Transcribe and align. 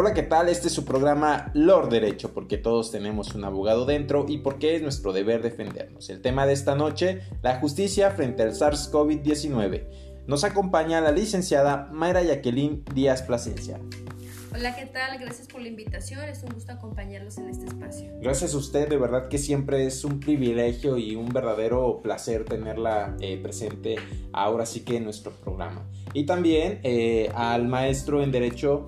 Hola, 0.00 0.14
¿qué 0.14 0.22
tal? 0.22 0.48
Este 0.48 0.68
es 0.68 0.74
su 0.74 0.84
programa 0.84 1.50
Lord 1.54 1.88
Derecho, 1.88 2.32
porque 2.32 2.56
todos 2.56 2.92
tenemos 2.92 3.34
un 3.34 3.42
abogado 3.42 3.84
dentro 3.84 4.26
y 4.28 4.38
porque 4.38 4.76
es 4.76 4.82
nuestro 4.82 5.12
deber 5.12 5.42
defendernos. 5.42 6.08
El 6.08 6.22
tema 6.22 6.46
de 6.46 6.52
esta 6.52 6.76
noche, 6.76 7.22
la 7.42 7.58
justicia 7.58 8.12
frente 8.12 8.44
al 8.44 8.52
SARS-CoV-19. 8.52 9.88
Nos 10.28 10.44
acompaña 10.44 11.00
la 11.00 11.10
licenciada 11.10 11.88
Mayra 11.90 12.22
Jacqueline 12.22 12.84
Díaz 12.94 13.22
Plasencia. 13.22 13.80
Hola, 14.54 14.76
¿qué 14.76 14.86
tal? 14.86 15.18
Gracias 15.18 15.48
por 15.48 15.60
la 15.60 15.66
invitación. 15.66 16.20
Es 16.28 16.44
un 16.44 16.50
gusto 16.50 16.70
acompañarlos 16.70 17.36
en 17.38 17.48
este 17.48 17.66
espacio. 17.66 18.12
Gracias 18.20 18.54
a 18.54 18.56
usted, 18.56 18.88
de 18.88 18.98
verdad 18.98 19.26
que 19.26 19.38
siempre 19.38 19.84
es 19.84 20.04
un 20.04 20.20
privilegio 20.20 20.96
y 20.96 21.16
un 21.16 21.28
verdadero 21.30 22.00
placer 22.02 22.44
tenerla 22.44 23.16
eh, 23.18 23.36
presente 23.42 23.96
ahora 24.32 24.64
sí 24.64 24.84
que 24.84 24.98
en 24.98 25.04
nuestro 25.04 25.32
programa. 25.32 25.90
Y 26.14 26.24
también 26.24 26.78
eh, 26.84 27.32
al 27.34 27.66
maestro 27.66 28.22
en 28.22 28.30
Derecho 28.30 28.86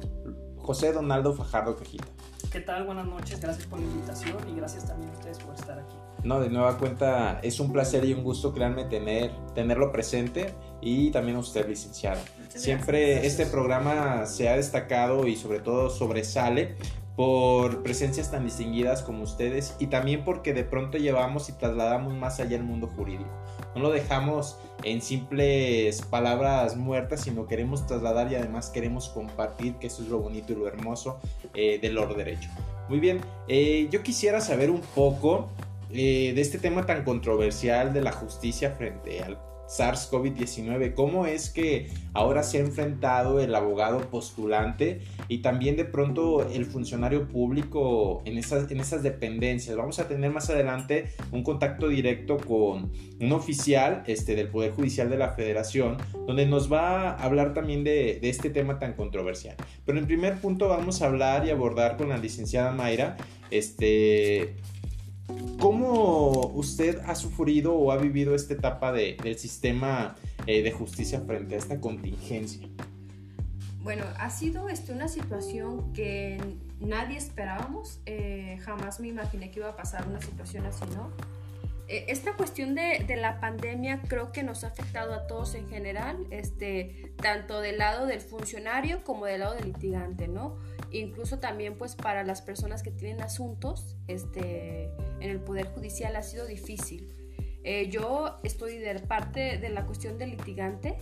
José 0.70 0.92
Donaldo 0.92 1.34
Fajardo 1.34 1.74
Cajita. 1.74 2.06
¿Qué 2.52 2.60
tal? 2.60 2.84
Buenas 2.84 3.04
noches, 3.04 3.40
gracias 3.40 3.66
por 3.66 3.80
la 3.80 3.86
invitación 3.86 4.36
y 4.48 4.54
gracias 4.54 4.86
también 4.86 5.10
a 5.10 5.14
ustedes 5.14 5.40
por 5.40 5.52
estar 5.52 5.76
aquí. 5.76 5.96
No, 6.22 6.38
de 6.38 6.48
nueva 6.48 6.78
cuenta 6.78 7.40
es 7.42 7.58
un 7.58 7.72
placer 7.72 8.04
y 8.04 8.12
un 8.12 8.22
gusto, 8.22 8.54
créanme, 8.54 8.84
tener, 8.84 9.32
tenerlo 9.52 9.90
presente 9.90 10.54
y 10.80 11.10
también 11.10 11.38
a 11.38 11.40
usted, 11.40 11.68
licenciada. 11.68 12.22
Siempre 12.54 13.26
este 13.26 13.46
programa 13.46 14.26
se 14.26 14.48
ha 14.48 14.54
destacado 14.54 15.26
y 15.26 15.34
sobre 15.34 15.58
todo 15.58 15.90
sobresale 15.90 16.76
por 17.16 17.82
presencias 17.82 18.30
tan 18.30 18.44
distinguidas 18.44 19.02
como 19.02 19.22
ustedes 19.22 19.76
y 19.78 19.88
también 19.88 20.24
porque 20.24 20.54
de 20.54 20.64
pronto 20.64 20.98
llevamos 20.98 21.48
y 21.48 21.52
trasladamos 21.52 22.14
más 22.14 22.40
allá 22.40 22.56
el 22.56 22.64
mundo 22.64 22.88
jurídico. 22.96 23.30
No 23.74 23.82
lo 23.82 23.90
dejamos 23.90 24.58
en 24.82 25.02
simples 25.02 26.02
palabras 26.02 26.76
muertas, 26.76 27.22
sino 27.22 27.46
queremos 27.46 27.86
trasladar 27.86 28.32
y 28.32 28.36
además 28.36 28.70
queremos 28.70 29.08
compartir, 29.10 29.74
que 29.74 29.88
eso 29.88 30.02
es 30.02 30.08
lo 30.08 30.18
bonito 30.18 30.52
y 30.52 30.56
lo 30.56 30.66
hermoso 30.66 31.20
eh, 31.54 31.78
del 31.80 31.98
oro 31.98 32.14
derecho. 32.14 32.48
Muy 32.88 32.98
bien, 32.98 33.20
eh, 33.48 33.88
yo 33.90 34.02
quisiera 34.02 34.40
saber 34.40 34.70
un 34.70 34.80
poco 34.80 35.48
eh, 35.92 36.32
de 36.34 36.40
este 36.40 36.58
tema 36.58 36.86
tan 36.86 37.04
controversial 37.04 37.92
de 37.92 38.00
la 38.00 38.12
justicia 38.12 38.70
frente 38.72 39.22
al 39.22 39.38
SARS-CoV-19, 39.70 40.94
cómo 40.94 41.26
es 41.26 41.50
que 41.50 41.88
ahora 42.12 42.42
se 42.42 42.58
ha 42.58 42.60
enfrentado 42.60 43.38
el 43.40 43.54
abogado 43.54 44.00
postulante 44.10 45.00
y 45.28 45.38
también 45.38 45.76
de 45.76 45.84
pronto 45.84 46.48
el 46.48 46.66
funcionario 46.66 47.28
público 47.28 48.22
en 48.24 48.36
esas, 48.36 48.70
en 48.70 48.80
esas 48.80 49.02
dependencias. 49.02 49.76
Vamos 49.76 50.00
a 50.00 50.08
tener 50.08 50.30
más 50.30 50.50
adelante 50.50 51.10
un 51.30 51.44
contacto 51.44 51.88
directo 51.88 52.36
con 52.36 52.90
un 53.20 53.32
oficial 53.32 54.02
este, 54.06 54.34
del 54.34 54.48
Poder 54.48 54.72
Judicial 54.72 55.08
de 55.08 55.18
la 55.18 55.30
Federación, 55.30 55.98
donde 56.26 56.46
nos 56.46 56.72
va 56.72 57.10
a 57.10 57.22
hablar 57.22 57.54
también 57.54 57.84
de, 57.84 58.18
de 58.20 58.28
este 58.28 58.50
tema 58.50 58.78
tan 58.78 58.94
controversial. 58.94 59.56
Pero 59.86 59.98
en 59.98 60.06
primer 60.06 60.40
punto 60.40 60.68
vamos 60.68 61.00
a 61.02 61.06
hablar 61.06 61.46
y 61.46 61.50
abordar 61.50 61.96
con 61.96 62.08
la 62.08 62.18
licenciada 62.18 62.72
Mayra 62.72 63.16
este, 63.50 64.54
¿Cómo 65.58 66.48
usted 66.54 66.98
ha 67.06 67.14
sufrido 67.14 67.74
o 67.74 67.92
ha 67.92 67.96
vivido 67.96 68.34
esta 68.34 68.54
etapa 68.54 68.92
del 68.92 69.38
sistema 69.38 70.16
eh, 70.46 70.62
de 70.62 70.72
justicia 70.72 71.20
frente 71.20 71.54
a 71.54 71.58
esta 71.58 71.80
contingencia? 71.80 72.66
Bueno, 73.82 74.04
ha 74.18 74.30
sido 74.30 74.68
este, 74.68 74.92
una 74.92 75.08
situación 75.08 75.92
que 75.92 76.38
nadie 76.80 77.16
esperábamos. 77.16 78.00
Eh, 78.06 78.58
jamás 78.62 79.00
me 79.00 79.08
imaginé 79.08 79.50
que 79.50 79.60
iba 79.60 79.70
a 79.70 79.76
pasar 79.76 80.06
una 80.06 80.20
situación 80.20 80.66
así, 80.66 80.84
¿no? 80.94 81.10
Eh, 81.90 82.04
esta 82.06 82.36
cuestión 82.36 82.76
de, 82.76 83.04
de, 83.04 83.16
la 83.16 83.40
pandemia 83.40 84.00
creo 84.06 84.30
que 84.30 84.44
nos 84.44 84.62
ha 84.62 84.68
afectado 84.68 85.12
a 85.12 85.26
todos 85.26 85.56
en 85.56 85.68
general, 85.68 86.24
este, 86.30 87.12
tanto 87.20 87.60
del 87.60 87.78
lado 87.78 88.06
del 88.06 88.20
funcionario 88.20 89.02
como 89.02 89.26
del 89.26 89.40
lado 89.40 89.54
del 89.56 89.66
litigante, 89.66 90.28
¿no? 90.28 90.56
incluso 90.92 91.38
también 91.38 91.76
pues 91.76 91.94
para 91.94 92.24
las 92.24 92.42
personas 92.42 92.82
que 92.82 92.90
tienen 92.90 93.20
asuntos 93.22 93.96
este, 94.06 94.84
en 95.20 95.30
el 95.30 95.40
Poder 95.40 95.66
Judicial 95.66 96.16
ha 96.16 96.22
sido 96.22 96.46
difícil. 96.46 97.14
Eh, 97.62 97.88
yo 97.90 98.36
estoy 98.42 98.78
de 98.78 98.94
parte 99.00 99.58
de 99.58 99.68
la 99.68 99.84
cuestión 99.84 100.18
del 100.18 100.30
litigante 100.30 100.96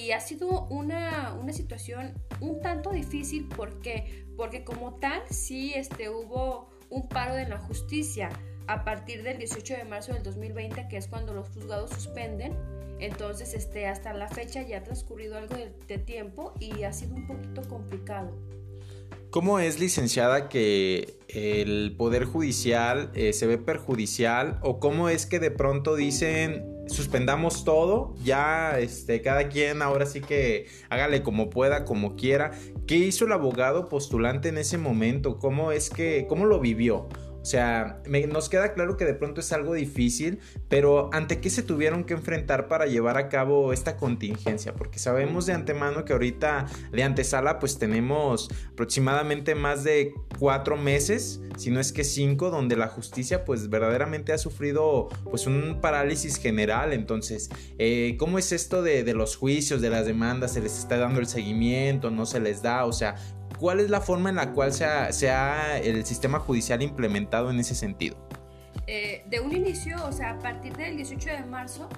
y 0.00 0.12
ha 0.12 0.20
sido 0.20 0.66
una, 0.68 1.34
una 1.34 1.52
situación 1.52 2.14
un 2.40 2.60
tanto 2.60 2.90
difícil 2.90 3.48
porque, 3.54 4.24
porque 4.36 4.64
como 4.64 4.94
tal 4.94 5.22
sí 5.30 5.72
este, 5.74 6.08
hubo 6.08 6.70
un 6.88 7.08
paro 7.08 7.34
de 7.34 7.46
la 7.46 7.58
justicia 7.58 8.30
a 8.66 8.84
partir 8.84 9.22
del 9.22 9.38
18 9.38 9.76
de 9.76 9.84
marzo 9.84 10.12
del 10.12 10.22
2020 10.22 10.88
que 10.88 10.96
es 10.96 11.08
cuando 11.08 11.32
los 11.34 11.48
juzgados 11.48 11.90
suspenden 11.90 12.56
entonces 13.02 13.54
este, 13.54 13.86
hasta 13.88 14.14
la 14.14 14.28
fecha 14.28 14.62
ya 14.62 14.78
ha 14.78 14.82
transcurrido 14.84 15.36
algo 15.36 15.56
de, 15.56 15.98
tiempo 15.98 16.54
y 16.60 16.84
ha 16.84 16.92
sido 16.92 17.16
un 17.16 17.26
poquito 17.26 17.62
complicado. 17.68 18.30
¿Cómo 19.30 19.58
es, 19.58 19.80
licenciada, 19.80 20.48
que 20.48 21.18
el 21.28 21.96
Poder 21.96 22.24
Judicial 22.24 23.10
eh, 23.14 23.32
se 23.32 23.46
ve 23.46 23.58
perjudicial? 23.58 24.60
¿O 24.62 24.78
cómo 24.78 25.08
es 25.08 25.26
que 25.26 25.40
de 25.40 25.50
pronto 25.50 25.96
dicen 25.96 26.68
suspendamos 26.86 27.64
todo, 27.64 28.14
ya 28.22 28.78
este, 28.78 29.22
cada 29.22 29.48
quien 29.48 29.82
ahora 29.82 30.04
sí 30.04 30.20
que 30.20 30.66
hágale 30.88 31.22
como 31.22 31.50
pueda, 31.50 31.84
como 31.84 32.14
quiera? 32.14 32.52
¿Qué 32.86 32.96
hizo 32.96 33.24
el 33.24 33.32
abogado 33.32 33.88
postulante 33.88 34.48
en 34.48 34.58
ese 34.58 34.78
momento? 34.78 35.38
¿Cómo 35.38 35.72
es 35.72 35.90
que, 35.90 36.26
cómo 36.28 36.44
lo 36.46 36.60
vivió? 36.60 37.08
O 37.42 37.44
sea, 37.44 38.00
nos 38.28 38.48
queda 38.48 38.72
claro 38.72 38.96
que 38.96 39.04
de 39.04 39.14
pronto 39.14 39.40
es 39.40 39.52
algo 39.52 39.74
difícil, 39.74 40.38
pero 40.68 41.10
¿ante 41.12 41.40
qué 41.40 41.50
se 41.50 41.64
tuvieron 41.64 42.04
que 42.04 42.14
enfrentar 42.14 42.68
para 42.68 42.86
llevar 42.86 43.18
a 43.18 43.28
cabo 43.28 43.72
esta 43.72 43.96
contingencia? 43.96 44.74
Porque 44.74 45.00
sabemos 45.00 45.46
de 45.46 45.52
antemano 45.52 46.04
que 46.04 46.12
ahorita 46.12 46.66
de 46.92 47.02
antesala 47.02 47.58
pues 47.58 47.78
tenemos 47.78 48.48
aproximadamente 48.70 49.56
más 49.56 49.82
de 49.82 50.14
cuatro 50.38 50.76
meses, 50.76 51.40
si 51.56 51.70
no 51.70 51.80
es 51.80 51.92
que 51.92 52.04
cinco, 52.04 52.50
donde 52.50 52.76
la 52.76 52.86
justicia 52.86 53.44
pues 53.44 53.68
verdaderamente 53.68 54.32
ha 54.32 54.38
sufrido 54.38 55.08
pues 55.24 55.48
un 55.48 55.80
parálisis 55.80 56.36
general. 56.36 56.92
Entonces, 56.92 57.50
eh, 57.78 58.16
¿cómo 58.20 58.38
es 58.38 58.52
esto 58.52 58.82
de, 58.82 59.02
de 59.02 59.14
los 59.14 59.34
juicios, 59.36 59.80
de 59.80 59.90
las 59.90 60.06
demandas? 60.06 60.52
¿Se 60.52 60.60
les 60.60 60.78
está 60.78 60.96
dando 60.96 61.18
el 61.18 61.26
seguimiento? 61.26 62.12
¿No 62.12 62.24
se 62.24 62.38
les 62.38 62.62
da? 62.62 62.84
O 62.84 62.92
sea, 62.92 63.16
¿cuál 63.62 63.78
es 63.78 63.90
la 63.90 64.00
forma 64.00 64.28
en 64.28 64.34
la 64.34 64.52
cual 64.52 64.72
se 64.72 64.84
ha, 64.84 65.78
el 65.78 66.04
sistema 66.04 66.40
judicial 66.40 66.82
implementado 66.82 67.48
en 67.48 67.60
ese 67.60 67.76
sentido? 67.76 68.16
Eh, 68.88 69.24
de 69.28 69.38
un 69.38 69.54
inicio, 69.54 70.04
o 70.04 70.10
sea, 70.10 70.30
a 70.30 70.38
partir 70.40 70.76
del 70.76 70.96
18 70.96 71.30
de 71.30 71.44
marzo, 71.44 71.88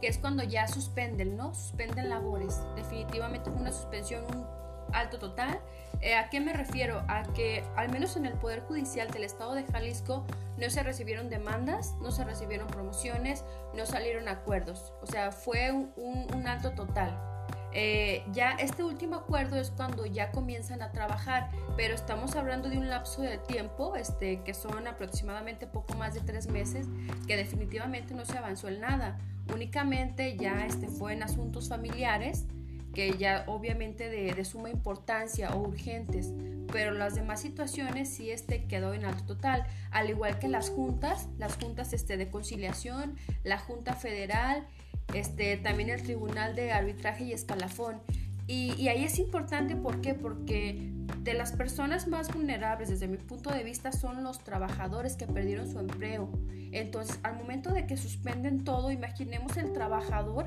que 0.00 0.08
es 0.08 0.16
cuando 0.16 0.42
ya 0.44 0.66
suspenden, 0.66 1.36
¿no? 1.36 1.52
Suspenden 1.52 2.08
labores. 2.08 2.58
Definitivamente 2.74 3.50
fue 3.50 3.60
una 3.60 3.70
suspensión 3.70 4.24
un 4.34 4.46
alto 4.94 5.18
total. 5.18 5.60
Eh, 6.00 6.14
¿A 6.14 6.30
qué 6.30 6.40
me 6.40 6.54
refiero? 6.54 7.04
A 7.06 7.24
que 7.34 7.64
al 7.76 7.90
menos 7.90 8.16
en 8.16 8.24
el 8.24 8.32
Poder 8.32 8.60
Judicial 8.60 9.10
del 9.10 9.24
Estado 9.24 9.54
de 9.54 9.64
Jalisco 9.64 10.24
no 10.56 10.70
se 10.70 10.82
recibieron 10.82 11.28
demandas, 11.28 11.96
no 12.00 12.12
se 12.12 12.24
recibieron 12.24 12.66
promociones, 12.66 13.44
no 13.76 13.84
salieron 13.84 14.26
acuerdos. 14.26 14.94
O 15.02 15.06
sea, 15.06 15.32
fue 15.32 15.70
un, 15.70 15.92
un 16.34 16.48
alto 16.48 16.70
total. 16.70 17.29
Eh, 17.72 18.24
ya 18.32 18.52
este 18.52 18.82
último 18.82 19.16
acuerdo 19.16 19.56
es 19.56 19.70
cuando 19.70 20.04
ya 20.04 20.32
comienzan 20.32 20.82
a 20.82 20.90
trabajar, 20.90 21.50
pero 21.76 21.94
estamos 21.94 22.34
hablando 22.34 22.68
de 22.68 22.78
un 22.78 22.88
lapso 22.88 23.22
de 23.22 23.38
tiempo 23.38 23.94
este, 23.96 24.42
que 24.42 24.54
son 24.54 24.86
aproximadamente 24.86 25.66
poco 25.66 25.94
más 25.94 26.14
de 26.14 26.20
tres 26.20 26.48
meses, 26.48 26.86
que 27.26 27.36
definitivamente 27.36 28.14
no 28.14 28.24
se 28.24 28.36
avanzó 28.38 28.68
en 28.68 28.80
nada. 28.80 29.18
Únicamente 29.54 30.36
ya 30.36 30.66
este, 30.66 30.88
fue 30.88 31.12
en 31.12 31.22
asuntos 31.22 31.68
familiares, 31.68 32.46
que 32.94 33.16
ya 33.16 33.44
obviamente 33.46 34.08
de, 34.08 34.34
de, 34.34 34.44
suma 34.44 34.68
importancia 34.68 35.54
o 35.54 35.60
urgentes, 35.60 36.32
pero 36.72 36.90
las 36.90 37.14
demás 37.14 37.40
situaciones 37.40 38.08
sí 38.08 38.30
este 38.32 38.64
quedó 38.64 38.94
en 38.94 39.04
alto 39.04 39.24
total, 39.24 39.64
al 39.92 40.10
igual 40.10 40.40
que 40.40 40.48
las 40.48 40.70
juntas, 40.70 41.28
las 41.38 41.56
juntas 41.56 41.92
este, 41.92 42.16
de 42.16 42.28
conciliación, 42.28 43.16
la 43.44 43.58
Junta 43.58 43.94
Federal, 43.94 44.66
este, 45.14 45.56
también 45.56 45.90
el 45.90 46.02
Tribunal 46.02 46.54
de 46.54 46.72
Arbitraje 46.72 47.24
y 47.24 47.32
Escalafón. 47.32 48.00
Y, 48.46 48.88
ahí 48.88 49.04
es 49.04 49.20
importante, 49.20 49.76
¿por 49.76 50.00
qué? 50.00 50.14
Porque 50.14 50.90
de 51.18 51.34
las 51.34 51.52
personas 51.52 52.08
más 52.08 52.34
vulnerables, 52.34 52.88
desde 52.88 53.06
mi 53.06 53.16
punto 53.16 53.50
de 53.50 53.62
vista, 53.62 53.92
son 53.92 54.24
los 54.24 54.42
trabajadores 54.42 55.14
que 55.14 55.26
perdieron 55.26 55.70
su 55.70 55.78
empleo. 55.78 56.28
Entonces, 56.72 57.20
al 57.22 57.36
momento 57.36 57.70
de 57.70 57.86
que 57.86 57.96
suspenden 57.96 58.64
todo, 58.64 58.90
imaginemos 58.90 59.56
el 59.56 59.72
trabajador 59.72 60.46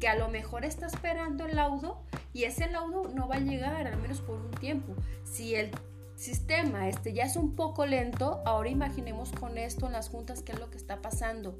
que 0.00 0.08
a 0.08 0.16
lo 0.16 0.28
mejor 0.28 0.64
está 0.64 0.86
esperando 0.86 1.46
el 1.46 1.54
laudo 1.54 2.02
y 2.32 2.42
ese 2.42 2.68
laudo 2.68 3.08
no 3.14 3.28
va 3.28 3.36
a 3.36 3.40
llegar, 3.40 3.86
al 3.86 4.00
menos 4.00 4.20
por 4.20 4.40
un 4.40 4.50
tiempo. 4.50 4.92
Si 5.22 5.54
el 5.54 5.70
sistema 6.16 6.88
este 6.88 7.12
ya 7.12 7.24
es 7.24 7.36
un 7.36 7.54
poco 7.54 7.86
lento, 7.86 8.42
ahora 8.46 8.68
imaginemos 8.68 9.30
con 9.30 9.58
esto 9.58 9.86
en 9.86 9.92
las 9.92 10.08
juntas 10.08 10.42
qué 10.42 10.52
es 10.52 10.58
lo 10.58 10.70
que 10.70 10.76
está 10.76 11.00
pasando 11.00 11.56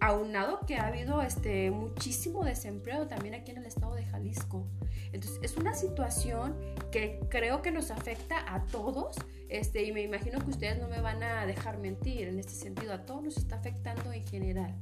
aunado 0.00 0.60
que 0.66 0.76
ha 0.76 0.86
habido 0.86 1.22
este, 1.22 1.70
muchísimo 1.70 2.44
desempleo 2.44 3.06
también 3.06 3.34
aquí 3.34 3.50
en 3.50 3.58
el 3.58 3.66
estado 3.66 3.94
de 3.94 4.04
Jalisco. 4.04 4.66
Entonces, 5.12 5.38
es 5.42 5.56
una 5.56 5.74
situación 5.74 6.54
que 6.90 7.20
creo 7.28 7.62
que 7.62 7.70
nos 7.70 7.90
afecta 7.90 8.36
a 8.52 8.64
todos 8.66 9.16
este, 9.48 9.82
y 9.84 9.92
me 9.92 10.02
imagino 10.02 10.38
que 10.40 10.50
ustedes 10.50 10.78
no 10.78 10.88
me 10.88 11.00
van 11.00 11.22
a 11.22 11.46
dejar 11.46 11.78
mentir 11.78 12.28
en 12.28 12.38
este 12.38 12.52
sentido, 12.52 12.92
a 12.92 13.06
todos 13.06 13.22
nos 13.22 13.36
está 13.36 13.56
afectando 13.56 14.12
en 14.12 14.26
general. 14.26 14.74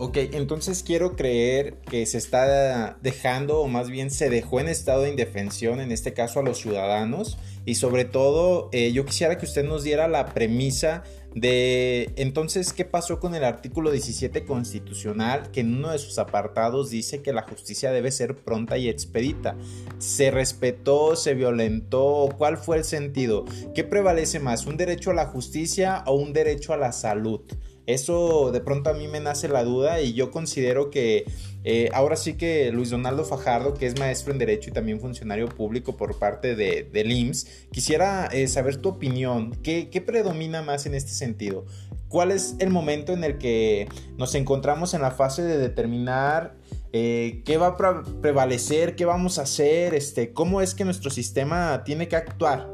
Ok, 0.00 0.16
entonces 0.32 0.84
quiero 0.84 1.16
creer 1.16 1.74
que 1.90 2.06
se 2.06 2.18
está 2.18 2.96
dejando, 3.02 3.60
o 3.60 3.66
más 3.66 3.90
bien 3.90 4.12
se 4.12 4.30
dejó 4.30 4.60
en 4.60 4.68
estado 4.68 5.02
de 5.02 5.10
indefensión, 5.10 5.80
en 5.80 5.90
este 5.90 6.12
caso 6.12 6.38
a 6.38 6.42
los 6.44 6.58
ciudadanos, 6.58 7.36
y 7.64 7.74
sobre 7.74 8.04
todo 8.04 8.68
eh, 8.72 8.92
yo 8.92 9.04
quisiera 9.04 9.38
que 9.38 9.46
usted 9.46 9.64
nos 9.64 9.82
diera 9.82 10.06
la 10.06 10.26
premisa 10.26 11.02
de 11.34 12.12
entonces 12.16 12.72
qué 12.72 12.84
pasó 12.84 13.20
con 13.20 13.34
el 13.34 13.44
artículo 13.44 13.90
17 13.90 14.44
constitucional 14.44 15.50
que 15.50 15.60
en 15.60 15.76
uno 15.76 15.90
de 15.90 15.98
sus 15.98 16.18
apartados 16.18 16.90
dice 16.90 17.22
que 17.22 17.32
la 17.32 17.42
justicia 17.42 17.92
debe 17.92 18.10
ser 18.10 18.36
pronta 18.36 18.78
y 18.78 18.88
expedita. 18.88 19.56
¿Se 19.98 20.30
respetó, 20.30 21.16
se 21.16 21.34
violentó? 21.34 22.28
¿Cuál 22.36 22.56
fue 22.56 22.78
el 22.78 22.84
sentido? 22.84 23.44
¿Qué 23.74 23.84
prevalece 23.84 24.40
más, 24.40 24.66
un 24.66 24.76
derecho 24.76 25.10
a 25.10 25.14
la 25.14 25.26
justicia 25.26 26.02
o 26.06 26.14
un 26.14 26.32
derecho 26.32 26.72
a 26.72 26.76
la 26.76 26.92
salud? 26.92 27.40
Eso 27.86 28.50
de 28.52 28.60
pronto 28.60 28.90
a 28.90 28.94
mí 28.94 29.08
me 29.08 29.18
nace 29.18 29.48
la 29.48 29.64
duda 29.64 30.02
y 30.02 30.12
yo 30.12 30.30
considero 30.30 30.90
que 30.90 31.24
eh, 31.70 31.90
ahora 31.92 32.16
sí 32.16 32.32
que 32.32 32.72
Luis 32.72 32.88
Donaldo 32.88 33.26
Fajardo, 33.26 33.74
que 33.74 33.84
es 33.84 33.98
maestro 33.98 34.32
en 34.32 34.38
Derecho 34.38 34.70
y 34.70 34.72
también 34.72 35.00
funcionario 35.00 35.50
público 35.50 35.98
por 35.98 36.18
parte 36.18 36.56
de, 36.56 36.88
del 36.90 37.12
IMSS, 37.12 37.66
quisiera 37.70 38.26
eh, 38.32 38.48
saber 38.48 38.78
tu 38.78 38.88
opinión. 38.88 39.54
¿Qué, 39.62 39.90
¿Qué 39.90 40.00
predomina 40.00 40.62
más 40.62 40.86
en 40.86 40.94
este 40.94 41.10
sentido? 41.10 41.66
¿Cuál 42.08 42.30
es 42.30 42.56
el 42.58 42.70
momento 42.70 43.12
en 43.12 43.22
el 43.22 43.36
que 43.36 43.86
nos 44.16 44.34
encontramos 44.34 44.94
en 44.94 45.02
la 45.02 45.10
fase 45.10 45.42
de 45.42 45.58
determinar 45.58 46.56
eh, 46.94 47.42
qué 47.44 47.58
va 47.58 47.66
a 47.66 48.02
prevalecer, 48.22 48.96
qué 48.96 49.04
vamos 49.04 49.38
a 49.38 49.42
hacer, 49.42 49.92
este, 49.92 50.32
cómo 50.32 50.62
es 50.62 50.74
que 50.74 50.86
nuestro 50.86 51.10
sistema 51.10 51.84
tiene 51.84 52.08
que 52.08 52.16
actuar? 52.16 52.66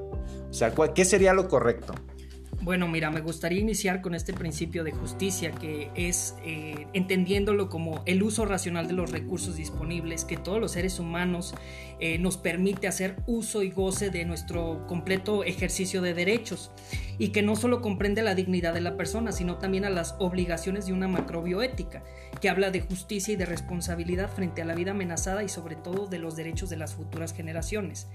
O 0.49 0.53
sea, 0.53 0.73
¿qué 0.95 1.05
sería 1.05 1.33
lo 1.33 1.49
correcto? 1.49 1.95
Bueno, 2.65 2.89
mira, 2.89 3.11
me 3.11 3.21
gustaría 3.21 3.61
iniciar 3.61 4.01
con 4.01 4.15
este 4.15 4.33
principio 4.33 4.85
de 4.85 4.93
justicia 4.93 5.51
que 5.51 5.91
es 5.95 6.35
eh, 6.47 6.87
entendiéndolo 6.95 7.69
como 7.69 8.03
el 8.07 8.23
uso 8.23 8.47
racional 8.47 8.89
de 8.89 8.95
los 8.95 9.11
recursos 9.11 9.57
disponibles 9.57 10.25
que 10.25 10.39
todos 10.39 10.63
los 10.63 10.73
seres 10.73 10.99
humanos 10.99 11.55
eh, 12.01 12.17
nos 12.19 12.39
permite 12.39 12.89
hacer 12.89 13.17
uso 13.27 13.63
y 13.63 13.71
goce 13.71 14.09
de 14.09 14.25
nuestro 14.25 14.87
completo 14.87 15.45
ejercicio 15.45 16.01
de 16.01 16.15
derechos 16.15 16.71
y 17.19 17.29
que 17.29 17.43
no 17.43 17.55
solo 17.55 17.83
comprende 17.83 18.23
la 18.23 18.35
dignidad 18.35 18.73
de 18.73 18.81
la 18.81 18.97
persona, 18.97 19.31
sino 19.33 19.59
también 19.59 19.85
a 19.85 19.91
las 19.91 20.17
obligaciones 20.19 20.87
de 20.87 20.95
una 20.95 21.07
macrobioética 21.07 22.03
que 22.41 22.49
habla 22.49 22.71
de 22.71 22.81
justicia 22.81 23.35
y 23.35 23.37
de 23.37 23.47
responsabilidad 23.47 24.31
frente 24.31 24.63
a 24.63 24.65
la 24.65 24.75
vida 24.75 24.93
amenazada 24.93 25.45
y 25.45 25.49
sobre 25.49 25.77
todo 25.77 26.07
de 26.07 26.19
los 26.19 26.35
derechos 26.35 26.71
de 26.71 26.77
las 26.77 26.95
futuras 26.95 27.33
generaciones. 27.35 28.09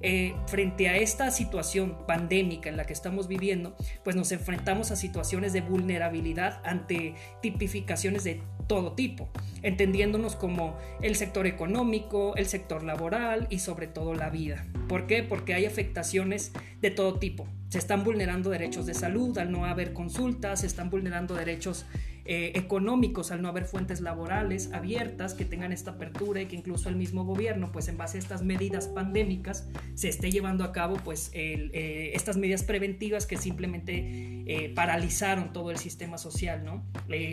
Eh, 0.00 0.34
frente 0.46 0.88
a 0.88 0.96
esta 0.96 1.30
situación 1.30 1.98
pandémica 2.06 2.68
en 2.68 2.76
la 2.76 2.84
que 2.84 2.92
estamos 2.92 3.28
viviendo, 3.28 3.76
pues 4.04 4.16
nos 4.16 4.32
enfrentamos 4.32 4.90
a 4.90 4.96
situaciones 4.96 5.52
de 5.52 5.60
vulnerabilidad 5.60 6.60
ante 6.64 7.14
tipificaciones 7.42 8.24
de 8.24 8.40
todo 8.66 8.92
tipo, 8.92 9.28
entendiéndonos 9.62 10.36
como 10.36 10.76
el 11.00 11.16
sector 11.16 11.46
económico, 11.46 12.34
el 12.36 12.46
sector 12.46 12.82
laboral 12.82 13.46
y 13.50 13.60
sobre 13.60 13.86
todo 13.86 14.14
la 14.14 14.30
vida. 14.30 14.66
¿Por 14.88 15.06
qué? 15.06 15.22
Porque 15.22 15.54
hay 15.54 15.66
afectaciones 15.66 16.52
de 16.80 16.90
todo 16.90 17.18
tipo. 17.18 17.46
Se 17.68 17.78
están 17.78 18.04
vulnerando 18.04 18.50
derechos 18.50 18.86
de 18.86 18.94
salud 18.94 19.36
al 19.38 19.50
no 19.50 19.66
haber 19.66 19.92
consultas, 19.92 20.60
se 20.60 20.66
están 20.66 20.90
vulnerando 20.90 21.34
derechos 21.34 21.86
eh, 22.28 22.52
económicos 22.54 23.30
al 23.30 23.40
no 23.40 23.48
haber 23.48 23.64
fuentes 23.64 24.00
laborales 24.00 24.72
abiertas 24.72 25.34
que 25.34 25.44
tengan 25.44 25.72
esta 25.72 25.92
apertura 25.92 26.42
y 26.42 26.46
que 26.46 26.56
incluso 26.56 26.88
el 26.88 26.96
mismo 26.96 27.24
gobierno, 27.24 27.70
pues 27.72 27.88
en 27.88 27.96
base 27.96 28.18
a 28.18 28.20
estas 28.20 28.42
medidas 28.42 28.88
pandémicas, 28.88 29.68
se 29.94 30.08
esté 30.08 30.30
llevando 30.30 30.64
a 30.64 30.72
cabo 30.72 30.96
pues 31.04 31.30
eh, 31.34 32.10
estas 32.14 32.36
medidas 32.36 32.62
preventivas 32.62 33.26
que 33.26 33.36
simplemente 33.36 34.44
eh, 34.46 34.72
paralizaron 34.74 35.52
todo 35.52 35.70
el 35.70 35.78
sistema 35.78 36.18
social, 36.18 36.64
¿no? 36.64 36.84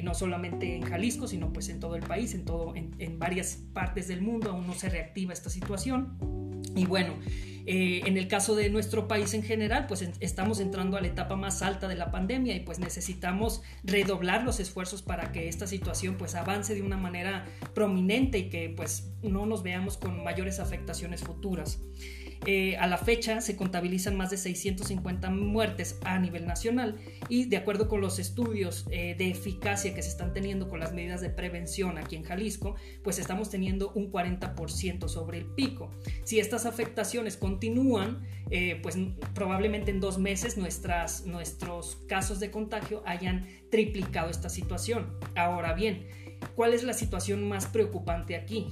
no 0.04 0.14
solamente 0.14 0.76
en 0.76 0.84
Jalisco, 0.84 1.28
sino 1.28 1.52
pues 1.52 1.70
en 1.70 1.80
todo 1.80 1.96
el 1.96 2.04
país, 2.04 2.34
en, 2.34 2.46
todo, 2.46 2.76
en, 2.76 2.92
en 3.00 3.20
varias 3.20 3.58
partes 3.74 4.08
del 4.08 4.22
mundo 4.22 4.52
aún 4.52 4.68
no 4.68 4.74
se 4.74 4.90
reactiva 4.90 5.34
esta 5.34 5.50
situación. 5.50 6.18
Y 6.76 6.86
bueno, 6.86 7.14
eh, 7.66 8.02
en 8.06 8.18
el 8.18 8.28
caso 8.28 8.56
de 8.56 8.70
nuestro 8.70 9.08
país 9.08 9.34
en 9.34 9.44
general, 9.44 9.88
pues 9.88 10.02
estamos 10.20 10.60
entrando 10.60 10.98
a 10.98 11.02
la 11.02 11.08
etapa 11.08 11.38
más 11.38 11.62
alta 11.62 11.88
de 11.88 11.96
la 11.96 12.12
pandemia 12.12 12.56
y 12.56 12.60
pues 12.60 12.80
necesitamos 12.80 13.62
redoblar 13.84 14.44
los 14.44 14.60
esfuerzos 14.60 14.83
para 15.02 15.32
que 15.32 15.48
esta 15.48 15.68
situación 15.68 16.16
pues 16.18 16.36
avance 16.36 16.76
de 16.76 16.82
una 16.82 16.98
manera 16.98 17.46
prominente 17.74 18.38
y 18.38 18.50
que 18.50 18.74
pues 18.76 19.12
no 19.22 19.46
nos 19.46 19.64
veamos 19.64 19.98
con 19.98 20.24
mayores 20.24 20.60
afectaciones 20.60 21.22
futuras. 21.22 21.80
Eh, 22.46 22.76
a 22.78 22.88
la 22.88 22.98
fecha 22.98 23.40
se 23.42 23.56
contabilizan 23.56 24.18
más 24.18 24.30
de 24.30 24.38
650 24.38 25.30
muertes 25.30 25.98
a 26.04 26.20
nivel 26.20 26.46
nacional 26.46 26.98
y 27.30 27.46
de 27.46 27.58
acuerdo 27.58 27.88
con 27.88 28.02
los 28.02 28.20
estudios 28.20 28.86
eh, 28.92 29.16
de 29.18 29.30
eficacia 29.30 29.94
que 29.94 30.02
se 30.02 30.10
están 30.10 30.34
teniendo 30.34 30.68
con 30.68 30.80
las 30.80 30.94
medidas 30.94 31.22
de 31.22 31.30
prevención 31.30 31.98
aquí 31.98 32.16
en 32.16 32.24
Jalisco, 32.24 32.76
pues 33.04 33.18
estamos 33.18 33.50
teniendo 33.50 33.92
un 33.94 34.12
40% 34.12 35.08
sobre 35.08 35.38
el 35.38 35.46
pico. 35.46 35.90
Si 36.24 36.40
estas 36.40 36.66
afectaciones 36.66 37.38
continúan, 37.38 38.28
eh, 38.52 38.80
pues 38.84 38.98
probablemente 39.34 39.92
en 39.92 40.00
dos 40.00 40.18
meses 40.18 40.58
nuestras, 40.58 41.26
nuestros 41.26 41.98
casos 42.08 42.40
de 42.40 42.52
contagio 42.52 43.04
hayan 43.06 43.48
triplicado 43.72 44.30
esta 44.30 44.50
situación. 44.50 45.18
Ahora 45.36 45.74
bien, 45.74 46.06
¿cuál 46.56 46.74
es 46.74 46.84
la 46.84 46.94
situación 46.94 47.48
más 47.48 47.68
preocupante 47.68 48.36
aquí? 48.36 48.68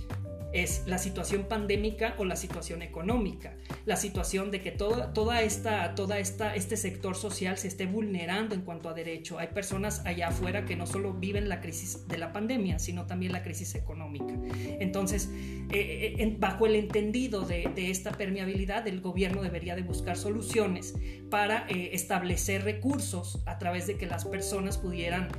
Es 0.54 0.84
la 0.86 0.98
situación 0.98 1.44
pandémica 1.44 2.16
o 2.18 2.26
la 2.26 2.36
situación 2.36 2.82
económica, 2.82 3.56
la 3.86 3.96
situación 3.96 4.52
de 4.52 4.62
que 4.62 4.72
toda, 4.72 5.14
toda, 5.14 5.42
esta, 5.42 5.96
toda 5.96 6.20
esta, 6.20 6.56
este 6.56 6.78
sector 6.78 7.16
social 7.16 7.58
se 7.58 7.68
esté 7.68 7.86
vulnerando 7.86 8.56
en 8.56 8.62
cuanto 8.62 8.90
a 8.90 8.94
derecho. 8.94 9.40
Hay 9.40 9.48
personas 9.48 10.02
allá 10.06 10.30
afuera 10.30 10.66
que 10.66 10.76
no 10.76 10.86
solo 10.86 11.14
viven 11.14 11.50
la 11.50 11.62
crisis 11.62 12.08
de 12.08 12.18
la 12.18 12.32
pandemia, 12.32 12.80
sino 12.80 13.06
también 13.06 13.32
la 13.32 13.44
crisis 13.44 13.76
económica. 13.76 14.34
Entonces, 14.80 15.30
eh, 15.74 16.16
eh, 16.20 16.36
bajo 16.38 16.66
el 16.66 16.76
entendido 16.76 17.42
de, 17.42 17.72
esta 17.76 18.12
permeabilidad, 18.12 18.88
el 18.88 19.02
gobierno 19.02 19.42
debería 19.42 19.76
de 19.76 19.84
buscar 19.84 20.18
soluciones 20.18 20.96
para 21.30 21.66
eh, 21.70 21.92
establecer 21.94 22.64
recursos 22.64 23.42
a 23.46 23.58
través 23.58 23.88
de 23.88 23.98
que 23.98 24.06
las 24.06 24.26
personas 24.26 24.78
pudieran 24.78 25.30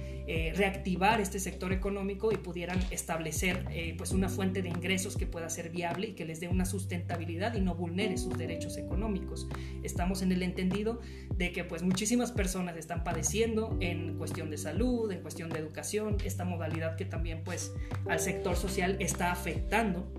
reactivar 0.55 1.21
este 1.21 1.41
sector 1.41 1.73
económico 1.73 2.33
y 2.33 2.37
pudieran 2.37 2.79
establecer 2.91 3.67
pues 3.97 4.13
una 4.13 4.29
fuente 4.29 4.63
de 4.63 4.69
ingresos 4.69 5.17
que 5.17 5.27
pueda 5.27 5.49
ser 5.51 5.71
viable 5.71 6.09
y 6.09 6.13
que 6.13 6.25
les 6.25 6.41
dé 6.41 6.49
una 6.49 6.65
sustentabilidad 6.65 7.55
y 7.55 7.61
no 7.61 7.75
vulnere 7.75 8.17
sus 8.17 8.37
derechos 8.39 8.77
económicos. 8.77 9.49
Estamos 9.83 10.23
en 10.23 10.33
el 10.33 10.43
entendido 10.43 11.01
de 11.37 11.53
que 11.53 11.65
pues 11.65 11.83
muchísimas 11.83 12.33
personas 12.33 12.77
están 12.77 13.05
padeciendo 13.05 13.77
en 13.81 14.17
cuestión 14.19 14.51
de 14.51 14.59
salud, 14.59 15.11
en 15.11 15.21
cuestión 15.21 15.51
de 15.51 15.59
educación, 15.59 16.17
esta 16.25 16.45
modalidad 16.45 16.97
que 16.97 17.05
también 17.05 17.43
pues 17.45 17.73
al 18.09 18.21
sector 18.21 18.57
social 18.57 18.97
está 19.01 19.33
afectando 19.33 20.13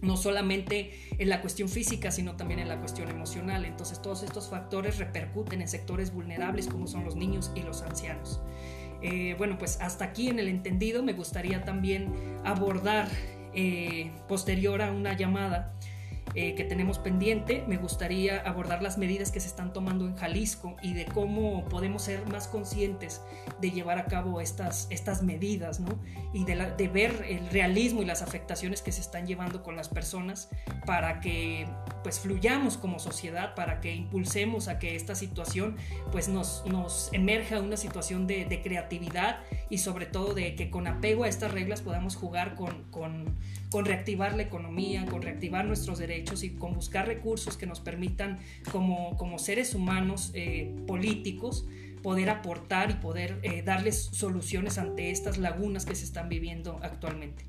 no 0.00 0.16
solamente 0.16 0.92
en 1.18 1.28
la 1.28 1.40
cuestión 1.40 1.68
física, 1.68 2.12
sino 2.12 2.36
también 2.36 2.60
en 2.60 2.68
la 2.68 2.78
cuestión 2.78 3.08
emocional. 3.08 3.64
Entonces 3.64 4.00
todos 4.00 4.22
estos 4.22 4.48
factores 4.48 4.98
repercuten 4.98 5.60
en 5.60 5.66
sectores 5.68 6.12
vulnerables 6.12 6.68
como 6.68 6.86
son 6.86 7.04
los 7.04 7.16
niños 7.16 7.50
y 7.56 7.62
los 7.62 7.82
ancianos. 7.82 8.40
Eh, 9.02 9.34
bueno, 9.38 9.58
pues 9.58 9.80
hasta 9.80 10.04
aquí 10.04 10.28
en 10.28 10.38
el 10.38 10.48
entendido 10.48 11.02
me 11.02 11.12
gustaría 11.12 11.64
también 11.64 12.12
abordar 12.44 13.08
eh, 13.54 14.10
posterior 14.28 14.82
a 14.82 14.92
una 14.92 15.16
llamada 15.16 15.72
eh, 16.34 16.54
que 16.54 16.64
tenemos 16.64 16.98
pendiente. 16.98 17.64
Me 17.66 17.78
gustaría 17.78 18.40
abordar 18.40 18.82
las 18.82 18.98
medidas 18.98 19.30
que 19.30 19.40
se 19.40 19.48
están 19.48 19.72
tomando 19.72 20.06
en 20.06 20.16
Jalisco 20.16 20.76
y 20.82 20.92
de 20.94 21.06
cómo 21.06 21.64
podemos 21.64 22.02
ser 22.02 22.26
más 22.26 22.48
conscientes 22.48 23.22
de 23.60 23.70
llevar 23.70 23.98
a 23.98 24.04
cabo 24.04 24.40
estas, 24.40 24.86
estas 24.90 25.22
medidas, 25.22 25.80
¿no? 25.80 25.98
Y 26.34 26.44
de, 26.44 26.72
de 26.76 26.88
ver 26.88 27.24
el 27.28 27.48
realismo 27.48 28.02
y 28.02 28.04
las 28.04 28.22
afectaciones 28.22 28.82
que 28.82 28.92
se 28.92 29.00
están 29.00 29.26
llevando 29.26 29.62
con 29.62 29.76
las 29.76 29.88
personas 29.88 30.50
para 30.86 31.20
que 31.20 31.66
pues 32.02 32.20
fluyamos 32.20 32.76
como 32.76 32.98
sociedad, 32.98 33.54
para 33.54 33.80
que 33.80 33.94
impulsemos 33.94 34.68
a 34.68 34.78
que 34.78 34.96
esta 34.96 35.14
situación 35.14 35.76
pues 36.12 36.28
nos, 36.28 36.64
nos 36.66 37.10
emerja 37.12 37.60
una 37.60 37.76
situación 37.76 38.26
de, 38.26 38.58
creatividad 38.62 39.38
y 39.70 39.78
sobre 39.78 40.06
todo 40.06 40.34
de 40.34 40.54
que 40.56 40.68
con 40.70 40.86
apego 40.86 41.24
a 41.24 41.28
estas 41.28 41.52
reglas 41.52 41.80
podamos 41.80 42.16
jugar 42.16 42.54
con, 42.54 42.84
con, 42.90 43.36
con 43.70 43.84
reactivar 43.84 44.34
la 44.34 44.42
economía, 44.42 45.06
con 45.06 45.22
reactivar 45.22 45.64
nuestros 45.64 45.98
derechos 45.98 46.42
y 46.42 46.50
con 46.50 46.74
buscar 46.74 47.06
recursos 47.06 47.56
que 47.56 47.66
nos 47.66 47.80
permitan 47.80 48.40
como, 48.72 49.16
como 49.16 49.38
seres 49.38 49.74
humanos 49.74 50.32
eh, 50.34 50.74
políticos 50.86 51.66
poder 52.02 52.30
aportar 52.30 52.90
y 52.90 52.94
poder 52.94 53.38
eh, 53.42 53.62
darles 53.62 54.08
soluciones 54.12 54.78
ante 54.78 55.10
estas 55.10 55.38
lagunas 55.38 55.84
que 55.84 55.94
se 55.94 56.04
están 56.04 56.28
viviendo 56.28 56.78
actualmente. 56.82 57.44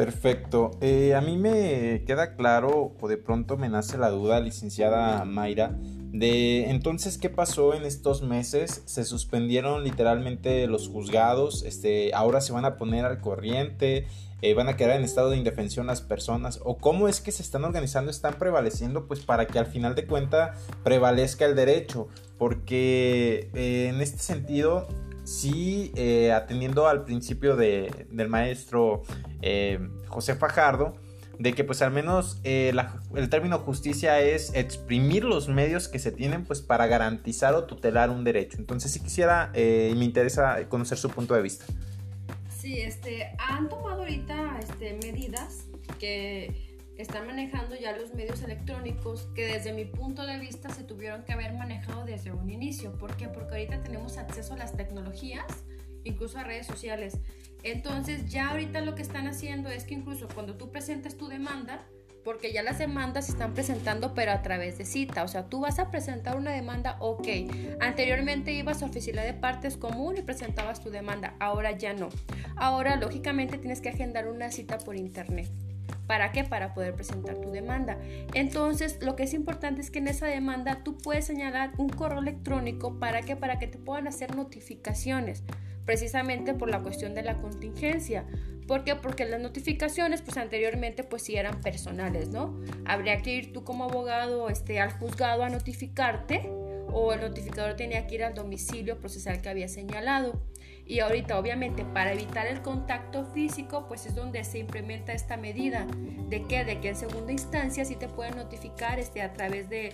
Perfecto. 0.00 0.70
Eh, 0.80 1.14
a 1.14 1.20
mí 1.20 1.36
me 1.36 2.04
queda 2.06 2.34
claro 2.34 2.96
o 2.98 3.06
de 3.06 3.18
pronto 3.18 3.58
me 3.58 3.68
nace 3.68 3.98
la 3.98 4.08
duda, 4.08 4.40
licenciada 4.40 5.26
Mayra, 5.26 5.76
de 5.78 6.70
entonces 6.70 7.18
qué 7.18 7.28
pasó 7.28 7.74
en 7.74 7.84
estos 7.84 8.22
meses. 8.22 8.82
Se 8.86 9.04
suspendieron 9.04 9.84
literalmente 9.84 10.66
los 10.68 10.88
juzgados, 10.88 11.64
este, 11.64 12.14
ahora 12.14 12.40
se 12.40 12.54
van 12.54 12.64
a 12.64 12.78
poner 12.78 13.04
al 13.04 13.20
corriente. 13.20 14.06
Eh, 14.40 14.54
van 14.54 14.70
a 14.70 14.76
quedar 14.78 14.96
en 14.96 15.04
estado 15.04 15.28
de 15.28 15.36
indefensión 15.36 15.86
las 15.86 16.00
personas 16.00 16.60
o 16.64 16.78
cómo 16.78 17.08
es 17.08 17.20
que 17.20 17.30
se 17.30 17.42
están 17.42 17.62
organizando, 17.64 18.10
están 18.10 18.38
prevaleciendo 18.38 19.06
pues 19.06 19.20
para 19.20 19.46
que 19.46 19.58
al 19.58 19.66
final 19.66 19.94
de 19.94 20.06
cuenta 20.06 20.54
prevalezca 20.82 21.44
el 21.44 21.54
derecho 21.54 22.08
porque 22.38 23.50
eh, 23.52 23.90
en 23.94 24.00
este 24.00 24.16
sentido 24.20 24.88
sí, 25.30 25.92
eh, 25.94 26.32
atendiendo 26.32 26.88
al 26.88 27.04
principio 27.04 27.56
de, 27.56 28.06
del 28.10 28.28
maestro 28.28 29.02
eh, 29.42 29.78
José 30.08 30.34
Fajardo, 30.34 30.96
de 31.38 31.54
que 31.54 31.64
pues 31.64 31.80
al 31.82 31.92
menos 31.92 32.40
eh, 32.42 32.72
el 33.14 33.30
término 33.30 33.58
justicia 33.60 34.20
es 34.20 34.52
exprimir 34.54 35.24
los 35.24 35.48
medios 35.48 35.88
que 35.88 35.98
se 35.98 36.12
tienen 36.12 36.44
pues 36.44 36.60
para 36.60 36.86
garantizar 36.86 37.54
o 37.54 37.64
tutelar 37.64 38.10
un 38.10 38.24
derecho. 38.24 38.58
Entonces 38.58 38.92
sí 38.92 39.00
quisiera 39.00 39.52
y 39.54 39.94
me 39.94 40.04
interesa 40.04 40.68
conocer 40.68 40.98
su 40.98 41.08
punto 41.08 41.34
de 41.34 41.42
vista. 41.42 41.64
Sí, 42.58 42.80
este, 42.80 43.34
han 43.38 43.68
tomado 43.70 44.00
ahorita 44.00 44.58
este, 44.60 44.98
medidas 45.02 45.64
que 45.98 46.69
están 47.02 47.26
manejando 47.26 47.76
ya 47.76 47.96
los 47.96 48.14
medios 48.14 48.42
electrónicos 48.42 49.28
que 49.34 49.46
desde 49.46 49.72
mi 49.72 49.84
punto 49.84 50.26
de 50.26 50.38
vista 50.38 50.68
se 50.68 50.84
tuvieron 50.84 51.24
que 51.24 51.32
haber 51.32 51.54
manejado 51.54 52.04
desde 52.04 52.32
un 52.32 52.50
inicio. 52.50 52.92
¿Por 52.98 53.16
qué? 53.16 53.28
Porque 53.28 53.52
ahorita 53.52 53.82
tenemos 53.82 54.18
acceso 54.18 54.54
a 54.54 54.58
las 54.58 54.76
tecnologías, 54.76 55.64
incluso 56.04 56.38
a 56.38 56.44
redes 56.44 56.66
sociales. 56.66 57.18
Entonces 57.62 58.30
ya 58.30 58.50
ahorita 58.50 58.80
lo 58.80 58.94
que 58.94 59.02
están 59.02 59.26
haciendo 59.26 59.70
es 59.70 59.84
que 59.84 59.94
incluso 59.94 60.28
cuando 60.28 60.56
tú 60.56 60.70
presentas 60.70 61.16
tu 61.16 61.28
demanda, 61.28 61.86
porque 62.24 62.52
ya 62.52 62.62
las 62.62 62.78
demandas 62.78 63.26
se 63.26 63.32
están 63.32 63.54
presentando 63.54 64.12
pero 64.12 64.32
a 64.32 64.42
través 64.42 64.76
de 64.76 64.84
cita, 64.84 65.24
o 65.24 65.28
sea, 65.28 65.48
tú 65.48 65.60
vas 65.60 65.78
a 65.78 65.90
presentar 65.90 66.36
una 66.36 66.50
demanda, 66.50 66.96
ok, 67.00 67.28
anteriormente 67.80 68.52
ibas 68.52 68.82
a 68.82 68.86
oficina 68.86 69.22
de 69.22 69.32
partes 69.32 69.76
común 69.76 70.18
y 70.18 70.22
presentabas 70.22 70.82
tu 70.82 70.90
demanda, 70.90 71.34
ahora 71.40 71.72
ya 71.72 71.94
no. 71.94 72.10
Ahora 72.56 72.96
lógicamente 72.96 73.56
tienes 73.58 73.80
que 73.80 73.88
agendar 73.88 74.28
una 74.28 74.50
cita 74.50 74.78
por 74.78 74.96
internet. 74.96 75.50
¿Para 76.10 76.32
qué? 76.32 76.42
Para 76.42 76.74
poder 76.74 76.96
presentar 76.96 77.36
tu 77.36 77.52
demanda. 77.52 77.96
Entonces, 78.34 78.98
lo 79.00 79.14
que 79.14 79.22
es 79.22 79.32
importante 79.32 79.80
es 79.80 79.92
que 79.92 80.00
en 80.00 80.08
esa 80.08 80.26
demanda 80.26 80.82
tú 80.82 80.98
puedes 80.98 81.24
señalar 81.24 81.70
un 81.78 81.88
correo 81.88 82.18
electrónico 82.18 82.98
para 82.98 83.22
que 83.22 83.36
para 83.36 83.60
que 83.60 83.68
te 83.68 83.78
puedan 83.78 84.08
hacer 84.08 84.34
notificaciones, 84.34 85.44
precisamente 85.84 86.52
por 86.52 86.68
la 86.68 86.80
cuestión 86.80 87.14
de 87.14 87.22
la 87.22 87.36
contingencia. 87.36 88.26
¿Por 88.66 88.82
qué? 88.82 88.96
Porque 88.96 89.24
las 89.24 89.40
notificaciones, 89.40 90.20
pues 90.20 90.36
anteriormente, 90.36 91.04
pues 91.04 91.22
sí 91.22 91.36
eran 91.36 91.60
personales, 91.60 92.30
¿no? 92.30 92.60
Habría 92.86 93.22
que 93.22 93.32
ir 93.32 93.52
tú 93.52 93.62
como 93.62 93.84
abogado 93.84 94.48
este, 94.48 94.80
al 94.80 94.90
juzgado 94.90 95.44
a 95.44 95.48
notificarte 95.48 96.50
o 96.92 97.12
el 97.12 97.20
notificador 97.20 97.76
tenía 97.76 98.08
que 98.08 98.16
ir 98.16 98.24
al 98.24 98.34
domicilio 98.34 98.98
procesal 98.98 99.40
que 99.42 99.48
había 99.48 99.68
señalado. 99.68 100.42
Y 100.90 100.98
ahorita, 100.98 101.38
obviamente, 101.38 101.84
para 101.84 102.12
evitar 102.12 102.48
el 102.48 102.62
contacto 102.62 103.24
físico, 103.24 103.86
pues 103.86 104.06
es 104.06 104.16
donde 104.16 104.42
se 104.42 104.58
implementa 104.58 105.12
esta 105.12 105.36
medida. 105.36 105.86
¿De 106.28 106.42
qué? 106.48 106.64
De 106.64 106.80
que 106.80 106.88
en 106.88 106.96
segunda 106.96 107.30
instancia 107.30 107.84
sí 107.84 107.94
te 107.94 108.08
pueden 108.08 108.34
notificar 108.34 108.98
este, 108.98 109.22
a 109.22 109.32
través 109.32 109.70
de, 109.70 109.92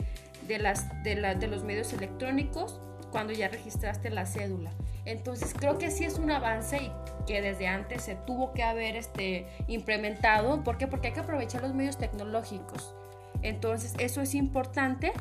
de, 0.49 0.59
las, 0.59 1.03
de, 1.03 1.17
la, 1.17 1.35
de 1.35 1.49
los 1.49 1.65
medios 1.65 1.93
electrónicos 1.93 2.81
cuando 3.11 3.35
ya 3.35 3.49
registraste 3.49 4.09
la 4.09 4.25
cédula. 4.25 4.71
Entonces 5.05 5.53
creo 5.53 5.76
que 5.76 5.91
sí 5.91 6.07
es 6.07 6.19
un 6.19 6.31
avance 6.31 6.79
y 6.79 6.91
que 7.26 7.43
desde 7.43 7.67
antes 7.67 8.00
se 8.00 8.15
tuvo 8.15 8.55
que 8.55 8.62
haber 8.62 8.97
este, 8.97 9.47
implementado. 9.67 10.65
¿Por 10.65 10.79
qué? 10.79 10.87
Porque 10.87 11.09
hay 11.09 11.12
que 11.12 11.21
aprovechar 11.21 11.61
los 11.61 11.75
medios 11.75 11.99
tecnológicos. 11.99 12.95
Entonces 13.43 13.93
eso 13.99 14.23
es 14.23 14.35
importante 14.35 15.12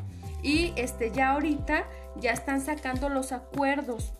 y 0.41 0.71
este, 0.77 1.11
ya 1.11 1.31
ahorita 1.31 1.85
ya 2.15 2.31
están 2.31 2.61
sacando 2.61 3.09
los 3.09 3.33
acuerdos 3.33 4.13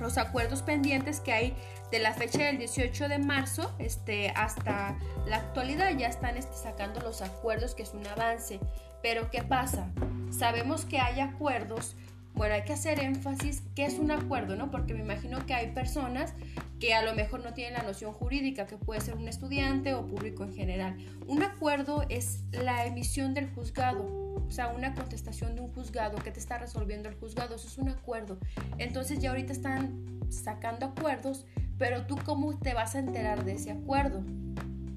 los 0.00 0.18
acuerdos 0.18 0.62
pendientes 0.62 1.20
que 1.20 1.32
hay 1.32 1.56
de 1.90 1.98
la 1.98 2.12
fecha 2.12 2.44
del 2.44 2.58
18 2.58 3.08
de 3.08 3.18
marzo 3.18 3.74
este, 3.78 4.30
hasta 4.30 4.98
la 5.26 5.36
actualidad 5.36 5.96
ya 5.96 6.08
están 6.08 6.36
este, 6.36 6.54
sacando 6.54 7.00
los 7.00 7.22
acuerdos, 7.22 7.74
que 7.74 7.82
es 7.82 7.94
un 7.94 8.06
avance. 8.06 8.60
Pero 9.02 9.30
¿qué 9.30 9.42
pasa? 9.42 9.90
Sabemos 10.30 10.84
que 10.84 10.98
hay 10.98 11.20
acuerdos, 11.20 11.96
bueno, 12.34 12.54
hay 12.54 12.64
que 12.64 12.72
hacer 12.72 13.00
énfasis 13.00 13.62
que 13.74 13.84
es 13.84 13.94
un 13.94 14.10
acuerdo, 14.10 14.56
¿no? 14.56 14.70
Porque 14.70 14.94
me 14.94 15.00
imagino 15.00 15.44
que 15.46 15.54
hay 15.54 15.72
personas 15.72 16.34
que 16.78 16.94
a 16.94 17.02
lo 17.02 17.14
mejor 17.14 17.42
no 17.42 17.54
tienen 17.54 17.74
la 17.74 17.82
noción 17.82 18.12
jurídica, 18.12 18.66
que 18.66 18.76
puede 18.76 19.00
ser 19.00 19.16
un 19.16 19.28
estudiante 19.28 19.94
o 19.94 20.06
público 20.06 20.44
en 20.44 20.54
general. 20.54 20.96
Un 21.26 21.42
acuerdo 21.42 22.04
es 22.08 22.44
la 22.52 22.86
emisión 22.86 23.34
del 23.34 23.50
juzgado 23.50 24.27
o 24.48 24.50
sea, 24.50 24.68
una 24.68 24.94
contestación 24.94 25.54
de 25.54 25.60
un 25.60 25.72
juzgado 25.72 26.16
que 26.18 26.30
te 26.30 26.40
está 26.40 26.58
resolviendo 26.58 27.08
el 27.08 27.14
juzgado, 27.14 27.54
eso 27.54 27.68
es 27.68 27.78
un 27.78 27.90
acuerdo. 27.90 28.38
Entonces 28.78 29.20
ya 29.20 29.30
ahorita 29.30 29.52
están 29.52 30.20
sacando 30.30 30.86
acuerdos, 30.86 31.46
pero 31.76 32.06
tú 32.06 32.16
cómo 32.24 32.58
te 32.58 32.74
vas 32.74 32.94
a 32.94 33.00
enterar 33.00 33.44
de 33.44 33.52
ese 33.52 33.70
acuerdo. 33.70 34.22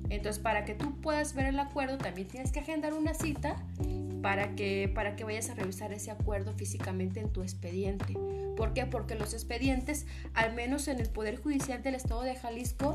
Entonces, 0.09 0.41
para 0.41 0.65
que 0.65 0.73
tú 0.73 0.99
puedas 0.99 1.33
ver 1.33 1.45
el 1.45 1.59
acuerdo, 1.59 1.97
también 1.97 2.27
tienes 2.27 2.51
que 2.51 2.59
agendar 2.59 2.93
una 2.93 3.13
cita 3.13 3.55
para 4.21 4.55
que, 4.55 4.91
para 4.93 5.15
que 5.15 5.23
vayas 5.23 5.49
a 5.49 5.53
revisar 5.53 5.93
ese 5.93 6.11
acuerdo 6.11 6.53
físicamente 6.53 7.21
en 7.21 7.29
tu 7.29 7.41
expediente. 7.41 8.17
¿Por 8.57 8.73
qué? 8.73 8.85
Porque 8.85 9.15
los 9.15 9.33
expedientes, 9.33 10.05
al 10.33 10.53
menos 10.53 10.89
en 10.89 10.99
el 10.99 11.07
Poder 11.07 11.37
Judicial 11.37 11.81
del 11.81 11.95
Estado 11.95 12.23
de 12.23 12.35
Jalisco, 12.35 12.91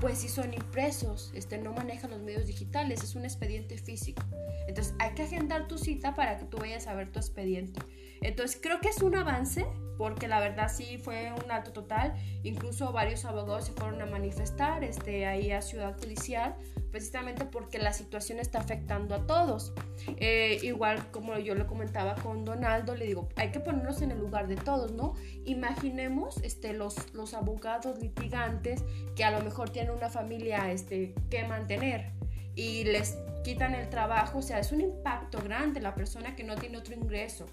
pues 0.00 0.18
sí 0.18 0.28
son 0.28 0.54
impresos, 0.54 1.32
este, 1.34 1.58
no 1.58 1.72
manejan 1.72 2.10
los 2.10 2.20
medios 2.20 2.46
digitales, 2.46 3.02
es 3.02 3.14
un 3.14 3.24
expediente 3.24 3.76
físico. 3.78 4.22
Entonces 4.66 4.94
hay 4.98 5.14
que 5.14 5.22
agendar 5.22 5.66
tu 5.66 5.78
cita 5.78 6.14
para 6.14 6.38
que 6.38 6.44
tú 6.44 6.58
vayas 6.58 6.86
a 6.86 6.94
ver 6.94 7.10
tu 7.10 7.18
expediente. 7.18 7.80
Entonces 8.20 8.58
creo 8.62 8.80
que 8.80 8.88
es 8.88 9.02
un 9.02 9.16
avance, 9.16 9.66
porque 9.98 10.28
la 10.28 10.40
verdad 10.40 10.70
sí 10.72 10.96
fue 10.96 11.32
un 11.44 11.50
alto 11.50 11.72
total, 11.72 12.14
incluso 12.42 12.92
varios 12.92 13.26
abogados 13.26 13.66
se 13.66 13.72
fueron 13.72 14.00
a 14.00 14.06
manifestar 14.06 14.82
este, 14.84 15.26
ahí 15.26 15.50
a 15.50 15.60
Ciudad 15.60 15.94
Judicial 15.98 16.54
precisamente 16.90 17.44
porque 17.44 17.78
la 17.78 17.92
situación 17.92 18.38
está 18.38 18.58
afectando 18.60 19.14
a 19.14 19.26
todos. 19.26 19.72
Eh, 20.16 20.58
igual 20.62 21.10
como 21.10 21.38
yo 21.38 21.54
lo 21.54 21.66
comentaba 21.66 22.14
con 22.14 22.44
Donaldo, 22.44 22.94
le 22.94 23.06
digo, 23.06 23.28
hay 23.36 23.50
que 23.50 23.60
ponernos 23.60 24.00
en 24.02 24.10
el 24.10 24.18
lugar 24.18 24.48
de 24.48 24.56
todos, 24.56 24.92
¿no? 24.92 25.14
Imaginemos 25.44 26.38
este, 26.42 26.72
los, 26.72 27.12
los 27.14 27.34
abogados 27.34 27.98
litigantes 27.98 28.84
que 29.14 29.24
a 29.24 29.30
lo 29.30 29.42
mejor 29.42 29.70
tienen 29.70 29.92
una 29.92 30.08
familia 30.08 30.70
este, 30.70 31.14
que 31.30 31.44
mantener 31.44 32.12
y 32.54 32.84
les 32.84 33.18
quitan 33.44 33.74
el 33.74 33.88
trabajo, 33.88 34.38
o 34.38 34.42
sea, 34.42 34.58
es 34.58 34.72
un 34.72 34.80
impacto 34.80 35.40
grande 35.42 35.80
la 35.80 35.94
persona 35.94 36.34
que 36.34 36.44
no 36.44 36.56
tiene 36.56 36.78
otro 36.78 36.94
ingreso. 36.94 37.46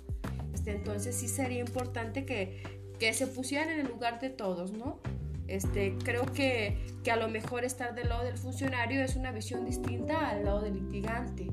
Este, 0.55 0.71
entonces 0.71 1.13
sí 1.17 1.27
sería 1.27 1.59
importante 1.59 2.25
que, 2.25 2.63
que 2.97 3.13
se 3.13 3.27
pusieran 3.27 3.69
en 3.69 3.81
el 3.81 3.87
lugar 3.87 4.21
de 4.21 4.29
todos, 4.29 4.71
¿no? 4.71 5.01
Este, 5.47 5.97
creo 6.01 6.25
que, 6.31 6.77
que, 7.03 7.11
a 7.11 7.17
lo 7.17 7.27
mejor 7.27 7.65
estar 7.65 7.93
del 7.93 8.07
lado 8.07 8.23
del 8.23 8.37
funcionario 8.37 9.03
es 9.03 9.17
una 9.17 9.33
visión 9.33 9.65
distinta 9.65 10.29
al 10.29 10.45
lado 10.45 10.61
del 10.61 10.75
litigante. 10.75 11.51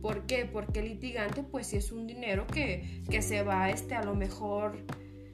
¿Por 0.00 0.24
qué? 0.24 0.46
Porque 0.46 0.80
el 0.80 0.88
litigante 0.88 1.42
pues 1.42 1.66
si 1.66 1.76
es 1.76 1.92
un 1.92 2.06
dinero 2.06 2.46
que, 2.46 3.02
que 3.10 3.20
se 3.20 3.42
va 3.42 3.68
este, 3.68 3.94
a 3.94 4.02
lo 4.02 4.14
mejor 4.14 4.86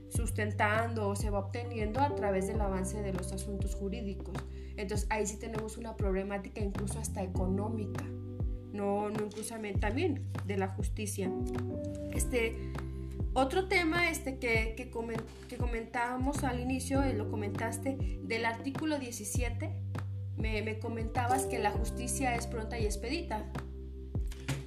sustentando 0.08 1.08
o 1.08 1.14
se 1.14 1.30
va 1.30 1.38
obteniendo 1.38 2.00
a 2.00 2.12
través 2.12 2.48
del 2.48 2.60
avance 2.60 3.00
de 3.02 3.12
los 3.12 3.32
asuntos 3.32 3.76
jurídicos. 3.76 4.34
Entonces 4.76 5.06
ahí 5.10 5.28
sí 5.28 5.38
tenemos 5.38 5.76
una 5.76 5.96
problemática 5.96 6.60
incluso 6.60 6.98
hasta 6.98 7.22
económica, 7.22 8.04
no, 8.72 9.10
no 9.10 9.26
incluso 9.26 9.54
también 9.80 10.26
de 10.44 10.56
la 10.56 10.68
justicia. 10.68 11.30
Este, 12.12 12.72
otro 13.34 13.68
tema 13.68 14.10
este 14.10 14.38
que, 14.38 14.74
que, 14.76 15.56
comentábamos 15.56 16.44
al 16.44 16.60
inicio, 16.60 17.06
y 17.06 17.12
lo 17.12 17.30
comentaste, 17.30 17.96
del 18.22 18.44
artículo 18.44 18.98
17, 18.98 19.74
me, 20.36 20.62
me 20.62 20.78
comentabas 20.78 21.46
que 21.46 21.58
la 21.58 21.70
justicia 21.70 22.34
es 22.34 22.46
pronta 22.46 22.78
y 22.78 22.84
expedita. 22.84 23.50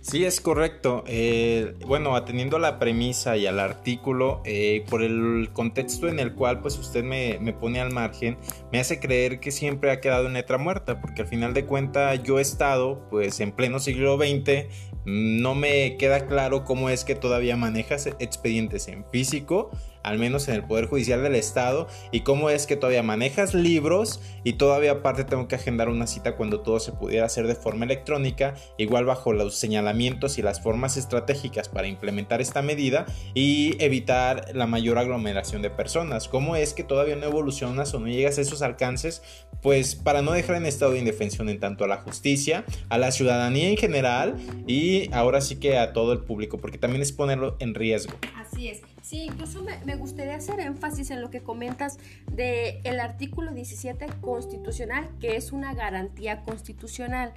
Sí, 0.02 0.24
es 0.24 0.40
correcto. 0.40 1.04
Eh, 1.08 1.76
bueno, 1.86 2.16
atendiendo 2.16 2.56
a 2.56 2.60
la 2.60 2.80
premisa 2.80 3.36
y 3.36 3.48
al 3.48 3.60
artículo, 3.60 4.42
eh, 4.46 4.86
por 4.90 5.04
el 5.04 5.50
contexto 5.52 6.08
en 6.08 6.20
el 6.20 6.34
cual 6.34 6.62
pues 6.62 6.78
usted 6.78 7.04
me, 7.04 7.38
me, 7.42 7.52
pone 7.52 7.82
al 7.82 7.92
margen, 7.92 8.38
me 8.72 8.80
hace 8.80 9.00
creer 9.00 9.40
que 9.40 9.52
siempre 9.52 9.92
ha 9.92 10.00
quedado 10.00 10.28
en 10.28 10.34
letra 10.34 10.58
muerta, 10.58 11.02
porque 11.02 11.24
al 11.24 11.28
final 11.28 11.54
de 11.54 11.66
cuentas 11.66 12.24
yo 12.24 12.40
he 12.40 12.42
estado 12.42 13.08
pues 13.10 13.42
en 13.42 13.52
pleno 13.52 13.80
siglo 13.80 14.18
XX, 14.18 14.68
no 15.06 15.54
me 15.54 15.98
queda 15.98 16.28
claro 16.28 16.64
cómo 16.64 16.90
es 16.90 17.04
que 17.04 17.16
todavía 17.16 17.58
manejas 17.58 18.08
expedientes 18.20 18.88
en 18.88 19.06
físico 19.06 19.72
al 20.04 20.20
menos 20.20 20.48
en 20.48 20.56
el 20.56 20.64
Poder 20.64 20.86
Judicial 20.86 21.24
del 21.24 21.36
Estado, 21.36 21.88
y 22.12 22.22
cómo 22.22 22.50
es 22.50 22.68
que 22.68 22.76
todavía 22.76 23.04
manejas 23.04 23.54
libros 23.54 24.22
y 24.44 24.54
todavía 24.54 24.92
aparte 24.92 25.24
tengo 25.24 25.48
que 25.48 25.56
agendar 25.56 25.90
una 25.90 26.08
cita 26.08 26.36
cuando 26.36 26.62
todo 26.62 26.80
se 26.80 26.92
pudiera 26.92 27.26
hacer 27.26 27.48
de 27.48 27.56
forma 27.56 27.86
electrónica, 27.86 28.56
igual 28.78 29.06
bajo 29.06 29.34
los 29.34 29.56
señalamientos 29.56 30.38
y 30.38 30.42
las 30.42 30.62
formas 30.62 30.98
estratégicas 30.98 31.70
para 31.70 31.88
implementar 31.88 32.42
esta 32.42 32.62
medida 32.62 33.06
y 33.34 33.82
evitar 33.84 34.48
la 34.54 34.68
mayor 34.68 34.98
aglomeración 34.98 35.62
de 35.62 35.70
personas. 35.70 36.28
¿Cómo 36.28 36.56
es 36.56 36.74
que 36.74 36.84
todavía 36.84 37.16
no 37.16 37.26
evolucionas 37.26 37.94
o 37.94 38.00
no 38.00 38.08
llegas 38.08 38.38
a 38.38 38.42
esos 38.42 38.62
alcances? 38.62 39.22
Pues 39.62 39.96
para 39.96 40.22
no 40.22 40.32
dejar 40.32 40.56
en 40.56 40.66
estado 40.66 40.94
de 40.94 41.00
indefensión 41.00 41.50
en 41.50 41.60
tanto 41.60 41.84
a 41.84 41.88
la 41.88 41.98
justicia, 41.98 42.64
a 42.90 42.98
la 42.98 43.12
ciudadanía 43.12 43.70
en 43.70 43.78
general 43.78 44.36
y 44.68 45.12
ahora 45.14 45.42
sí 45.42 45.58
que 45.58 45.78
a 45.78 45.94
todo 45.94 46.14
el 46.14 46.20
público, 46.20 46.58
porque 46.58 46.78
también 46.78 47.02
es 47.02 47.12
ponerlo 47.12 47.58
en 47.60 47.76
riesgo. 47.76 48.14
Así 48.36 48.70
es. 48.70 48.82
Sí, 49.10 49.24
incluso 49.24 49.64
me, 49.64 49.96
gustaría 49.96 50.36
hacer 50.36 50.60
énfasis 50.60 51.10
en 51.10 51.20
lo 51.20 51.32
que 51.32 51.42
comentas 51.42 51.98
del 52.32 52.80
el 52.84 53.00
artículo 53.00 53.52
17 53.52 54.06
constitucional, 54.22 55.10
que 55.20 55.36
es 55.36 55.52
una 55.52 55.74
garantía 55.74 56.44
constitucional. 56.44 57.34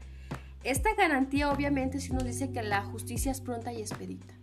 Esta 0.64 0.95
garantía 0.95 1.50
obviamente 1.50 1.99
si 1.99 2.12
nos 2.12 2.25
dice 2.25 2.50
que 2.50 2.62
la 2.62 2.85
justicia 2.85 3.33
es 3.33 3.41
pronta 3.41 3.73
y 3.73 3.81
expedita. 3.81 4.35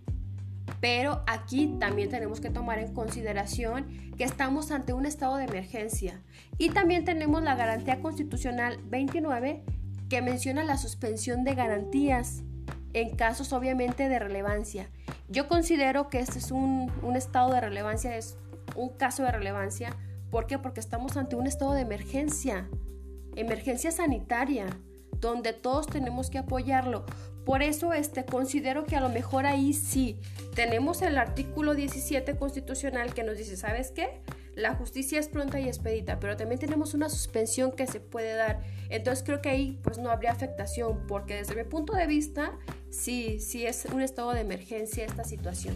Pero 0.81 1.21
aquí 1.27 1.77
también 1.79 2.09
tenemos 2.09 2.41
que 2.41 2.49
tomar 2.49 2.79
en 2.79 2.95
consideración 2.95 3.85
que 4.17 4.23
estamos 4.23 4.71
ante 4.71 4.93
un 4.93 5.05
estado 5.05 5.35
de 5.35 5.43
emergencia 5.43 6.23
y 6.57 6.69
también 6.69 7.05
tenemos 7.05 7.43
la 7.43 7.53
garantía 7.53 8.01
constitucional 8.01 8.79
29 8.85 9.61
que 10.09 10.23
menciona 10.23 10.63
la 10.63 10.79
suspensión 10.79 11.43
de 11.43 11.53
garantías 11.53 12.41
en 12.93 13.15
casos 13.15 13.53
obviamente 13.53 14.09
de 14.09 14.17
relevancia. 14.17 14.89
Yo 15.29 15.47
considero 15.47 16.09
que 16.09 16.19
este 16.19 16.39
es 16.39 16.51
un, 16.51 16.91
un 17.03 17.15
estado 17.15 17.53
de 17.53 17.61
relevancia, 17.61 18.17
es 18.17 18.37
un 18.75 18.89
caso 18.89 19.23
de 19.23 19.31
relevancia. 19.31 19.95
¿Por 20.31 20.47
qué? 20.47 20.57
Porque 20.57 20.79
estamos 20.79 21.17
ante 21.17 21.35
un 21.35 21.45
estado 21.45 21.73
de 21.73 21.81
emergencia, 21.81 22.67
emergencia 23.35 23.91
sanitaria, 23.91 24.67
donde 25.19 25.53
todos 25.53 25.87
tenemos 25.87 26.29
que 26.29 26.39
apoyarlo. 26.39 27.05
Por 27.45 27.61
eso 27.61 27.93
este, 27.93 28.25
considero 28.25 28.85
que 28.85 28.95
a 28.95 29.01
lo 29.01 29.09
mejor 29.09 29.45
ahí 29.45 29.73
sí 29.73 30.19
tenemos 30.55 31.01
el 31.01 31.17
artículo 31.17 31.75
17 31.75 32.35
constitucional 32.35 33.13
que 33.13 33.23
nos 33.23 33.37
dice, 33.37 33.57
¿sabes 33.57 33.91
qué? 33.91 34.21
La 34.59 34.75
justicia 34.75 35.21
es 35.21 35.29
pronta 35.29 35.57
y 35.61 35.69
expedita, 35.69 36.19
pero 36.19 36.35
también 36.35 36.59
tenemos 36.59 36.93
una 36.93 37.07
suspensión 37.07 37.71
que 37.71 37.87
se 37.87 38.01
puede 38.01 38.33
dar. 38.33 38.59
Entonces 38.89 39.23
creo 39.25 39.41
que 39.41 39.47
ahí 39.47 39.79
pues 39.83 39.97
no 39.99 40.09
habría 40.09 40.33
afectación, 40.33 41.07
porque 41.07 41.35
desde 41.35 41.55
mi 41.55 41.63
punto 41.63 41.93
de 41.93 42.05
vista 42.07 42.59
sí, 42.89 43.39
sí 43.39 43.65
es 43.65 43.85
un 43.85 44.01
estado 44.01 44.33
de 44.33 44.41
emergencia 44.41 45.05
esta 45.05 45.23
situación. 45.23 45.75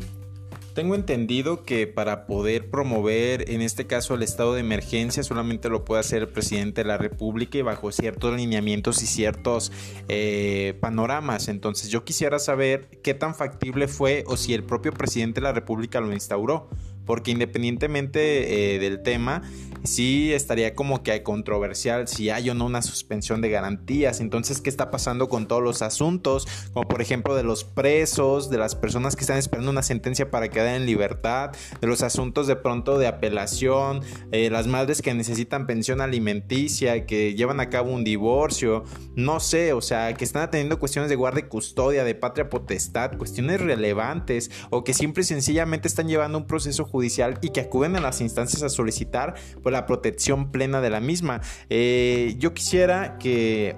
Tengo 0.75 0.95
entendido 0.95 1.63
que 1.63 1.87
para 1.87 2.25
poder 2.25 2.69
promover, 2.71 3.49
en 3.49 3.61
este 3.61 3.87
caso, 3.87 4.15
el 4.15 4.23
estado 4.23 4.55
de 4.55 4.59
emergencia, 4.59 5.23
solamente 5.23 5.69
lo 5.69 5.85
puede 5.85 6.01
hacer 6.01 6.23
el 6.23 6.27
presidente 6.27 6.81
de 6.81 6.87
la 6.87 6.97
República 6.97 7.59
y 7.59 7.61
bajo 7.61 7.89
ciertos 7.91 8.35
lineamientos 8.35 9.01
y 9.01 9.05
ciertos 9.05 9.71
eh, 10.09 10.77
panoramas. 10.81 11.47
Entonces 11.47 11.89
yo 11.89 12.03
quisiera 12.03 12.37
saber 12.37 12.89
qué 13.01 13.13
tan 13.13 13.33
factible 13.33 13.87
fue 13.87 14.25
o 14.27 14.35
si 14.35 14.53
el 14.53 14.63
propio 14.63 14.91
presidente 14.91 15.39
de 15.39 15.45
la 15.45 15.53
República 15.53 16.01
lo 16.01 16.11
instauró 16.11 16.67
porque 17.05 17.31
independientemente 17.31 18.75
eh, 18.75 18.79
del 18.79 19.01
tema, 19.01 19.41
sí 19.83 20.33
estaría 20.33 20.75
como 20.75 21.03
que 21.03 21.24
controversial 21.24 22.07
si 22.07 22.29
hay 22.29 22.50
o 22.50 22.53
no 22.53 22.65
una 22.65 22.81
suspensión 22.81 23.41
de 23.41 23.50
garantías. 23.50 24.19
Entonces, 24.19 24.62
¿qué 24.62 24.69
está 24.69 24.89
pasando 24.91 25.29
con 25.29 25.48
todos 25.48 25.62
los 25.62 25.81
asuntos? 25.81 26.48
Como 26.74 26.88
por 26.88 27.01
ejemplo 27.01 27.36
de 27.36 27.43
los 27.43 27.63
presos, 27.63 28.50
de 28.50 28.57
las 28.57 28.75
personas 28.75 29.15
que 29.15 29.22
están 29.22 29.38
esperando 29.38 29.72
una 29.72 29.83
sentencia 29.83 30.31
para 30.31 30.50
quedar 30.50 30.75
en 30.75 30.86
libertad, 30.86 31.51
de 31.81 31.88
los 31.88 32.01
asuntos 32.01 32.48
de 32.48 32.55
pronto 32.55 32.98
de 32.98 33.07
apelación, 33.07 34.01
eh, 34.31 34.50
las 34.50 34.67
madres 34.67 35.01
que 35.01 35.13
necesitan 35.13 35.67
pensión 35.67 36.01
alimenticia, 36.01 37.05
que 37.05 37.36
llevan 37.36 37.60
a 37.60 37.69
cabo 37.69 37.91
un 37.91 38.03
divorcio, 38.03 38.83
no 39.15 39.39
sé, 39.39 39.74
o 39.74 39.81
sea, 39.81 40.13
que 40.13 40.24
están 40.24 40.43
atendiendo 40.43 40.79
cuestiones 40.79 41.10
de 41.10 41.15
guardia 41.15 41.45
y 41.45 41.50
custodia, 41.50 42.03
de 42.03 42.15
patria 42.15 42.50
potestad, 42.50 43.17
cuestiones 43.17 43.62
relevantes, 43.62 44.51
o 44.69 44.83
que 44.83 44.93
simple 44.93 45.22
y 45.22 45.25
sencillamente 45.25 45.88
están 45.88 46.07
llevando 46.07 46.38
un 46.38 46.48
proceso 46.48 46.86
judicial 46.93 47.39
y 47.41 47.50
que 47.50 47.59
acuden 47.59 47.95
a 47.95 48.00
las 48.00 48.21
instancias 48.21 48.62
a 48.62 48.69
solicitar 48.69 49.33
pues, 49.63 49.73
la 49.73 49.88
protección 49.88 50.51
plena 50.51 50.79
de 50.79 50.91
la 50.91 51.00
misma. 51.00 51.41
Eh, 51.69 52.35
yo 52.38 52.53
quisiera 52.53 53.17
que 53.17 53.75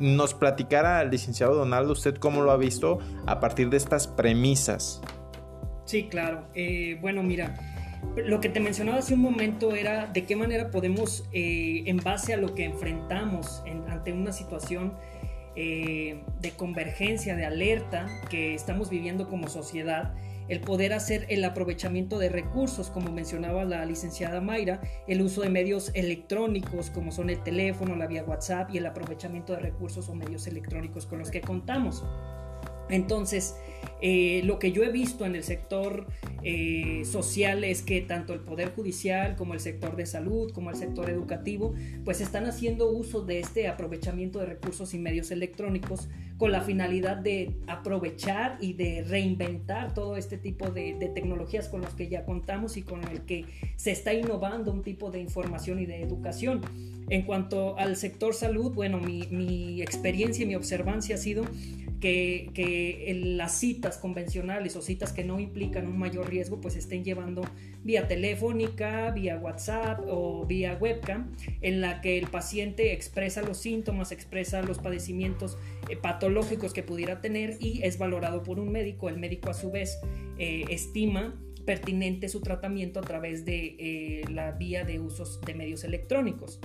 nos 0.00 0.32
platicara 0.32 1.02
el 1.02 1.10
licenciado 1.10 1.54
Donaldo, 1.54 1.92
usted 1.92 2.14
cómo 2.16 2.42
lo 2.42 2.50
ha 2.50 2.56
visto 2.56 2.98
a 3.26 3.38
partir 3.38 3.68
de 3.68 3.76
estas 3.76 4.08
premisas. 4.08 5.02
Sí, 5.84 6.04
claro. 6.04 6.48
Eh, 6.54 6.96
bueno, 7.02 7.22
mira, 7.22 7.54
lo 8.16 8.40
que 8.40 8.48
te 8.48 8.60
mencionaba 8.60 8.98
hace 8.98 9.12
un 9.12 9.20
momento 9.20 9.74
era 9.74 10.06
de 10.06 10.24
qué 10.24 10.34
manera 10.34 10.70
podemos, 10.70 11.28
eh, 11.32 11.82
en 11.84 11.98
base 11.98 12.32
a 12.32 12.38
lo 12.38 12.54
que 12.54 12.64
enfrentamos 12.64 13.62
ante 13.88 14.12
una 14.12 14.32
situación 14.32 14.94
de 15.54 16.50
convergencia, 16.56 17.36
de 17.36 17.46
alerta 17.46 18.08
que 18.28 18.54
estamos 18.54 18.90
viviendo 18.90 19.28
como 19.28 19.46
sociedad, 19.46 20.12
el 20.48 20.60
poder 20.60 20.92
hacer 20.92 21.26
el 21.28 21.44
aprovechamiento 21.44 22.18
de 22.18 22.28
recursos, 22.28 22.90
como 22.90 23.10
mencionaba 23.10 23.64
la 23.64 23.84
licenciada 23.84 24.40
Mayra, 24.40 24.80
el 25.06 25.22
uso 25.22 25.42
de 25.42 25.50
medios 25.50 25.90
electrónicos 25.94 26.90
como 26.90 27.12
son 27.12 27.30
el 27.30 27.42
teléfono, 27.42 27.96
la 27.96 28.06
vía 28.06 28.24
WhatsApp 28.24 28.70
y 28.72 28.78
el 28.78 28.86
aprovechamiento 28.86 29.52
de 29.54 29.60
recursos 29.60 30.08
o 30.08 30.14
medios 30.14 30.46
electrónicos 30.46 31.06
con 31.06 31.18
los 31.18 31.30
que 31.30 31.40
contamos. 31.40 32.04
Entonces, 32.90 33.56
eh, 34.06 34.42
lo 34.44 34.58
que 34.58 34.70
yo 34.70 34.82
he 34.82 34.92
visto 34.92 35.24
en 35.24 35.34
el 35.34 35.42
sector 35.42 36.06
eh, 36.42 37.06
social 37.06 37.64
es 37.64 37.80
que 37.80 38.02
tanto 38.02 38.34
el 38.34 38.40
Poder 38.40 38.68
Judicial 38.74 39.34
como 39.34 39.54
el 39.54 39.60
sector 39.60 39.96
de 39.96 40.04
salud, 40.04 40.52
como 40.52 40.68
el 40.68 40.76
sector 40.76 41.08
educativo, 41.08 41.72
pues 42.04 42.20
están 42.20 42.44
haciendo 42.44 42.90
uso 42.90 43.22
de 43.22 43.40
este 43.40 43.66
aprovechamiento 43.66 44.40
de 44.40 44.44
recursos 44.44 44.92
y 44.92 44.98
medios 44.98 45.30
electrónicos 45.30 46.06
con 46.36 46.52
la 46.52 46.60
finalidad 46.60 47.16
de 47.16 47.56
aprovechar 47.66 48.58
y 48.60 48.74
de 48.74 49.04
reinventar 49.04 49.94
todo 49.94 50.18
este 50.18 50.36
tipo 50.36 50.68
de, 50.70 50.92
tecnologías 51.14 51.70
con 51.70 51.80
las 51.80 51.94
que 51.94 52.10
ya 52.10 52.26
contamos 52.26 52.76
y 52.76 52.82
con 52.82 53.04
el 53.04 53.22
que 53.22 53.46
se 53.76 53.92
está 53.92 54.12
innovando 54.12 54.70
un 54.70 54.82
tipo 54.82 55.10
de 55.10 55.20
información 55.20 55.78
y 55.78 55.86
de 55.86 56.02
educación. 56.02 56.60
En 57.08 57.22
cuanto 57.22 57.78
al 57.78 57.96
sector 57.96 58.34
salud, 58.34 58.74
bueno, 58.74 58.98
mi, 58.98 59.28
mi 59.30 59.80
experiencia 59.80 60.44
y 60.44 60.46
mi 60.46 60.56
observancia 60.56 61.14
ha 61.14 61.18
sido 61.18 61.44
que, 62.04 62.50
que 62.52 63.18
las 63.24 63.58
citas 63.58 63.93
convencionales 63.98 64.76
o 64.76 64.82
citas 64.82 65.12
que 65.12 65.24
no 65.24 65.40
implican 65.40 65.86
un 65.86 65.98
mayor 65.98 66.28
riesgo, 66.28 66.60
pues 66.60 66.76
estén 66.76 67.04
llevando 67.04 67.42
vía 67.82 68.08
telefónica, 68.08 69.10
vía 69.10 69.38
WhatsApp 69.38 70.00
o 70.06 70.44
vía 70.46 70.76
webcam, 70.80 71.32
en 71.60 71.80
la 71.80 72.00
que 72.00 72.18
el 72.18 72.28
paciente 72.28 72.92
expresa 72.92 73.42
los 73.42 73.58
síntomas, 73.58 74.12
expresa 74.12 74.62
los 74.62 74.78
padecimientos 74.78 75.58
eh, 75.88 75.96
patológicos 75.96 76.72
que 76.72 76.82
pudiera 76.82 77.20
tener 77.20 77.56
y 77.60 77.82
es 77.82 77.98
valorado 77.98 78.42
por 78.42 78.58
un 78.58 78.70
médico. 78.70 79.08
El 79.08 79.18
médico 79.18 79.50
a 79.50 79.54
su 79.54 79.70
vez 79.70 79.98
eh, 80.38 80.64
estima 80.70 81.34
pertinente 81.64 82.28
su 82.28 82.40
tratamiento 82.40 83.00
a 83.00 83.02
través 83.02 83.44
de 83.44 83.76
eh, 83.78 84.24
la 84.30 84.52
vía 84.52 84.84
de 84.84 85.00
usos 85.00 85.40
de 85.40 85.54
medios 85.54 85.84
electrónicos. 85.84 86.60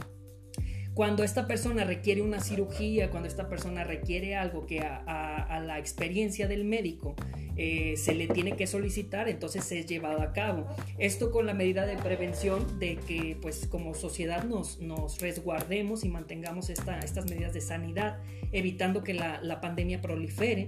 Cuando 0.99 1.23
esta 1.23 1.47
persona 1.47 1.85
requiere 1.85 2.21
una 2.21 2.41
cirugía, 2.41 3.09
cuando 3.09 3.29
esta 3.29 3.47
persona 3.47 3.85
requiere 3.85 4.35
algo 4.35 4.65
que 4.65 4.81
a, 4.81 5.63
la 5.65 5.79
experiencia 5.79 6.45
del 6.45 6.65
médico 6.65 7.15
eh, 7.55 7.95
se 7.95 8.13
le 8.13 8.27
tiene 8.27 8.57
que 8.57 8.67
solicitar, 8.67 9.29
entonces 9.29 9.71
es 9.71 9.85
llevado 9.85 10.21
a 10.21 10.33
cabo. 10.33 10.67
Esto 10.97 11.31
con 11.31 11.45
la 11.45 11.53
medida 11.53 11.85
de 11.85 11.95
prevención 11.95 12.79
de 12.79 12.97
que 12.97 13.37
pues 13.41 13.65
como 13.65 13.93
sociedad 13.93 14.43
nos, 14.43 14.81
nos 14.81 15.21
resguardemos 15.21 16.03
y 16.03 16.09
mantengamos 16.09 16.69
estas 16.69 17.29
medidas 17.29 17.53
de 17.53 17.61
sanidad, 17.61 18.17
evitando 18.51 19.01
que 19.01 19.13
la, 19.13 19.39
la 19.41 19.61
pandemia 19.61 20.01
prolifere 20.01 20.67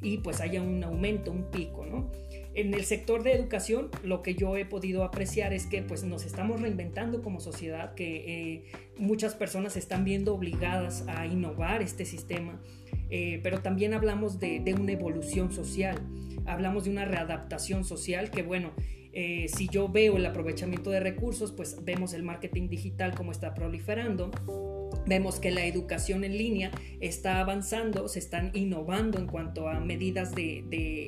y 0.00 0.18
pues 0.18 0.40
haya 0.40 0.62
un 0.62 0.84
aumento, 0.84 1.32
un 1.32 1.50
pico, 1.50 1.84
¿no? 1.84 2.12
En 2.54 2.72
el 2.72 2.84
sector 2.84 3.24
de 3.24 3.32
educación, 3.32 3.90
lo 4.04 4.22
que 4.22 4.36
yo 4.36 4.56
he 4.56 4.64
podido 4.64 5.02
apreciar 5.02 5.52
es 5.52 5.66
que 5.66 5.82
pues 5.82 6.04
nos 6.04 6.24
estamos 6.24 6.60
reinventando 6.60 7.20
como 7.20 7.40
sociedad, 7.40 7.94
que 7.94 8.52
eh, 8.52 8.64
muchas 8.96 9.34
personas 9.34 9.76
están 9.76 10.04
viendo 10.04 10.32
obligadas 10.32 11.04
a 11.08 11.26
innovar 11.26 11.82
este 11.82 12.04
sistema, 12.04 12.60
eh, 13.10 13.40
pero 13.42 13.60
también 13.60 13.92
hablamos 13.92 14.38
de, 14.38 14.62
una 14.78 14.92
evolución 14.92 15.52
social, 15.52 16.00
hablamos 16.46 16.84
de 16.84 16.90
una 16.90 17.04
readaptación 17.04 17.84
social 17.84 18.30
que 18.30 18.44
bueno, 18.44 18.70
eh, 19.14 19.46
si 19.48 19.68
yo 19.68 19.88
veo 19.88 20.16
el 20.16 20.26
aprovechamiento 20.26 20.90
de 20.90 21.00
recursos, 21.00 21.52
pues 21.52 21.76
vemos 21.84 22.12
el 22.14 22.22
marketing 22.22 22.68
digital 22.68 23.14
como 23.14 23.32
está 23.32 23.54
proliferando 23.54 24.30
Vemos 25.06 25.38
que 25.38 25.50
la 25.50 25.66
educación 25.66 26.24
en 26.24 26.36
línea 26.36 26.70
está 27.00 27.40
avanzando, 27.40 28.08
se 28.08 28.18
están 28.18 28.50
innovando 28.54 29.18
en 29.18 29.26
cuanto 29.26 29.68
a 29.68 29.80
medidas 29.80 30.34
de, 30.34 30.64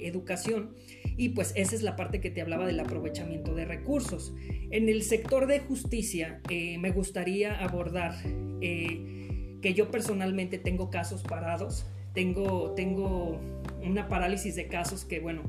educación 0.06 0.74
y 1.16 1.30
pues 1.30 1.52
esa 1.56 1.74
es 1.74 1.82
la 1.82 1.96
parte 1.96 2.20
que 2.20 2.30
te 2.30 2.42
hablaba 2.42 2.66
del 2.66 2.78
aprovechamiento 2.78 3.54
de 3.54 3.64
recursos. 3.64 4.34
En 4.70 4.88
el 4.88 5.02
sector 5.02 5.46
de 5.46 5.60
justicia 5.60 6.40
eh, 6.50 6.78
me 6.78 6.90
gustaría 6.90 7.58
abordar 7.58 8.14
eh, 8.60 9.58
que 9.62 9.72
yo 9.74 9.90
personalmente 9.90 10.58
tengo 10.58 10.90
casos 10.90 11.22
parados, 11.22 11.86
tengo, 12.12 12.72
tengo 12.74 13.40
una 13.82 14.08
parálisis 14.08 14.56
de 14.56 14.68
casos 14.68 15.04
que 15.04 15.20
bueno, 15.20 15.42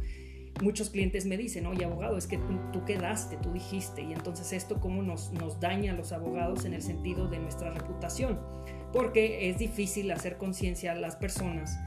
muchos 0.62 0.90
clientes 0.90 1.26
me 1.26 1.38
dicen, 1.38 1.66
oye 1.66 1.86
abogado, 1.86 2.18
es 2.18 2.28
que 2.28 2.38
tú, 2.38 2.86
quedaste, 2.86 3.38
tú 3.38 3.52
dijiste, 3.52 4.02
y 4.02 4.14
entonces 4.14 4.54
esto 4.54 4.80
cómo 4.80 5.02
nos, 5.04 5.32
nos 5.34 5.60
daña 5.60 5.94
a 5.94 5.96
los 5.96 6.12
abogados 6.12 6.66
en 6.66 6.74
el 6.74 6.82
sentido 6.82 7.28
de 7.28 7.40
nuestra 7.40 7.72
reputación, 7.72 8.40
porque 8.92 9.50
es 9.50 9.60
difícil 9.60 10.10
hacer 10.12 10.38
conciencia 10.38 10.94
a 10.94 10.96
las 10.96 11.16
personas 11.16 11.78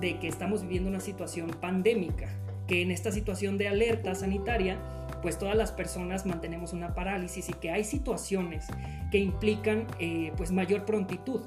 de 0.00 0.18
que 0.18 0.28
estamos 0.28 0.62
viviendo 0.62 0.88
una 0.88 1.00
situación 1.00 1.50
pandémica, 1.60 2.28
que 2.66 2.82
en 2.82 2.90
esta 2.90 3.10
situación 3.12 3.58
de 3.58 3.68
alerta 3.68 4.14
sanitaria, 4.14 4.78
pues 5.22 5.38
todas 5.38 5.56
las 5.56 5.72
personas 5.72 6.24
mantenemos 6.24 6.72
una 6.72 6.94
parálisis 6.94 7.48
y 7.48 7.52
que 7.54 7.70
hay 7.70 7.84
situaciones 7.84 8.66
que 9.10 9.18
implican 9.18 9.86
eh, 9.98 10.32
pues 10.36 10.52
mayor 10.52 10.84
prontitud. 10.84 11.42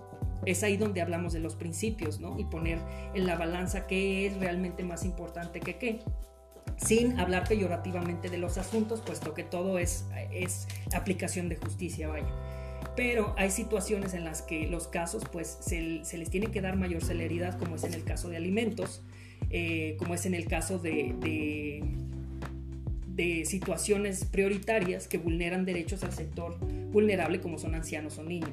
Es 0.45 0.61
ahí 0.63 0.75
donde 0.75 1.01
hablamos 1.01 1.31
de 1.31 1.39
los 1.39 1.55
principios, 1.55 2.19
¿no? 2.19 2.37
Y 2.37 2.43
poner 2.43 2.77
en 3.13 3.25
la 3.25 3.37
balanza 3.37 3.87
qué 3.87 4.27
es 4.27 4.37
realmente 4.37 4.83
más 4.83 5.05
importante 5.05 5.61
que 5.61 5.77
qué 5.77 6.01
sin 6.85 7.19
hablar 7.19 7.47
peyorativamente 7.47 8.29
de 8.29 8.37
los 8.37 8.57
asuntos, 8.57 9.01
puesto 9.01 9.33
que 9.33 9.43
todo 9.43 9.77
es, 9.79 10.05
aplicación 10.93 11.49
de 11.49 11.55
justicia, 11.55 12.07
vaya. 12.07 12.27
Pero 12.95 13.33
hay 13.37 13.49
situaciones 13.49 14.13
en 14.13 14.23
las 14.23 14.41
que 14.41 14.67
los 14.67 14.87
casos 14.87 15.23
pues 15.31 15.57
se, 15.61 15.81
les 15.81 16.29
tiene 16.29 16.47
que 16.47 16.61
dar 16.61 16.75
mayor 16.75 17.03
celeridad, 17.03 17.57
como 17.57 17.75
es 17.75 17.83
en 17.83 17.93
el 17.93 18.03
caso 18.03 18.29
de 18.29 18.37
alimentos, 18.37 19.01
eh, 19.49 19.95
como 19.97 20.13
es 20.13 20.25
en 20.25 20.33
el 20.33 20.45
caso 20.45 20.77
de, 20.79 21.15
de 23.07 23.45
situaciones 23.45 24.25
prioritarias 24.25 25.07
que 25.07 25.17
vulneran 25.17 25.65
derechos 25.65 26.03
al 26.03 26.13
sector 26.13 26.57
vulnerable 26.91 27.41
como 27.41 27.57
son 27.57 27.75
ancianos 27.75 28.17
o 28.17 28.23
niños. 28.23 28.51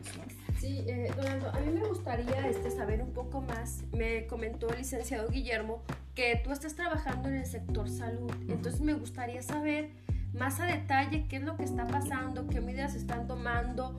Sí, 0.60 0.84
eh, 0.86 1.10
a 1.54 1.60
mí 1.60 1.72
me 1.72 1.88
gustaría 1.88 2.46
este, 2.46 2.70
saber 2.70 3.00
un 3.00 3.14
poco 3.14 3.40
más. 3.40 3.82
Me 3.92 4.26
comentó 4.26 4.68
el 4.68 4.78
licenciado 4.78 5.30
Guillermo 5.30 5.82
que 6.14 6.38
tú 6.44 6.52
estás 6.52 6.74
trabajando 6.74 7.30
en 7.30 7.36
el 7.36 7.46
sector 7.46 7.88
salud. 7.88 8.30
Entonces 8.46 8.82
me 8.82 8.92
gustaría 8.92 9.42
saber 9.42 9.88
más 10.34 10.60
a 10.60 10.66
detalle 10.66 11.24
qué 11.28 11.36
es 11.36 11.42
lo 11.42 11.56
que 11.56 11.64
está 11.64 11.86
pasando, 11.86 12.46
qué 12.46 12.60
medidas 12.60 12.94
están 12.94 13.26
tomando, 13.26 13.98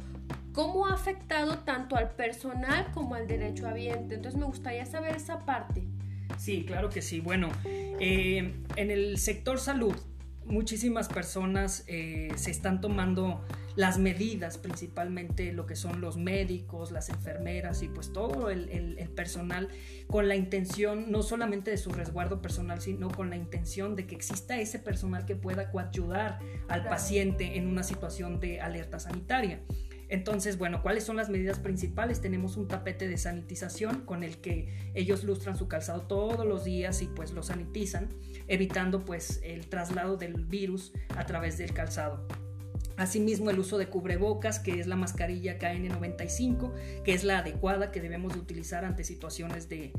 cómo 0.53 0.85
ha 0.85 0.93
afectado 0.93 1.57
tanto 1.59 1.95
al 1.95 2.11
personal 2.11 2.91
como 2.93 3.15
al 3.15 3.27
derecho 3.27 3.67
habiente. 3.67 4.13
Entonces 4.13 4.39
me 4.39 4.45
gustaría 4.45 4.85
saber 4.85 5.15
esa 5.15 5.45
parte. 5.45 5.81
Sí, 6.37 6.63
claro 6.63 6.91
que 6.91 7.01
sí. 7.01 7.21
Bueno, 7.21 7.49
eh, 7.65 8.53
en 8.75 8.91
el 8.91 9.17
sector 9.17 9.59
salud 9.59 9.95
muchísimas 10.45 11.07
personas 11.07 11.83
eh, 11.87 12.29
se 12.35 12.51
están 12.51 12.81
tomando 12.81 13.43
las 13.75 13.97
medidas, 13.97 14.57
principalmente 14.57 15.53
lo 15.53 15.65
que 15.65 15.75
son 15.75 16.01
los 16.01 16.17
médicos, 16.17 16.91
las 16.91 17.09
enfermeras 17.09 17.83
y 17.83 17.87
pues 17.87 18.11
todo 18.11 18.49
el, 18.49 18.97
personal, 19.15 19.69
con 20.07 20.27
la 20.27 20.35
intención 20.35 21.11
no 21.11 21.23
solamente 21.23 21.71
de 21.71 21.77
su 21.77 21.91
resguardo 21.91 22.41
personal, 22.41 22.81
sino 22.81 23.09
con 23.09 23.29
la 23.29 23.35
intención 23.35 23.95
de 23.95 24.07
que 24.07 24.15
exista 24.15 24.59
ese 24.59 24.79
personal 24.79 25.25
que 25.25 25.35
pueda 25.35 25.71
coayudar 25.71 26.39
al 26.67 26.83
paciente 26.83 27.57
en 27.57 27.67
una 27.67 27.83
situación 27.83 28.39
de 28.39 28.61
alerta 28.61 28.99
sanitaria. 28.99 29.61
Entonces, 30.11 30.57
bueno, 30.57 30.83
¿cuáles 30.83 31.05
son 31.05 31.15
las 31.15 31.29
medidas 31.29 31.57
principales? 31.57 32.19
Tenemos 32.19 32.57
un 32.57 32.67
tapete 32.67 33.07
de 33.07 33.17
sanitización 33.17 34.01
con 34.01 34.23
el 34.23 34.41
que 34.41 34.91
ellos 34.93 35.23
lustran 35.23 35.55
su 35.55 35.69
calzado 35.69 36.01
todos 36.01 36.45
los 36.45 36.65
días 36.65 37.01
y 37.01 37.07
pues 37.07 37.31
lo 37.31 37.43
sanitizan, 37.43 38.09
evitando 38.49 39.05
pues 39.05 39.39
el 39.41 39.67
traslado 39.67 40.17
del 40.17 40.43
virus 40.45 40.91
a 41.15 41.25
través 41.25 41.57
del 41.57 41.73
calzado. 41.73 42.27
Asimismo, 42.97 43.51
el 43.51 43.59
uso 43.59 43.77
de 43.77 43.87
cubrebocas, 43.87 44.59
que 44.59 44.81
es 44.81 44.85
la 44.85 44.97
mascarilla 44.97 45.57
KN95, 45.57 47.03
que 47.05 47.13
es 47.13 47.23
la 47.23 47.37
adecuada 47.37 47.89
que 47.91 48.01
debemos 48.01 48.33
de 48.33 48.39
utilizar 48.41 48.83
ante 48.83 49.05
situaciones 49.05 49.69
de, 49.69 49.93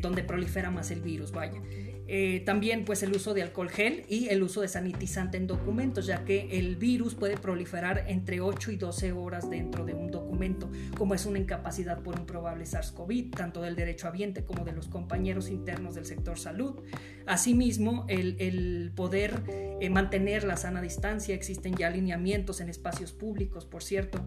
donde 0.00 0.24
prolifera 0.24 0.70
más 0.70 0.90
el 0.90 1.00
virus, 1.00 1.32
vaya. 1.32 1.60
Eh, 2.06 2.42
también 2.44 2.84
pues 2.84 3.02
el 3.02 3.12
uso 3.12 3.32
de 3.32 3.42
alcohol 3.42 3.70
gel 3.70 4.04
y 4.08 4.28
el 4.28 4.42
uso 4.42 4.60
de 4.60 4.68
sanitizante 4.68 5.38
en 5.38 5.46
documentos, 5.46 6.06
ya 6.06 6.24
que 6.24 6.58
el 6.58 6.76
virus 6.76 7.14
puede 7.14 7.38
proliferar 7.38 8.04
entre 8.08 8.40
8 8.42 8.72
y 8.72 8.76
12 8.76 9.12
horas 9.12 9.48
dentro 9.48 9.86
de 9.86 9.94
un 9.94 10.10
documento, 10.10 10.70
como 10.98 11.14
es 11.14 11.24
una 11.24 11.38
incapacidad 11.38 12.02
por 12.02 12.18
un 12.18 12.26
probable 12.26 12.64
SARS-CoV, 12.66 13.30
tanto 13.30 13.62
del 13.62 13.74
derecho 13.74 14.06
habiente 14.06 14.44
como 14.44 14.64
de 14.64 14.72
los 14.72 14.88
compañeros 14.88 15.48
internos 15.48 15.94
del 15.94 16.04
sector 16.04 16.38
salud. 16.38 16.74
Asimismo, 17.26 18.04
el, 18.08 18.92
poder 18.94 19.42
eh, 19.80 19.88
mantener 19.88 20.44
la 20.44 20.58
sana 20.58 20.82
distancia, 20.82 21.34
existen 21.34 21.74
ya 21.74 21.86
alineamientos 21.86 22.60
en 22.60 22.68
espacios 22.68 23.12
públicos, 23.12 23.64
por 23.64 23.82
cierto, 23.82 24.20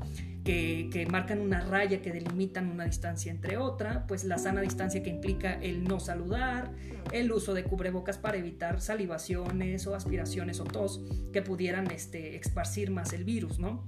que, 0.44 0.90
que 0.92 1.06
marcan 1.06 1.40
una 1.40 1.60
raya 1.60 2.02
que 2.02 2.12
delimitan 2.12 2.72
una 2.72 2.86
distancia 2.86 3.32
entre 3.32 3.58
otra, 3.58 4.08
pues 4.08 4.24
la 4.24 4.40
sana 4.40 4.62
distancia 4.62 5.04
que 5.04 5.12
implica 5.12 5.47
el 5.54 5.84
no 5.84 6.00
saludar, 6.00 6.74
el 7.12 7.32
uso 7.32 7.54
de 7.54 7.64
cubrebocas 7.64 8.18
para 8.18 8.38
evitar 8.38 8.82
salivaciones 8.82 9.88
o 9.88 9.96
aspiraciones 9.96 10.60
o 10.60 10.64
tos 10.64 11.02
que 11.32 11.42
pudieran 11.42 11.90
este, 11.92 12.36
esparcir 12.36 12.92
más 12.92 13.14
el 13.14 13.24
virus, 13.24 13.60
¿no? 13.60 13.88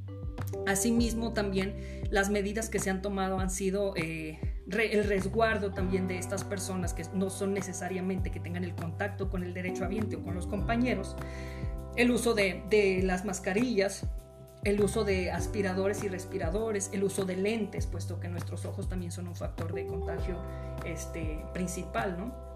Asimismo, 0.67 1.33
también 1.33 1.75
las 2.09 2.29
medidas 2.29 2.69
que 2.69 2.79
se 2.79 2.89
han 2.89 3.01
tomado 3.01 3.39
han 3.39 3.49
sido 3.49 3.93
eh, 3.95 4.39
el 4.67 5.03
resguardo 5.03 5.71
también 5.71 6.07
de 6.07 6.17
estas 6.17 6.43
personas 6.43 6.93
que 6.93 7.03
no 7.13 7.29
son 7.29 7.53
necesariamente 7.53 8.31
que 8.31 8.39
tengan 8.39 8.63
el 8.63 8.75
contacto 8.75 9.29
con 9.29 9.43
el 9.43 9.53
derecho 9.53 9.85
habiente 9.85 10.15
o 10.15 10.23
con 10.23 10.35
los 10.35 10.47
compañeros, 10.47 11.15
el 11.97 12.11
uso 12.11 12.33
de, 12.33 12.63
de 12.69 13.01
las 13.03 13.25
mascarillas, 13.25 14.05
el 14.63 14.81
uso 14.81 15.03
de 15.05 15.31
aspiradores 15.31 16.03
y 16.03 16.09
respiradores, 16.09 16.89
el 16.93 17.03
uso 17.03 17.25
de 17.25 17.37
lentes, 17.37 17.87
puesto 17.87 18.19
que 18.19 18.27
nuestros 18.27 18.65
ojos 18.65 18.89
también 18.89 19.11
son 19.11 19.27
un 19.27 19.35
factor 19.35 19.73
de 19.73 19.85
contagio 19.85 20.37
este, 20.85 21.43
principal, 21.53 22.17
¿no? 22.17 22.49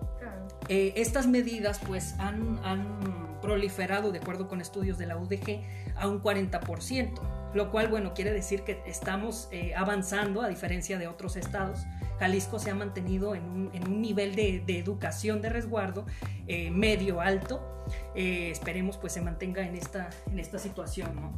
Eh, 0.69 0.93
estas 0.95 1.27
medidas 1.27 1.79
pues 1.85 2.15
han, 2.19 2.59
han, 2.63 3.33
proliferado, 3.41 4.13
de 4.13 4.19
acuerdo 4.19 4.47
con 4.47 4.61
estudios 4.61 4.97
de 4.97 5.05
la 5.05 5.17
UDG, 5.17 5.59
a 5.97 6.07
un 6.07 6.23
40%, 6.23 7.19
lo 7.53 7.71
cual, 7.71 7.89
bueno, 7.89 8.13
quiere 8.13 8.31
decir 8.31 8.61
que 8.61 8.81
estamos 8.85 9.49
eh, 9.51 9.73
avanzando 9.75 10.41
a 10.41 10.47
diferencia 10.47 10.97
de 10.97 11.09
otros 11.09 11.35
estados. 11.35 11.79
Jalisco 12.19 12.57
se 12.57 12.69
ha 12.69 12.75
mantenido 12.75 13.35
en 13.35 13.43
un, 13.43 13.69
en 13.73 13.85
un 13.85 14.01
nivel 14.01 14.33
de, 14.35 14.63
de, 14.65 14.79
educación 14.79 15.41
de 15.41 15.49
resguardo 15.49 16.05
eh, 16.47 16.71
medio 16.71 17.19
alto. 17.19 17.85
esperemos 18.15 18.95
pues 18.95 19.11
se 19.11 19.19
mantenga 19.19 19.67
en 19.67 19.75
esta, 19.75 20.09
en 20.31 20.39
esta 20.39 20.57
situación, 20.57 21.13
¿no? 21.13 21.33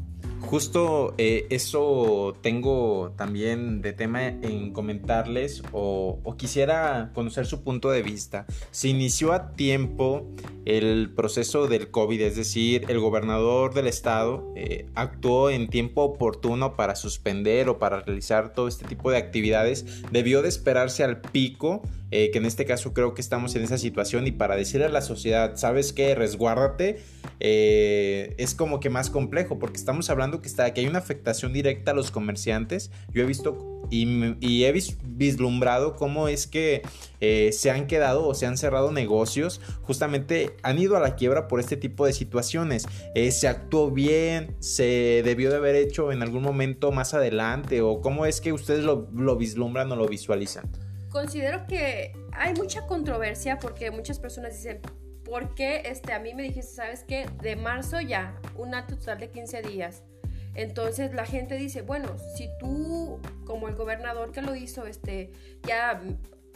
Justo 0.46 1.16
eh, 1.18 1.48
eso 1.50 2.38
tengo 2.42 3.14
también 3.18 3.82
de 3.82 3.94
tema 3.94 4.28
en 4.28 4.72
comentarles 4.72 5.64
o, 5.72 6.20
quisiera 6.38 7.12
conocer 7.14 7.46
su 7.46 7.64
punto 7.64 7.90
de 7.90 8.04
vista. 8.04 8.46
Se 8.72 8.88
inició 8.88 9.34
a 9.34 9.52
tiempo 9.54 10.28
el 10.66 11.12
proceso 11.16 11.68
del 11.68 11.90
COVID, 11.90 12.22
es 12.22 12.36
decir, 12.36 12.86
el 12.90 13.00
gobernador 13.00 13.74
del 13.74 13.88
estado 13.88 14.52
eh, 14.56 14.88
actuó 14.96 15.50
en 15.50 15.68
tiempo 15.68 16.04
oportuno 16.04 16.76
para 16.76 16.96
suspender 16.96 17.70
o 17.70 17.80
para 17.80 18.02
realizar 18.02 18.54
todo 18.54 18.68
este 18.68 18.86
tipo 18.86 19.12
de 19.12 19.18
actividades. 19.18 20.04
Debió 20.12 20.42
de 20.42 20.50
esperarse 20.50 21.04
al 21.04 21.22
pico 21.22 21.82
eh, 22.18 22.32
que 22.32 22.38
en 22.38 22.46
este 22.46 22.64
caso 22.64 22.94
creo 22.94 23.14
que 23.14 23.20
estamos 23.20 23.54
en 23.58 23.64
esa 23.64 23.78
situación 23.78 24.26
y 24.26 24.32
para 24.32 24.56
decirle 24.56 24.86
a 24.86 24.90
la 24.90 25.02
sociedad, 25.02 25.58
¿sabes 25.58 25.92
qué? 25.92 26.16
Resguárdate, 26.16 27.04
eh, 27.42 28.34
es 28.38 28.56
como 28.56 28.80
que 28.80 28.90
más 28.90 29.10
complejo 29.10 29.60
porque 29.60 29.76
estamos 29.76 30.10
hablando 30.10 30.42
que, 30.42 30.48
está, 30.48 30.74
que 30.74 30.80
hay 30.80 30.88
una 30.88 31.00
afectación 31.00 31.52
directa 31.52 31.92
a 31.92 31.94
los 31.94 32.12
comerciantes. 32.12 32.90
Yo 33.14 33.22
he 33.22 33.26
visto 33.26 33.82
y, 33.90 34.64
he 34.64 34.74
vislumbrado 35.04 35.98
cómo 35.98 36.30
es 36.30 36.48
que 36.48 36.84
eh, 37.20 37.50
se 37.52 37.70
han 37.70 37.86
quedado 37.86 38.26
o 38.26 38.34
se 38.34 38.46
han 38.46 38.56
cerrado 38.56 38.94
negocios, 38.94 39.60
justamente 39.82 40.56
han 40.64 40.80
ido 40.80 40.96
a 40.96 41.02
la 41.02 41.18
quiebra 41.18 41.50
por 41.50 41.60
este 41.60 41.76
tipo 41.76 42.06
de 42.06 42.14
situaciones. 42.14 42.88
se 43.30 43.48
actuó 43.50 43.92
bien, 43.92 44.56
se 44.62 45.22
debió 45.26 45.50
de 45.50 45.58
haber 45.58 45.76
hecho 45.76 46.14
en 46.14 46.22
algún 46.22 46.44
momento 46.44 46.94
más 46.94 47.14
adelante 47.14 47.82
o 47.82 48.00
cómo 48.00 48.26
es 48.26 48.40
que 48.40 48.54
ustedes 48.54 48.86
lo, 48.86 49.10
lo 49.14 49.36
vislumbran 49.36 49.92
o 49.92 49.98
lo 49.98 50.08
visualizan 50.08 50.85
considero 51.16 51.66
que 51.66 52.12
hay 52.34 52.54
mucha 52.56 52.86
controversia 52.88 53.58
porque 53.58 53.90
muchas 53.90 54.20
personas 54.20 54.52
dicen, 54.52 54.82
¿por 55.24 55.56
qué 55.56 55.84
este, 55.86 56.12
a 56.12 56.20
mí 56.20 56.34
me 56.34 56.44
dijiste, 56.44 56.74
sabes 56.74 57.06
qué? 57.08 57.26
De 57.42 57.56
marzo 57.56 58.02
ya, 58.02 58.38
un 58.58 58.76
acto 58.76 58.98
total 58.98 59.20
de 59.20 59.30
15 59.30 59.62
días. 59.62 60.04
Entonces 60.56 61.14
la 61.14 61.26
gente 61.26 61.56
dice, 61.56 61.84
bueno, 61.84 62.18
si 62.36 62.50
tú, 62.60 63.22
como 63.46 63.70
el 63.70 63.76
gobernador 63.76 64.34
que 64.34 64.42
lo 64.42 64.56
hizo, 64.56 64.88
este, 64.88 65.32
ya 65.64 66.02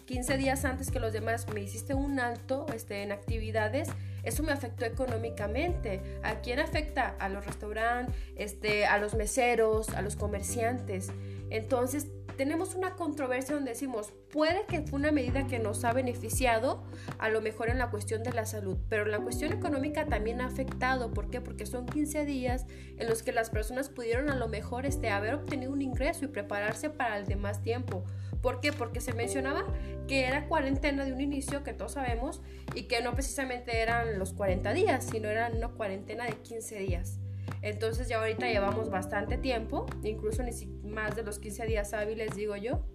15 0.08 0.36
días 0.36 0.66
antes 0.66 0.92
que 0.92 1.00
los 1.00 1.14
demás 1.14 1.48
me 1.54 1.62
hiciste 1.62 1.94
un 1.94 2.20
alto 2.20 2.66
este, 2.76 3.02
en 3.04 3.14
actividades, 3.14 3.88
eso 4.24 4.44
me 4.44 4.52
afectó 4.52 4.84
económicamente. 4.84 6.02
¿A 6.22 6.42
quién 6.42 6.60
afecta? 6.60 7.16
A 7.20 7.30
los 7.30 7.46
restaurantes, 7.46 8.14
este, 8.36 8.86
a 8.86 8.98
los 8.98 9.14
meseros, 9.14 9.88
a 9.92 10.02
los 10.02 10.18
comerciantes. 10.18 11.14
Entonces 11.50 12.08
tenemos 12.40 12.74
una 12.74 12.96
controversia 12.96 13.54
donde 13.54 13.72
decimos, 13.72 14.14
puede 14.32 14.66
que 14.66 14.82
fue 14.84 14.98
una 14.98 15.12
medida 15.12 15.46
que 15.46 15.60
nos 15.60 15.84
ha 15.84 15.92
beneficiado, 15.92 16.82
a 17.18 17.28
lo 17.28 17.42
mejor 17.42 17.68
en 17.68 17.78
la 17.78 17.90
cuestión 17.90 18.24
de 18.24 18.32
la 18.32 18.46
salud, 18.46 18.78
pero 18.88 19.04
la 19.04 19.20
cuestión 19.20 19.52
económica 19.52 20.06
también 20.06 20.40
ha 20.40 20.46
afectado. 20.46 21.12
¿Por 21.12 21.30
qué? 21.30 21.42
Porque 21.42 21.66
son 21.66 21.86
15 21.86 22.24
días 22.24 22.66
en 22.98 23.10
los 23.10 23.24
que 23.24 23.34
las 23.34 23.50
personas 23.50 23.90
pudieron 23.90 24.30
a 24.30 24.38
lo 24.38 24.48
mejor 24.48 24.86
este, 24.86 25.10
haber 25.10 25.34
obtenido 25.34 25.74
un 25.74 25.82
ingreso 25.82 26.24
y 26.24 26.30
prepararse 26.30 26.90
para 26.90 27.18
el 27.18 27.26
demás 27.26 27.62
tiempo. 27.62 28.06
¿Por 28.42 28.62
qué? 28.62 28.72
Porque 28.72 29.02
se 29.02 29.12
mencionaba 29.12 29.66
que 30.08 30.24
era 30.24 30.48
cuarentena 30.48 31.04
de 31.04 31.12
un 31.12 31.20
inicio, 31.20 31.66
que 31.66 31.74
todos 31.74 31.92
sabemos, 31.92 32.42
y 32.74 32.84
que 32.84 33.02
no 33.02 33.16
precisamente 33.16 33.82
eran 33.82 34.18
los 34.18 34.32
40 34.32 34.72
días, 34.72 35.06
sino 35.12 35.28
eran 35.28 35.58
una 35.58 35.68
cuarentena 35.68 36.24
de 36.24 36.38
15 36.38 36.80
días. 36.80 37.19
Entonces 37.62 38.08
ya 38.08 38.20
ahorita 38.20 38.48
llevamos 38.48 38.90
bastante 38.90 39.38
tiempo, 39.38 39.86
incluso 40.04 40.44
ni 40.44 40.52
más 40.90 41.16
de 41.16 41.24
los 41.24 41.40
15 41.40 41.66
días 41.66 41.94
hábiles, 41.94 42.36
digo 42.36 42.56
yo. 42.56 42.86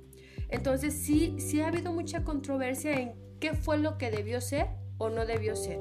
Entonces 0.48 0.94
sí, 0.94 1.36
sí 1.38 1.60
ha 1.60 1.68
habido 1.68 1.92
mucha 1.92 2.24
controversia 2.24 2.98
en 2.98 3.14
qué 3.40 3.54
fue 3.54 3.78
lo 3.78 3.98
que 3.98 4.10
debió 4.10 4.40
ser 4.40 4.68
o 4.98 5.10
no 5.10 5.26
debió 5.26 5.56
ser. 5.56 5.80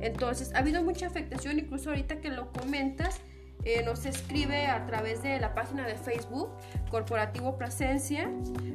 Entonces 0.00 0.54
ha 0.54 0.58
habido 0.58 0.82
mucha 0.82 1.06
afectación, 1.06 1.58
incluso 1.58 1.90
ahorita 1.90 2.20
que 2.20 2.30
lo 2.30 2.52
comentas, 2.52 3.20
eh, 3.64 3.82
nos 3.82 4.06
escribe 4.06 4.66
a 4.66 4.86
través 4.86 5.22
de 5.22 5.40
la 5.40 5.54
página 5.54 5.86
de 5.86 5.96
Facebook 5.96 6.50
Corporativo 6.90 7.56
Presencia, 7.58 8.30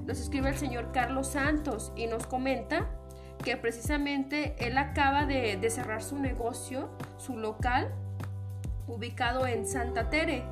nos 0.06 0.20
escribe 0.20 0.50
el 0.50 0.58
señor 0.58 0.92
Carlos 0.92 1.28
Santos 1.28 1.94
y 1.96 2.08
nos 2.08 2.28
comenta 2.28 2.90
que 3.44 3.58
precisamente 3.58 4.56
él 4.60 4.78
acaba 4.78 5.26
de 5.26 5.70
cerrar 5.70 6.04
su 6.04 6.20
negocio, 6.20 6.90
su 7.18 7.38
local, 7.38 7.92
ubicado 8.88 9.48
en 9.48 9.68
Santa 9.68 10.10
Tere, 10.10 10.44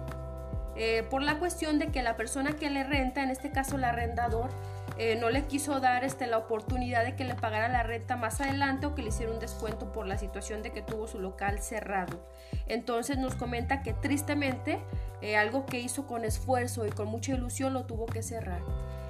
eh, 0.75 1.03
por 1.09 1.21
la 1.21 1.39
cuestión 1.39 1.77
de 1.77 1.87
que 1.87 2.01
la 2.03 2.15
persona 2.15 2.55
que 2.55 2.69
le 2.69 2.83
renta, 2.83 3.21
en 3.21 3.31
este 3.31 3.51
caso 3.51 3.75
el 3.75 3.83
arrendador, 3.83 4.49
eh, 4.97 5.15
no 5.15 5.29
le 5.29 5.45
quiso 5.45 5.79
dar 5.79 6.03
este, 6.03 6.27
la 6.27 6.37
oportunidad 6.37 7.05
de 7.05 7.15
que 7.15 7.23
le 7.23 7.35
pagara 7.35 7.69
la 7.69 7.83
renta 7.83 8.17
más 8.17 8.41
adelante 8.41 8.85
o 8.85 8.95
que 8.95 9.01
le 9.01 9.09
hiciera 9.09 9.31
un 9.31 9.39
descuento 9.39 9.91
por 9.91 10.05
la 10.07 10.17
situación 10.17 10.61
de 10.61 10.71
que 10.71 10.81
tuvo 10.81 11.07
su 11.07 11.19
local 11.19 11.59
cerrado. 11.59 12.19
Entonces 12.67 13.17
nos 13.17 13.35
comenta 13.35 13.81
que 13.81 13.93
tristemente 13.93 14.79
eh, 15.21 15.37
algo 15.37 15.65
que 15.65 15.79
hizo 15.79 16.05
con 16.05 16.25
esfuerzo 16.25 16.85
y 16.85 16.89
con 16.89 17.07
mucha 17.07 17.33
ilusión 17.33 17.73
lo 17.73 17.85
tuvo 17.85 18.05
que 18.05 18.23
cerrar. 18.23 18.61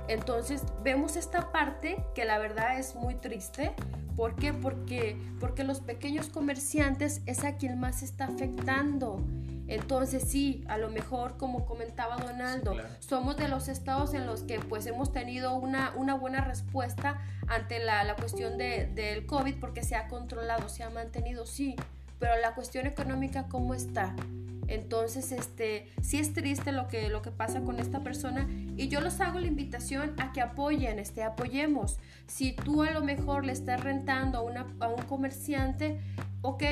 Entonces 0.10 0.64
vemos 0.84 1.16
esta 1.16 1.52
parte 1.52 2.04
que 2.16 2.26
la 2.26 2.40
verdad 2.40 2.80
es 2.80 2.96
muy 2.96 3.14
triste. 3.14 3.74
¿Por 4.16 4.36
qué? 4.36 4.54
Porque, 4.54 5.16
porque 5.40 5.64
los 5.64 5.82
pequeños 5.82 6.30
comerciantes 6.30 7.22
es 7.28 7.44
a 7.44 7.58
quien 7.58 7.80
más 7.80 8.02
está 8.02 8.26
afectando. 8.26 9.22
Entonces 9.68 10.24
sí, 10.28 10.64
a 10.68 10.80
lo 10.80 10.90
mejor 10.90 11.38
como 11.38 11.68
comentaba 11.68 12.18
Donaldo, 12.18 12.76
somos 13.00 13.38
de 13.38 13.48
los 13.48 13.68
estados 13.68 14.16
en 14.16 14.26
los 14.26 14.42
que 14.42 14.60
pues 14.60 14.88
hemos 14.88 15.14
tenido 15.14 15.56
una, 15.56 15.94
una 15.96 16.16
buena 16.16 16.42
respuesta 16.42 17.22
ante 17.48 17.78
la, 17.78 18.04
la 18.04 18.16
cuestión 18.16 18.58
de, 18.58 18.88
del 18.88 19.28
COVID 19.28 19.60
porque 19.60 19.84
se 19.84 19.96
ha 19.96 20.08
controlado, 20.08 20.70
se 20.70 20.82
ha 20.82 20.90
mantenido, 20.90 21.46
sí, 21.46 21.76
pero 22.18 22.36
la 22.42 22.56
cuestión 22.56 22.88
económica 22.88 23.46
cómo 23.48 23.76
está. 23.76 24.16
Entonces, 24.70 25.32
este, 25.32 25.88
sí 26.02 26.20
es 26.20 26.34
triste 26.34 26.72
lo 26.72 26.88
que, 26.88 27.10
lo 27.10 27.22
que 27.22 27.32
pasa 27.32 27.62
con 27.62 27.80
esta 27.80 28.02
persona 28.02 28.48
y 28.78 28.88
yo 28.88 29.02
les 29.02 29.20
hago 29.20 29.40
la 29.40 29.48
invitación 29.48 30.14
a 30.20 30.32
que 30.32 30.42
apoyen, 30.42 31.00
este, 31.00 31.24
apoyemos. 31.24 31.98
Si 32.28 32.54
tú 32.54 32.84
a 32.84 32.92
lo 32.92 33.02
mejor 33.02 33.46
le 33.46 33.52
estás 33.52 33.84
rentando 33.84 34.38
a, 34.38 34.42
una, 34.42 34.68
a 34.80 34.88
un 34.88 35.02
comerciante, 35.04 36.00
ok, 36.44 36.64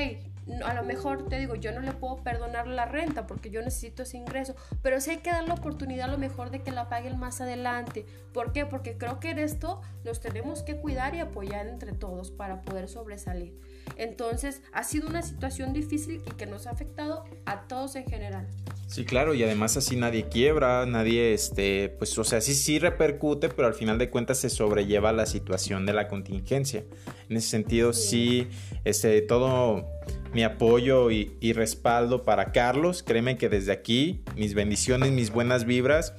a 0.64 0.74
lo 0.74 0.82
mejor 0.82 1.28
te 1.28 1.38
digo, 1.38 1.54
yo 1.54 1.72
no 1.72 1.80
le 1.80 1.92
puedo 1.92 2.22
perdonar 2.22 2.66
la 2.66 2.86
renta 2.86 3.26
porque 3.26 3.50
yo 3.50 3.62
necesito 3.62 4.02
ese 4.02 4.16
ingreso, 4.16 4.54
pero 4.82 5.00
sí 5.00 5.10
hay 5.10 5.18
que 5.18 5.30
dar 5.30 5.46
la 5.46 5.54
oportunidad 5.54 6.08
a 6.08 6.12
lo 6.12 6.18
mejor 6.18 6.50
de 6.50 6.62
que 6.62 6.70
la 6.70 6.88
paguen 6.88 7.18
más 7.18 7.40
adelante. 7.40 8.06
¿Por 8.32 8.52
qué? 8.52 8.66
Porque 8.66 8.96
creo 8.96 9.20
que 9.20 9.30
en 9.30 9.38
esto 9.38 9.80
nos 10.04 10.20
tenemos 10.20 10.62
que 10.62 10.76
cuidar 10.76 11.14
y 11.14 11.20
apoyar 11.20 11.66
entre 11.66 11.92
todos 11.92 12.30
para 12.30 12.62
poder 12.62 12.88
sobresalir. 12.88 13.58
Entonces, 13.96 14.62
ha 14.72 14.84
sido 14.84 15.08
una 15.08 15.22
situación 15.22 15.72
difícil 15.72 16.22
y 16.26 16.30
que 16.32 16.46
nos 16.46 16.66
ha 16.66 16.70
afectado 16.70 17.24
a 17.46 17.62
todos 17.62 17.96
en 17.96 18.06
general. 18.06 18.46
Sí, 18.88 19.04
claro, 19.04 19.34
y 19.34 19.42
además 19.42 19.76
así 19.76 19.96
nadie 19.96 20.30
quiebra, 20.30 20.86
nadie, 20.86 21.34
este, 21.34 21.90
pues, 21.98 22.16
o 22.18 22.24
sea, 22.24 22.40
sí, 22.40 22.54
sí 22.54 22.78
repercute, 22.78 23.50
pero 23.50 23.68
al 23.68 23.74
final 23.74 23.98
de 23.98 24.08
cuentas 24.08 24.38
se 24.38 24.48
sobrelleva 24.48 25.12
la 25.12 25.26
situación 25.26 25.84
de 25.84 25.92
la 25.92 26.08
contingencia. 26.08 26.84
En 27.28 27.36
ese 27.36 27.48
sentido, 27.48 27.92
sí, 27.92 28.48
este, 28.84 29.20
todo 29.20 29.86
mi 30.32 30.42
apoyo 30.42 31.10
y, 31.10 31.52
respaldo 31.52 32.22
para 32.22 32.52
Carlos. 32.52 33.02
Créeme 33.02 33.36
que 33.36 33.48
desde 33.48 33.72
aquí, 33.72 34.22
mis 34.36 34.54
bendiciones, 34.54 35.10
mis 35.12 35.30
buenas 35.30 35.64
vibras 35.64 36.14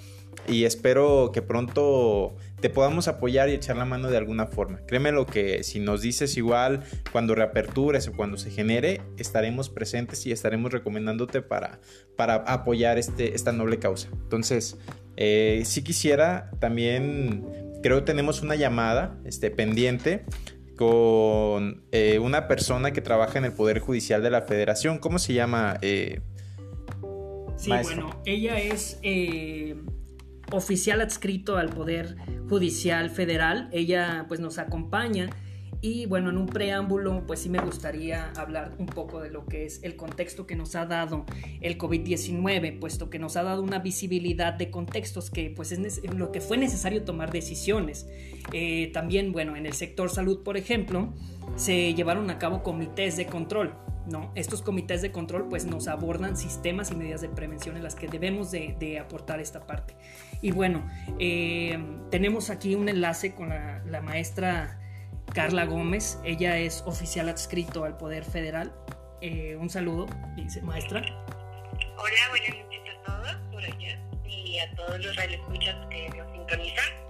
y 0.48 0.64
espero 0.64 1.32
que 1.34 1.42
pronto 1.42 2.36
te 2.60 2.70
podamos 2.70 3.08
apoyar 3.08 3.50
y 3.50 3.54
echar 3.54 3.78
la 3.78 3.86
mano 3.86 4.10
de 4.10 4.18
alguna 4.18 4.48
forma. 4.48 4.80
Créeme 4.86 5.12
lo 5.12 5.26
que 5.26 5.64
si 5.64 5.80
nos 5.80 6.02
dices 6.02 6.38
igual 6.38 6.84
cuando 7.12 7.36
reapertures 7.36 8.08
o 8.08 8.14
cuando 8.14 8.38
se 8.38 8.50
genere, 8.50 9.02
estaremos 9.18 9.70
presentes 9.70 10.26
y 10.26 10.32
estaremos 10.32 10.72
recomendándote 10.72 11.42
para, 11.42 11.80
para 12.16 12.36
apoyar 12.36 12.98
este, 12.98 13.36
esta 13.36 13.52
noble 13.52 13.80
causa. 13.80 14.10
Entonces, 14.12 14.78
eh, 15.18 15.62
si 15.66 15.84
quisiera, 15.84 16.50
también 16.60 17.46
creo 17.84 18.00
que 18.00 18.06
tenemos 18.06 18.42
una 18.42 18.56
llamada 18.56 19.18
este, 19.26 19.52
pendiente 19.52 20.26
con 20.80 21.84
eh, 21.92 22.20
una 22.20 22.48
persona 22.48 22.94
que 22.94 23.02
trabaja 23.02 23.38
en 23.38 23.44
el 23.44 23.52
Poder 23.52 23.80
Judicial 23.80 24.24
de 24.24 24.30
la 24.30 24.44
Federación. 24.44 24.98
¿Cómo 24.98 25.20
se 25.20 25.34
llama? 25.34 25.78
Eh, 25.82 26.22
sí, 27.58 27.70
bueno, 27.84 28.22
ella 28.26 28.58
es 28.62 28.98
eh, 29.04 29.76
oficial 30.54 31.02
adscrito 31.02 31.58
al 31.58 31.68
Poder 31.68 32.16
Judicial 32.48 33.10
Federal. 33.10 33.68
Ella 33.74 34.24
pues 34.30 34.40
nos 34.40 34.58
acompaña 34.58 35.30
y 35.82 36.08
bueno, 36.08 36.30
en 36.30 36.38
un 36.38 36.46
preámbulo, 36.46 37.24
pues 37.26 37.40
sí 37.40 37.50
me 37.50 37.60
gustaría 37.60 38.32
hablar 38.36 38.74
un 38.80 38.86
poco 38.86 39.22
de 39.22 39.30
lo 39.30 39.46
que 39.46 39.66
es 39.66 39.82
el 39.84 39.96
contexto 39.96 40.46
que 40.46 40.56
nos 40.56 40.76
ha 40.76 40.86
dado 40.86 41.26
el 41.62 41.78
COVID-19, 41.78 42.80
puesto 42.80 43.10
que 43.10 43.18
nos 43.18 43.38
ha 43.38 43.44
dado 43.44 43.62
una 43.62 43.80
visibilidad 43.80 44.54
de 44.54 44.72
contextos 44.72 45.30
que 45.30 45.54
pues 45.56 45.72
es 45.72 46.04
lo 46.14 46.34
que 46.34 46.42
fue 46.42 46.58
necesario 46.58 47.04
tomar 47.04 47.32
decisiones. 47.32 48.08
Eh, 48.52 48.92
también, 48.94 49.32
bueno, 49.32 49.56
en 49.56 49.66
el 49.66 49.74
sector 49.74 50.10
salud, 50.10 50.44
por 50.44 50.58
ejemplo, 50.58 51.14
se 51.56 51.94
llevaron 51.94 52.30
a 52.30 52.40
cabo 52.40 52.62
comités 52.62 53.16
de 53.16 53.26
control. 53.26 53.74
¿no? 54.06 54.32
Estos 54.34 54.64
comités 54.64 55.04
de 55.04 55.12
control 55.12 55.48
pues 55.50 55.66
nos 55.66 55.88
abordan 55.88 56.36
sistemas 56.36 56.90
y 56.92 56.96
medidas 56.96 57.22
de 57.22 57.30
prevención 57.30 57.78
en 57.78 57.84
las 57.84 57.94
que 57.94 58.08
debemos 58.08 58.50
de, 58.52 59.00
aportar 59.00 59.40
esta 59.40 59.66
parte. 59.66 59.96
Y 60.42 60.52
bueno, 60.52 60.86
eh, 61.20 61.78
tenemos 62.10 62.50
aquí 62.50 62.74
un 62.76 62.90
enlace 62.90 63.36
con 63.36 63.50
la, 63.50 63.84
la 63.86 64.02
maestra 64.02 64.79
Carla 65.34 65.66
Gómez. 65.66 66.20
Ella 66.24 66.58
es 66.58 66.84
oficial 66.86 67.30
adscrito 67.30 67.84
al 67.84 67.98
Poder 67.98 68.24
Federal. 68.24 68.74
Eh, 69.22 69.56
un 69.60 69.70
saludo, 69.70 70.08
dice 70.36 70.62
maestra. 70.62 71.02
Hola, 71.02 72.30
buenas 72.30 72.50
noches 72.50 72.82
a 72.98 73.04
todos 73.04 73.36
por 73.52 73.64
allá 73.64 74.00
y 74.26 74.60
a 74.60 74.76
todos 74.76 75.00
los 75.06 75.16
radioescuchas 75.16 75.76
que 75.90 76.10
nos 76.10 76.32
sintonizan. 76.32 77.09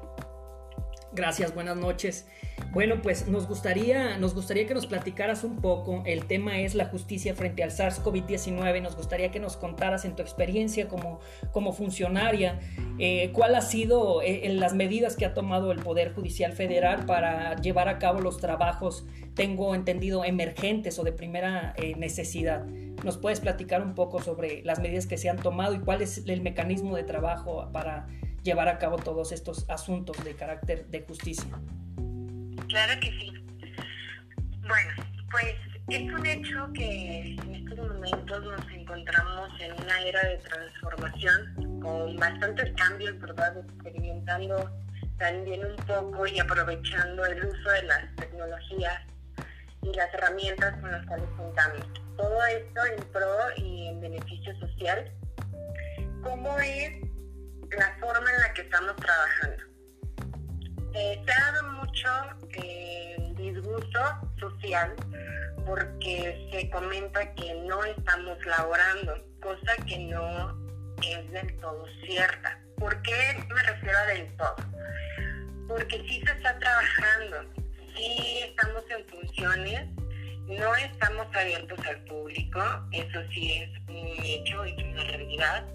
Gracias, 1.19 1.53
buenas 1.53 1.75
noches. 1.75 2.25
Bueno, 2.71 3.01
pues 3.01 3.27
nos 3.27 3.45
gustaría, 3.45 4.17
nos 4.17 4.33
gustaría 4.33 4.65
que 4.65 4.73
nos 4.73 4.87
platicaras 4.87 5.43
un 5.43 5.57
poco. 5.57 6.01
El 6.05 6.27
tema 6.27 6.61
es 6.61 6.75
la 6.75 6.85
justicia 6.85 7.35
frente 7.35 7.61
al 7.61 7.71
SARS-CoV-19. 7.71 8.81
Nos 8.81 8.95
gustaría 8.95 9.29
que 9.29 9.41
nos 9.41 9.57
contaras 9.57 10.05
en 10.05 10.15
tu 10.15 10.21
experiencia 10.21 10.87
como, 10.87 11.19
como 11.51 11.73
funcionaria, 11.73 12.61
eh, 12.99 13.31
cuál 13.33 13.55
ha 13.55 13.61
sido 13.61 14.21
eh, 14.21 14.47
las 14.53 14.73
medidas 14.73 15.17
que 15.17 15.25
ha 15.25 15.33
tomado 15.33 15.73
el 15.73 15.79
Poder 15.79 16.13
Judicial 16.13 16.53
Federal 16.53 17.05
para 17.05 17.57
llevar 17.57 17.89
a 17.89 17.99
cabo 17.99 18.21
los 18.21 18.37
trabajos, 18.37 19.05
tengo 19.33 19.75
entendido, 19.75 20.23
emergentes 20.23 20.99
o 20.99 21.03
de 21.03 21.11
primera 21.11 21.73
eh, 21.75 21.95
necesidad. 21.97 22.65
¿Nos 23.03 23.17
puedes 23.17 23.41
platicar 23.41 23.81
un 23.81 23.93
poco 23.93 24.21
sobre 24.21 24.63
las 24.63 24.79
medidas 24.79 25.05
que 25.05 25.17
se 25.17 25.29
han 25.29 25.37
tomado 25.37 25.73
y 25.73 25.79
cuál 25.79 26.01
es 26.01 26.23
el 26.27 26.39
mecanismo 26.39 26.95
de 26.95 27.03
trabajo 27.03 27.67
para 27.73 28.07
llevar 28.49 28.67
a 28.67 28.79
cabo 28.79 28.97
todos 28.97 29.31
estos 29.31 29.69
asuntos 29.69 30.23
de 30.23 30.35
carácter 30.35 30.87
de 30.87 31.01
justicia? 31.03 31.49
Claro 32.67 32.99
que 32.99 33.11
sí. 33.11 33.31
Bueno, 34.67 34.91
pues 35.29 35.55
es 35.89 36.11
un 36.11 36.25
hecho 36.25 36.67
que 36.73 37.35
en 37.35 37.55
estos 37.55 37.77
momentos 37.77 38.43
nos 38.43 38.71
encontramos 38.71 39.49
en 39.59 39.71
una 39.73 40.01
era 40.01 40.21
de 40.29 40.37
transformación 40.37 41.79
con 41.79 42.15
bastantes 42.17 42.73
cambios, 42.75 43.19
¿verdad? 43.19 43.55
Experimentando 43.59 44.71
también 45.19 45.63
un 45.63 45.75
poco 45.85 46.25
y 46.25 46.39
aprovechando 46.39 47.25
el 47.27 47.45
uso 47.45 47.69
de 47.69 47.83
las 47.83 48.15
tecnologías 48.15 48.99
y 49.83 49.93
las 49.93 50.11
herramientas 50.15 50.75
con 50.81 50.91
las 50.91 51.05
cuales 51.05 51.29
contamos. 51.37 51.85
Todo 52.17 52.45
esto 52.45 52.81
en 52.97 53.03
pro 53.11 53.37
y 53.57 53.87
en 53.89 54.01
beneficio 54.01 54.59
social. 54.59 55.11
¿Cómo 56.23 56.59
es 56.59 57.08
la 57.77 57.95
forma 57.99 58.29
en 58.31 58.41
la 58.41 58.53
que 58.53 58.61
estamos 58.61 58.95
trabajando? 58.95 59.63
Eh, 60.93 61.21
se 61.25 61.31
ha 61.31 61.51
dado 61.51 61.71
mucho 61.73 62.09
eh, 62.55 63.33
disgusto 63.35 63.99
social 64.39 64.95
porque 65.65 66.49
se 66.51 66.69
comenta 66.71 67.33
que 67.35 67.53
no 67.67 67.83
estamos 67.85 68.43
laborando, 68.45 69.23
cosa 69.41 69.75
que 69.87 69.99
no 69.99 70.57
es 71.05 71.31
del 71.31 71.57
todo 71.57 71.85
cierta. 72.05 72.59
¿Por 72.77 73.01
qué 73.03 73.45
me 73.53 73.61
refiero 73.63 73.97
a 73.97 74.05
del 74.05 74.37
todo? 74.37 74.55
Porque 75.67 75.97
sí 76.07 76.21
se 76.25 76.31
está 76.31 76.57
trabajando, 76.57 77.53
sí 77.95 78.39
estamos 78.43 78.83
en 78.89 79.05
funciones, 79.07 79.89
no 80.47 80.75
estamos 80.75 81.27
abiertos 81.35 81.79
al 81.85 82.03
público, 82.05 82.59
eso 82.91 83.21
sí 83.31 83.53
es 83.61 83.69
un 83.87 84.25
hecho, 84.25 84.63
es 84.63 84.83
una 84.83 85.03
realidad, 85.03 85.67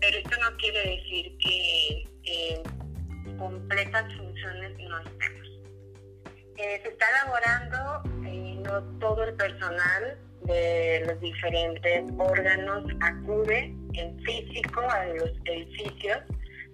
pero 0.00 0.18
esto 0.18 0.36
no 0.42 0.56
quiere 0.56 0.96
decir 0.96 1.36
que 1.38 2.08
eh, 2.24 2.62
completas 3.38 4.04
funciones 4.16 4.78
no 4.78 4.98
estemos. 5.00 5.46
Eh, 6.58 6.80
se 6.82 6.88
está 6.88 7.06
elaborando, 7.10 8.02
eh, 8.26 8.58
no 8.62 8.82
todo 8.98 9.24
el 9.24 9.34
personal 9.34 10.18
de 10.42 11.04
los 11.06 11.20
diferentes 11.20 12.04
órganos 12.18 12.84
acude 13.00 13.74
en 13.94 14.18
físico 14.20 14.80
a 14.80 15.04
los 15.06 15.30
edificios, 15.44 16.18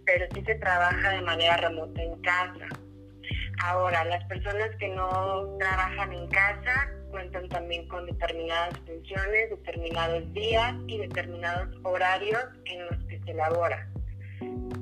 pero 0.05 0.27
sí 0.35 0.43
se 0.45 0.55
trabaja 0.57 1.11
de 1.11 1.23
manera 1.23 1.57
remota 1.57 2.03
en 2.03 2.21
casa. 2.23 2.69
Ahora, 3.63 4.05
las 4.05 4.25
personas 4.25 4.71
que 4.79 4.89
no 4.89 5.57
trabajan 5.59 6.13
en 6.13 6.27
casa 6.29 6.91
cuentan 7.11 7.49
también 7.49 7.87
con 7.89 8.07
determinadas 8.07 8.79
funciones, 8.87 9.51
determinados 9.51 10.33
días 10.33 10.75
y 10.87 10.99
determinados 10.99 11.69
horarios 11.85 12.45
en 12.65 12.87
los 12.87 13.05
que 13.05 13.21
se 13.25 13.31
elabora. 13.31 13.87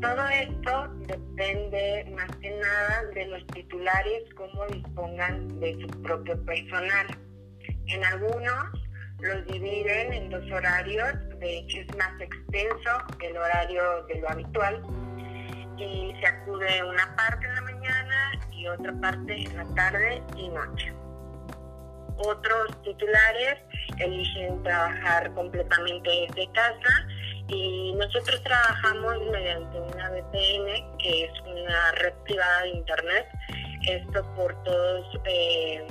Todo 0.00 0.28
esto 0.28 0.88
depende 1.06 2.10
más 2.16 2.34
que 2.36 2.50
nada 2.50 3.04
de 3.14 3.26
los 3.26 3.46
titulares, 3.48 4.22
cómo 4.34 4.66
dispongan 4.68 5.60
de 5.60 5.78
su 5.80 6.02
propio 6.02 6.42
personal. 6.46 7.06
En 7.86 8.04
algunos 8.04 8.64
los 9.18 9.46
dividen 9.46 10.12
en 10.14 10.30
dos 10.30 10.50
horarios, 10.50 11.12
de 11.38 11.58
hecho 11.58 11.80
es 11.80 11.96
más 11.98 12.18
extenso 12.18 12.90
que 13.18 13.26
el 13.26 13.36
horario 13.36 14.04
de 14.04 14.20
lo 14.20 14.30
habitual, 14.30 14.82
y 15.76 16.14
se 16.20 16.26
acude 16.26 16.84
una 16.84 17.16
parte 17.16 17.46
en 17.46 17.54
la 17.54 17.60
y 18.60 18.68
otra 18.68 18.92
parte 19.00 19.34
en 19.34 19.56
la 19.56 19.64
tarde 19.74 20.22
y 20.36 20.48
noche. 20.48 20.92
Otros 22.18 22.82
titulares 22.82 23.58
eligen 23.98 24.62
trabajar 24.62 25.32
completamente 25.32 26.10
desde 26.10 26.52
casa 26.52 27.06
y 27.48 27.94
nosotros 27.94 28.42
trabajamos 28.42 29.14
mediante 29.32 29.80
una 29.80 30.10
VPN, 30.10 30.98
que 30.98 31.24
es 31.24 31.40
una 31.40 31.92
red 31.92 32.12
privada 32.24 32.62
de 32.62 32.68
Internet. 32.68 33.26
Esto 33.88 34.22
por 34.36 34.62
todos 34.64 35.06
eh, 35.24 35.86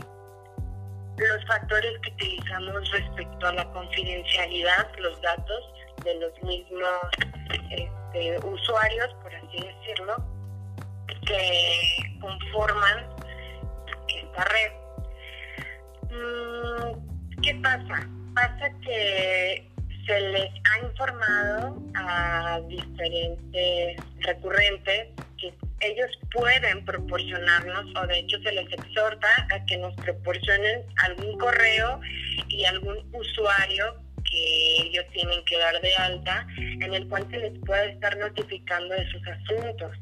los 1.18 1.46
factores 1.48 2.00
que 2.04 2.12
utilizamos 2.12 2.92
respecto 2.92 3.48
a 3.48 3.54
la 3.54 3.72
confidencialidad, 3.72 4.88
los 5.00 5.20
datos 5.22 5.74
de 6.04 6.16
los 6.20 6.44
mismos 6.44 7.10
este, 7.72 8.38
usuarios, 8.46 9.10
por 9.24 9.34
así 9.34 9.58
decirlo, 9.58 10.39
que 11.26 12.20
conforman 12.20 13.10
esta 14.08 14.46
red. 14.46 14.72
Mm, 16.12 17.42
¿Qué 17.42 17.56
pasa? 17.56 18.08
Pasa 18.36 18.70
que 18.84 19.70
se 20.06 20.20
les 20.20 20.50
ha 20.50 20.86
informado 20.86 21.82
a 21.96 22.60
diferentes 22.68 23.98
recurrentes 24.22 25.08
que 25.38 25.54
ellos 25.82 26.10
pueden 26.34 26.84
proporcionarnos 26.84 27.86
o 27.96 28.08
de 28.08 28.20
hecho 28.20 28.38
se 28.42 28.52
les 28.52 28.72
exhorta 28.74 29.28
a 29.52 29.66
que 29.66 29.78
nos 29.78 29.96
proporcionen 29.96 30.84
algún 31.04 31.38
correo 31.38 32.02
y 32.48 32.66
algún 32.66 32.98
usuario 33.14 33.96
que 34.30 34.88
ellos 34.88 35.06
tienen 35.14 35.44
que 35.46 35.58
dar 35.58 35.80
de 35.82 35.96
alta 35.96 36.48
en 36.58 36.94
el 36.94 37.08
cual 37.08 37.28
se 37.30 37.38
les 37.38 37.60
puede 37.66 37.92
estar 37.92 38.18
notificando 38.18 38.96
de 38.96 39.10
sus 39.12 39.28
asuntos. 39.28 39.98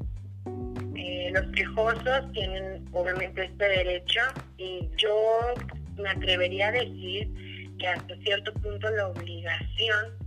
Eh, 0.98 1.32
los 1.32 1.46
quejosos 1.54 2.32
tienen 2.34 2.84
obviamente 2.92 3.46
este 3.46 3.66
derecho 3.66 4.22
y 4.58 4.90
yo 4.98 5.54
me 5.98 6.10
atrevería 6.10 6.70
a 6.70 6.72
decir 6.72 7.30
que 7.78 7.88
hasta 7.88 8.16
cierto 8.18 8.52
punto 8.54 8.90
la 8.90 9.08
obligación 9.08 10.18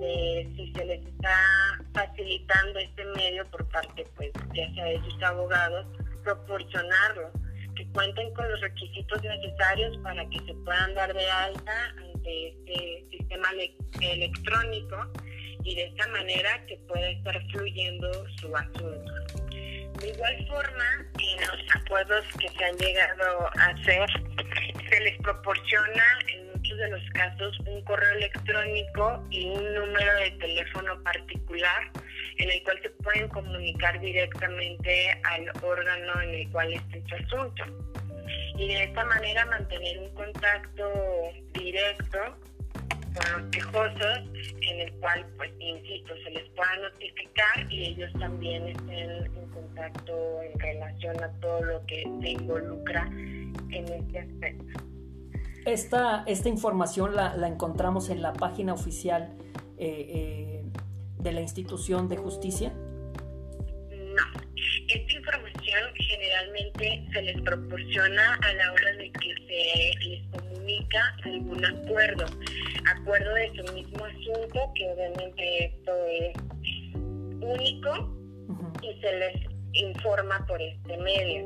de 0.00 0.48
si 0.56 0.72
se 0.72 0.84
les 0.84 1.06
está 1.06 1.36
facilitando 1.92 2.78
este 2.78 3.04
medio 3.16 3.46
por 3.50 3.68
parte, 3.68 4.06
pues, 4.16 4.30
ya 4.54 4.84
de 4.84 5.00
sus 5.04 5.22
abogados, 5.22 5.86
proporcionarlo, 6.24 7.30
que 7.74 7.86
cuenten 7.88 8.32
con 8.32 8.50
los 8.50 8.60
requisitos 8.60 9.22
necesarios 9.22 9.98
para 9.98 10.26
que 10.30 10.38
se 10.40 10.54
puedan 10.64 10.94
dar 10.94 11.12
de 11.12 11.30
alta 11.30 11.94
ante 11.98 12.48
este 12.48 13.06
sistema 13.10 13.48
electrónico 14.00 14.96
y 15.62 15.74
de 15.74 15.84
esta 15.84 16.06
manera 16.08 16.64
que 16.66 16.76
pueda 16.88 17.08
estar 17.10 17.42
fluyendo 17.50 18.10
su 18.40 18.56
asunto. 18.56 19.12
De 20.00 20.08
igual 20.08 20.46
forma, 20.48 21.06
en 21.18 21.40
los 21.40 21.74
acuerdos 21.74 22.24
que 22.38 22.48
se 22.48 22.64
han 22.64 22.76
llegado 22.76 23.50
a 23.58 23.64
hacer, 23.66 24.08
se 24.88 25.00
les 25.00 25.18
proporciona 25.22 26.04
en 26.32 26.52
muchos 26.52 26.78
de 26.78 26.90
los 26.90 27.02
casos 27.14 27.58
un 27.66 27.82
correo 27.82 28.12
electrónico 28.16 29.26
y 29.30 29.46
un 29.46 29.74
número 29.74 30.14
de 30.16 30.30
teléfono 30.32 31.02
particular 31.02 31.90
en 32.38 32.50
el 32.50 32.62
cual 32.62 32.78
se 32.82 32.90
pueden 32.90 33.28
comunicar 33.28 33.98
directamente 34.00 35.20
al 35.24 35.50
órgano 35.62 36.20
en 36.22 36.34
el 36.34 36.50
cual 36.50 36.72
está 36.72 36.98
su 37.08 37.14
asunto. 37.24 37.64
Y 38.58 38.68
de 38.68 38.84
esta 38.84 39.04
manera 39.04 39.46
mantener 39.46 39.98
un 39.98 40.14
contacto 40.14 41.32
directo 41.52 42.18
con 43.16 43.42
los 43.42 43.50
quejosos 43.50 44.18
en 44.62 44.80
el 44.80 44.92
cual, 44.94 45.26
pues, 45.36 45.50
insisto, 45.58 46.14
se 46.24 46.30
les 46.30 46.48
pueda 46.50 46.76
notificar 46.82 47.72
y 47.72 47.86
ellos 47.86 48.12
también 48.18 48.68
estén 48.68 49.10
en 49.10 49.46
contacto 49.50 50.42
en 50.42 50.58
relación 50.58 51.22
a 51.22 51.28
todo 51.40 51.62
lo 51.62 51.86
que 51.86 52.02
se 52.20 52.28
involucra 52.30 53.06
en 53.06 53.88
este 53.88 54.18
aspecto. 54.18 54.80
Esta, 55.64 56.24
esta 56.26 56.48
información 56.48 57.16
la, 57.16 57.36
la 57.36 57.48
encontramos 57.48 58.08
en 58.10 58.22
la 58.22 58.32
página 58.32 58.72
oficial 58.72 59.36
eh, 59.78 60.06
eh, 60.08 60.64
de 61.18 61.32
la 61.32 61.40
institución 61.40 62.08
de 62.08 62.16
justicia. 62.16 62.72
No, 62.72 64.22
esta 64.88 65.12
información 65.12 65.82
generalmente 65.98 67.04
se 67.12 67.22
les 67.22 67.40
proporciona 67.42 68.34
a 68.34 68.52
la 68.54 68.72
hora 68.72 68.92
de 68.92 69.10
que 69.10 69.34
se 69.34 70.06
les 70.08 70.22
comunica 70.66 71.16
algún 71.24 71.64
acuerdo, 71.64 72.26
acuerdo 72.96 73.34
de 73.34 73.52
su 73.54 73.72
mismo 73.72 74.04
asunto, 74.04 74.72
que 74.74 74.90
obviamente 74.90 75.64
esto 75.64 75.92
es 76.06 76.94
único 77.40 78.10
y 78.82 79.00
se 79.00 79.12
les 79.16 79.36
informa 79.74 80.44
por 80.48 80.60
este 80.60 80.96
medio. 80.98 81.44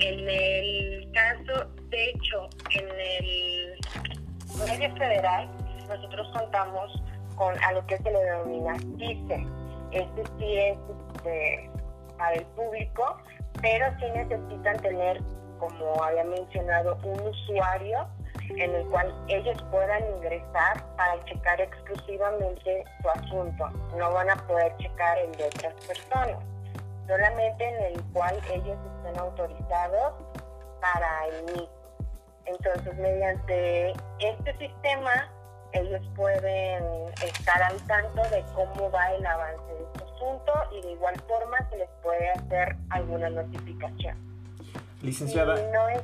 En 0.00 0.28
el 0.28 1.08
caso, 1.12 1.70
de 1.90 2.10
hecho, 2.10 2.48
en 2.70 2.88
el 2.88 3.78
medio 4.58 4.96
federal, 4.96 5.48
nosotros 5.88 6.28
contamos 6.32 7.02
con 7.36 7.54
a 7.62 7.72
lo 7.72 7.86
que 7.86 7.98
se 7.98 8.10
le 8.10 8.18
denomina 8.18 8.76
CICE. 8.98 9.46
Este 9.92 10.22
sí 10.38 10.56
es 10.56 10.78
este, 11.14 11.70
para 12.18 12.34
el 12.34 12.46
público, 12.46 13.18
pero 13.62 13.86
sí 14.00 14.06
necesitan 14.12 14.76
tener, 14.82 15.20
como 15.58 16.02
había 16.02 16.24
mencionado, 16.24 16.98
un 17.04 17.20
usuario 17.20 18.08
en 18.50 18.74
el 18.74 18.86
cual 18.88 19.14
ellos 19.28 19.56
puedan 19.70 20.02
ingresar 20.16 20.84
para 20.96 21.24
checar 21.24 21.60
exclusivamente 21.60 22.84
su 23.02 23.08
asunto. 23.10 23.68
No 23.96 24.12
van 24.12 24.30
a 24.30 24.36
poder 24.46 24.76
checar 24.78 25.18
el 25.18 25.32
de 25.32 25.44
otras 25.44 25.74
personas 25.86 26.36
solamente 27.06 27.64
en 27.64 27.94
el 27.94 28.02
cual 28.12 28.36
ellos 28.52 28.76
estén 28.96 29.18
autorizados 29.18 30.14
para 30.80 31.26
el 31.28 31.44
mismo. 31.44 31.68
Entonces, 32.46 32.96
mediante 32.98 33.92
este 34.20 34.56
sistema, 34.58 35.28
ellos 35.72 36.02
pueden 36.14 36.84
estar 37.24 37.62
al 37.62 37.76
tanto 37.86 38.22
de 38.30 38.44
cómo 38.54 38.90
va 38.90 39.12
el 39.12 39.26
avance 39.26 39.72
de 39.72 39.86
su 39.98 40.14
asunto 40.14 40.52
y 40.72 40.82
de 40.82 40.92
igual 40.92 41.14
forma 41.26 41.58
se 41.70 41.78
les 41.78 41.88
puede 42.02 42.30
hacer 42.30 42.76
alguna 42.90 43.30
notificación. 43.30 44.16
Licenciada. 45.02 45.56
no 45.72 45.88
es 45.88 46.02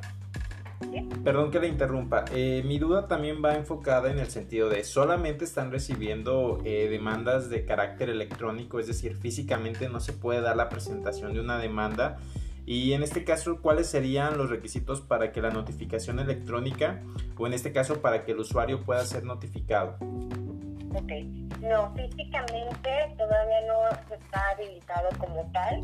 Perdón 1.25 1.51
que 1.51 1.61
le 1.61 1.69
interrumpa. 1.69 2.25
Eh, 2.33 2.63
mi 2.67 2.79
duda 2.79 3.07
también 3.07 3.43
va 3.45 3.57
enfocada 3.57 4.11
en 4.11 4.19
el 4.19 4.29
sentido 4.29 4.69
de 4.69 4.85
solamente 4.85 5.45
están 5.45 5.71
recibiendo 5.71 6.61
eh, 6.65 6.89
demandas 6.91 7.49
de 7.49 7.65
carácter 7.65 8.11
electrónico, 8.11 8.81
es 8.81 8.87
decir, 8.87 9.17
físicamente 9.17 9.89
no 9.89 10.01
se 10.01 10.13
puede 10.13 10.41
dar 10.41 10.57
la 10.57 10.69
presentación 10.69 11.33
de 11.33 11.41
una 11.41 11.59
demanda. 11.59 12.19
Y 12.65 12.93
en 12.93 13.03
este 13.03 13.25
caso, 13.25 13.61
¿cuáles 13.61 13.89
serían 13.89 14.39
los 14.39 14.51
requisitos 14.51 15.01
para 15.01 15.33
que 15.33 15.41
la 15.41 15.51
notificación 15.51 16.21
electrónica 16.21 17.03
o 17.37 17.47
en 17.47 17.55
este 17.55 17.73
caso 17.73 18.01
para 18.01 18.25
que 18.25 18.33
el 18.33 18.39
usuario 18.39 18.81
pueda 18.83 19.05
ser 19.05 19.25
notificado? 19.25 19.97
Ok, 20.95 21.13
no, 21.63 21.95
físicamente 21.95 23.15
todavía 23.17 23.61
no 23.69 23.89
está 24.13 24.51
habilitado 24.51 25.09
como 25.19 25.49
tal 25.53 25.81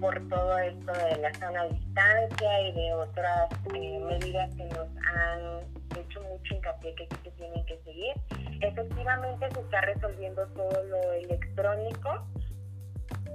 por 0.00 0.28
todo 0.28 0.58
esto 0.58 0.92
de 0.92 1.16
la 1.18 1.32
sana 1.34 1.64
distancia 1.66 2.60
y 2.60 2.72
de 2.72 2.94
otras 2.94 3.48
eh, 3.72 4.00
medidas 4.00 4.52
que 4.56 4.64
nos 4.64 4.88
han 5.14 5.60
hecho 5.96 6.20
mucho 6.22 6.54
hincapié 6.54 6.94
que 6.96 7.08
se 7.22 7.30
tienen 7.30 7.64
que 7.66 7.78
seguir. 7.84 8.14
Efectivamente 8.60 9.48
se 9.54 9.60
está 9.60 9.80
resolviendo 9.82 10.44
todo 10.48 10.82
lo 10.84 11.12
electrónico. 11.12 12.26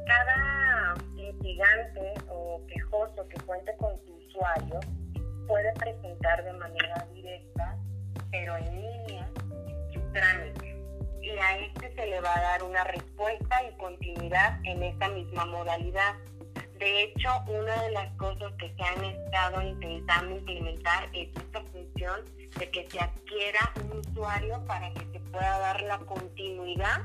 Cada 0.05 0.93
litigante 1.15 2.13
o 2.27 2.61
quejoso 2.67 3.27
que 3.29 3.39
cuente 3.45 3.73
con 3.77 3.97
su 4.05 4.13
usuario 4.13 4.79
puede 5.47 5.71
presentar 5.73 6.43
de 6.43 6.51
manera 6.51 7.07
directa, 7.13 7.77
pero 8.29 8.57
en 8.57 8.81
línea, 8.81 9.29
su 9.93 10.01
trámite 10.11 10.76
y 11.27 11.37
a 11.37 11.57
este 11.59 11.93
se 11.93 12.05
le 12.05 12.21
va 12.21 12.33
a 12.33 12.41
dar 12.41 12.63
una 12.63 12.83
respuesta 12.85 13.55
y 13.69 13.77
continuidad 13.77 14.59
en 14.63 14.81
esta 14.83 15.09
misma 15.09 15.45
modalidad. 15.45 16.15
De 16.79 17.03
hecho, 17.03 17.29
una 17.47 17.81
de 17.83 17.91
las 17.91 18.13
cosas 18.17 18.53
que 18.59 18.73
se 18.73 18.83
han 18.83 19.03
estado 19.03 19.61
intentando 19.61 20.37
implementar 20.37 21.09
es 21.13 21.29
esta 21.35 21.61
función 21.63 22.21
de 22.57 22.71
que 22.71 22.87
se 22.89 22.99
adquiera 22.99 23.73
un 23.83 23.97
usuario 23.97 24.63
para 24.65 24.93
que 24.93 25.01
se 25.11 25.19
pueda 25.31 25.59
dar 25.59 25.81
la 25.81 25.97
continuidad 25.99 27.01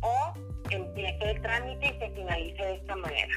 o 0.00 0.32
empiece 0.70 1.30
el 1.30 1.42
trámite 1.42 1.86
y 1.86 1.98
se 1.98 2.10
finalice 2.14 2.62
de 2.62 2.74
esta 2.74 2.96
manera. 2.96 3.34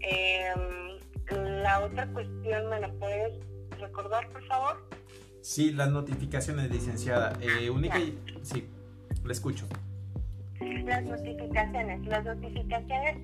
Em, 0.00 1.62
la 1.62 1.80
otra 1.80 2.06
cuestión, 2.08 2.70
¿me 2.70 2.80
la 2.80 2.88
puedes 2.94 3.38
recordar, 3.78 4.28
por 4.30 4.44
favor? 4.46 4.88
Sí, 5.42 5.72
las 5.72 5.90
notificaciones, 5.90 6.70
licenciada. 6.70 7.36
Eh, 7.40 7.68
única 7.68 7.98
y... 7.98 8.18
Sí, 8.42 8.68
la 9.24 9.32
escucho. 9.32 9.66
Las 10.60 11.02
notificaciones. 11.04 12.06
Las 12.06 12.24
notificaciones 12.24 13.16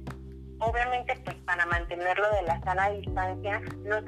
obviamente 0.61 1.15
pues 1.25 1.37
para 1.45 1.65
mantenerlo 1.67 2.27
de 2.33 2.43
la 2.43 2.61
sana 2.63 2.91
distancia, 2.91 3.63
los, 3.85 4.03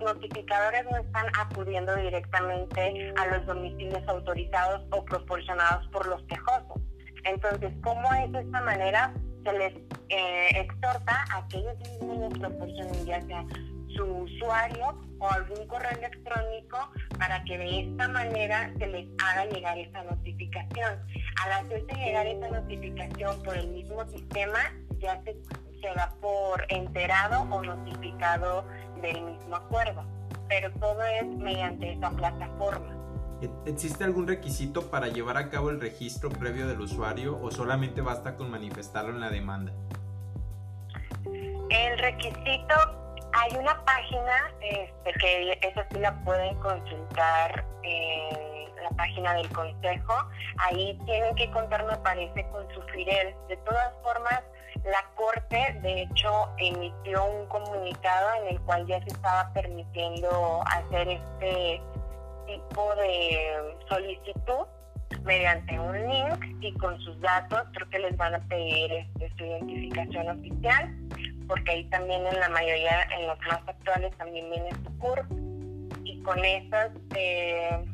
notificadores 0.00 0.84
no 0.90 0.98
están 0.98 1.26
acudiendo 1.38 1.94
directamente 1.96 3.12
a 3.16 3.26
los 3.26 3.46
domicilios 3.46 4.02
autorizados 4.08 4.82
o 4.90 5.04
proporcionados 5.04 5.86
por 5.88 6.06
los 6.06 6.22
quejosos. 6.24 6.82
Entonces, 7.24 7.72
¿cómo 7.82 8.12
es 8.14 8.32
de 8.32 8.40
esta 8.40 8.60
manera? 8.62 9.14
Se 9.44 9.52
les 9.52 9.74
eh, 10.08 10.48
exhorta 10.54 11.24
a 11.32 11.46
que 11.48 11.58
ellos 11.58 11.76
mismos 12.00 12.38
proporcionen 12.38 13.06
ya 13.06 13.20
sea 13.22 13.44
su 13.94 14.04
usuario 14.04 14.98
o 15.18 15.30
algún 15.30 15.66
correo 15.66 15.90
electrónico 15.98 16.78
para 17.18 17.42
que 17.44 17.58
de 17.58 17.80
esta 17.80 18.08
manera 18.08 18.72
se 18.78 18.86
les 18.86 19.08
haga 19.24 19.46
llegar 19.46 19.78
esa 19.78 20.02
notificación. 20.04 20.98
Al 21.42 21.52
hacerse 21.52 21.94
llegar 21.94 22.26
esa 22.26 22.48
notificación 22.48 23.42
por 23.42 23.56
el 23.56 23.68
mismo 23.68 24.04
sistema, 24.08 24.58
ya 24.98 25.22
se, 25.22 25.36
se 25.80 25.94
da 25.94 26.14
por 26.20 26.64
enterado 26.68 27.42
o 27.42 27.62
notificado 27.62 28.64
del 29.00 29.22
mismo 29.22 29.56
acuerdo, 29.56 30.04
pero 30.48 30.70
todo 30.74 31.02
es 31.04 31.26
mediante 31.26 31.92
esa 31.92 32.10
plataforma. 32.10 33.02
¿Existe 33.66 34.04
algún 34.04 34.28
requisito 34.28 34.88
para 34.88 35.08
llevar 35.08 35.36
a 35.36 35.50
cabo 35.50 35.70
el 35.70 35.80
registro 35.80 36.30
previo 36.30 36.68
del 36.68 36.80
usuario 36.80 37.40
o 37.42 37.50
solamente 37.50 38.00
basta 38.00 38.36
con 38.36 38.50
manifestarlo 38.50 39.10
en 39.10 39.20
la 39.20 39.30
demanda? 39.30 39.72
El 41.24 41.98
requisito, 41.98 43.01
hay 43.32 43.56
una 43.56 43.84
página 43.84 44.52
este, 44.60 45.12
que 45.18 45.58
esa 45.62 45.86
sí 45.90 45.98
la 45.98 46.14
pueden 46.24 46.54
consultar 46.56 47.64
en 47.82 48.74
la 48.82 48.90
página 48.90 49.34
del 49.34 49.48
consejo. 49.50 50.14
Ahí 50.58 50.98
tienen 51.06 51.34
que 51.34 51.50
contar, 51.50 51.84
me 51.84 51.96
parece, 51.98 52.46
con 52.48 52.68
su 52.74 52.82
FIREL. 52.82 53.34
De 53.48 53.56
todas 53.58 53.92
formas, 54.02 54.42
la 54.84 55.04
Corte, 55.14 55.78
de 55.82 56.02
hecho, 56.02 56.48
emitió 56.58 57.24
un 57.24 57.46
comunicado 57.46 58.34
en 58.42 58.54
el 58.54 58.60
cual 58.62 58.86
ya 58.86 59.00
se 59.02 59.10
estaba 59.10 59.52
permitiendo 59.52 60.62
hacer 60.66 61.08
este 61.08 61.80
tipo 62.46 62.94
de 62.96 63.76
solicitud 63.88 64.66
mediante 65.24 65.78
un 65.78 65.92
link 66.08 66.56
y 66.60 66.72
con 66.74 66.98
sus 67.00 67.20
datos 67.20 67.62
creo 67.72 67.88
que 67.90 67.98
les 67.98 68.16
van 68.16 68.34
a 68.34 68.40
pedir 68.48 68.92
este, 68.92 69.32
su 69.36 69.44
identificación 69.44 70.28
oficial 70.28 70.90
porque 71.52 71.70
ahí 71.70 71.84
también 71.90 72.26
en 72.26 72.40
la 72.40 72.48
mayoría, 72.48 73.06
en 73.18 73.26
los 73.26 73.38
más 73.40 73.60
actuales 73.66 74.16
también 74.16 74.48
viene 74.48 74.70
su 74.70 74.98
CURP 74.98 75.30
y 76.02 76.22
con 76.22 76.42
esas, 76.42 76.92
eh, 77.14 77.84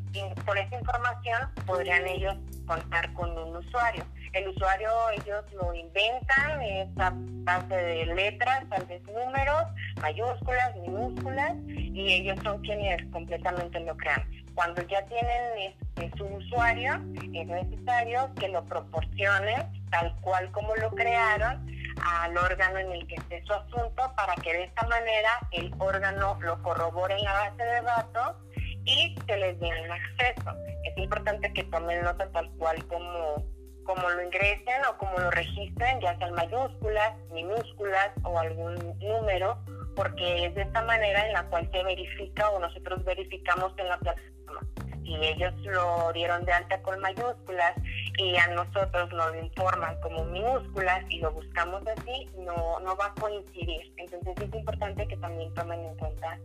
por 0.47 0.57
esa 0.57 0.79
información 0.79 1.51
podrían 1.67 2.07
ellos 2.07 2.37
contar 2.69 3.13
con 3.15 3.37
un 3.37 3.57
usuario. 3.57 4.05
El 4.33 4.47
usuario 4.51 4.89
ellos 5.11 5.45
lo 5.61 5.75
inventan, 5.75 6.63
esa 6.63 7.13
base 7.17 7.75
de 7.75 8.07
letras, 8.07 8.63
tal 8.71 8.87
vez 8.87 9.03
números, 9.03 9.65
mayúsculas, 10.03 10.77
minúsculas, 10.77 11.55
y 11.67 12.13
ellos 12.13 12.39
son 12.45 12.61
quienes 12.63 13.05
completamente 13.11 13.81
lo 13.81 13.97
crean. 13.97 14.23
Cuando 14.55 14.83
ya 14.83 15.05
tienen 15.07 15.75
este, 15.97 16.17
su 16.17 16.27
usuario, 16.27 16.93
es 17.35 17.47
necesario 17.49 18.33
que 18.39 18.51
lo 18.51 18.65
proporcionen 18.67 19.67
tal 19.91 20.15
cual 20.21 20.49
como 20.53 20.77
lo 20.77 20.91
crearon 20.91 21.78
al 22.05 22.37
órgano 22.37 22.79
en 22.79 22.93
el 22.93 23.07
que 23.07 23.17
esté 23.17 23.43
su 23.45 23.53
asunto 23.53 24.13
para 24.17 24.35
que 24.37 24.53
de 24.53 24.65
esta 24.65 24.87
manera 24.87 25.31
el 25.53 25.73
órgano 25.79 26.39
lo 26.41 26.63
corrobore 26.63 27.15
en 27.15 27.25
la 27.25 27.33
base 27.33 27.63
de 27.63 27.81
datos 27.83 28.37
y 28.85 29.17
se 29.27 29.37
les 29.37 29.59
dé 29.61 29.69
el 29.69 29.91
acceso. 29.91 30.51
Es 30.85 30.97
importante 30.97 31.53
que 31.53 31.65
tomen 31.65 32.03
nota 32.03 32.31
tal 32.33 32.51
cual 32.59 32.85
como, 32.87 33.45
como 33.85 34.09
lo 34.09 34.23
ingresen 34.23 34.85
o 34.91 34.97
como 34.97 35.19
lo 35.19 35.31
registren, 35.31 36.01
ya 36.01 36.17
sean 36.19 36.33
mayúsculas, 36.33 37.17
minúsculas 37.33 38.11
o 38.23 38.39
algún 38.39 38.99
número, 39.01 39.59
porque 39.95 40.47
es 40.47 40.55
de 40.55 40.63
esta 40.63 40.83
manera 40.83 41.27
en 41.27 41.33
la 41.33 41.45
cual 41.45 41.69
se 41.71 41.83
verifica 41.83 42.51
o 42.51 42.61
nosotros 42.61 43.05
verificamos 43.05 43.73
en 43.79 43.89
la 43.89 43.99
plataforma. 43.99 44.61
Si 45.09 45.15
ellos 45.15 45.55
lo 45.63 46.13
dieron 46.13 46.45
de 46.45 46.53
alta 46.53 46.83
con 46.83 47.01
mayúsculas 47.01 47.73
y 48.19 48.37
a 48.37 48.47
nosotros 48.49 49.11
nos 49.15 49.35
informan 49.37 49.99
como 50.03 50.23
minúsculas 50.27 51.03
y 51.09 51.21
lo 51.21 51.33
buscamos 51.33 51.83
así, 51.87 52.29
no, 52.45 52.79
no 52.81 52.95
va 52.95 53.07
a 53.07 53.15
coincidir. 53.15 53.91
Entonces 53.97 54.35
es 54.37 54.55
importante 54.55 55.09
que 55.09 55.17
también 55.17 55.55
tomen 55.55 55.83
en 55.83 55.97
cuenta 55.97 56.39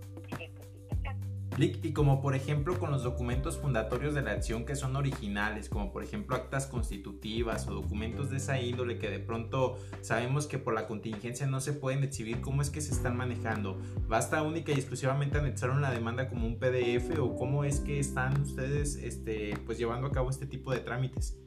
y 1.58 1.94
como 1.94 2.22
por 2.22 2.36
ejemplo 2.36 2.80
con 2.80 2.92
los 2.92 3.04
documentos 3.04 3.58
fundatorios 3.58 4.16
de 4.16 4.22
la 4.22 4.32
acción 4.32 4.66
que 4.66 4.76
son 4.76 4.96
originales, 4.96 5.70
como 5.70 5.92
por 5.92 6.04
ejemplo 6.04 6.36
actas 6.36 6.66
constitutivas 6.66 7.68
o 7.68 7.74
documentos 7.74 8.30
de 8.30 8.38
esa 8.38 8.60
índole 8.60 8.98
que 8.98 9.10
de 9.10 9.20
pronto 9.20 9.78
sabemos 10.02 10.48
que 10.48 10.58
por 10.58 10.74
la 10.74 10.88
contingencia 10.88 11.46
no 11.46 11.62
se 11.62 11.74
pueden 11.74 12.04
exhibir, 12.04 12.42
¿cómo 12.42 12.62
es 12.62 12.70
que 12.70 12.82
se 12.82 12.94
están 12.94 13.16
manejando? 13.16 13.80
¿Basta 14.08 14.42
única 14.42 14.72
y 14.72 14.76
exclusivamente 14.76 15.38
anexar 15.38 15.70
una 15.70 15.92
demanda 15.92 16.28
como 16.28 16.48
un 16.48 16.58
PDF 16.58 17.20
o 17.20 17.36
cómo 17.36 17.64
es 17.64 17.80
que 17.80 18.00
están 18.00 18.42
ustedes 18.42 18.96
este, 18.96 19.56
pues 19.66 19.78
llevando 19.78 20.08
a 20.08 20.12
cabo 20.12 20.30
este 20.30 20.48
tipo 20.48 20.72
de 20.72 20.80
trámites? 20.80 21.38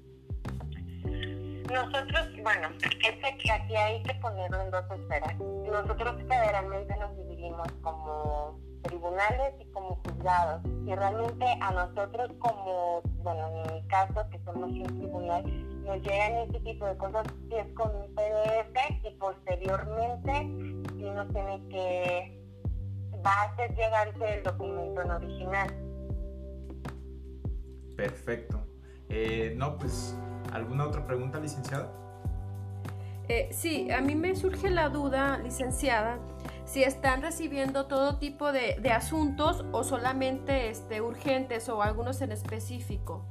Nosotros, 1.73 2.29
bueno, 2.45 2.69
es 2.81 3.37
que 3.43 3.51
aquí 3.51 3.75
hay 3.75 4.01
que 4.05 4.15
ponerlo 4.15 4.63
en 4.63 4.71
dos 4.71 4.85
esferas. 4.89 5.37
Nosotros 5.39 6.17
federalmente 6.29 6.97
nos 6.97 7.17
dividimos 7.17 7.67
como 7.83 8.66
tribunales 8.87 9.55
y 9.61 9.65
como 9.73 10.01
juzgados. 10.05 10.63
Y 10.87 10.95
realmente 10.95 11.45
a 11.61 11.71
nosotros 11.73 12.31
como, 12.39 13.03
bueno, 13.23 13.49
en 13.49 13.75
mi 13.75 13.89
caso, 13.89 14.29
que 14.31 14.39
somos 14.45 14.71
un 14.71 14.85
tribunal, 14.85 15.45
nos 15.85 16.03
llegan 16.03 16.33
este 16.47 16.61
tipo 16.61 16.87
de 16.87 16.97
cosas 16.97 17.27
si 17.49 17.57
es 17.57 17.67
con 17.75 17.95
un 17.95 18.15
PDF 18.15 19.05
y 19.05 19.11
posteriormente 19.19 20.33
si 20.97 21.11
nos 21.11 21.33
tiene 21.33 21.69
que, 21.69 22.37
va 23.25 23.33
a 23.33 23.43
hacer 23.45 23.75
llegarse 23.75 24.35
el 24.35 24.43
documento 24.43 25.03
en 25.03 25.11
original. 25.11 25.69
Perfecto. 27.97 28.61
Eh, 29.09 29.55
no, 29.57 29.79
pues, 29.79 30.17
¿alguna 30.53 30.87
otra 30.87 31.07
pregunta, 31.07 31.39
licenciada? 31.39 31.91
Eh, 33.29 33.49
sí, 33.51 33.91
a 33.91 34.01
mí 34.01 34.15
me 34.15 34.37
surge 34.37 34.71
la 34.71 34.89
duda, 34.89 35.39
licenciada, 35.39 36.19
si 36.67 36.83
están 36.83 37.23
recibiendo 37.23 37.87
todo 37.87 38.19
tipo 38.19 38.53
de, 38.53 38.77
asuntos 38.93 39.65
o 39.73 39.85
solamente 39.85 40.69
este, 40.69 41.01
urgentes 41.01 41.69
o 41.69 41.83
algunos 41.83 42.21
en 42.21 42.33
específico. 42.33 43.25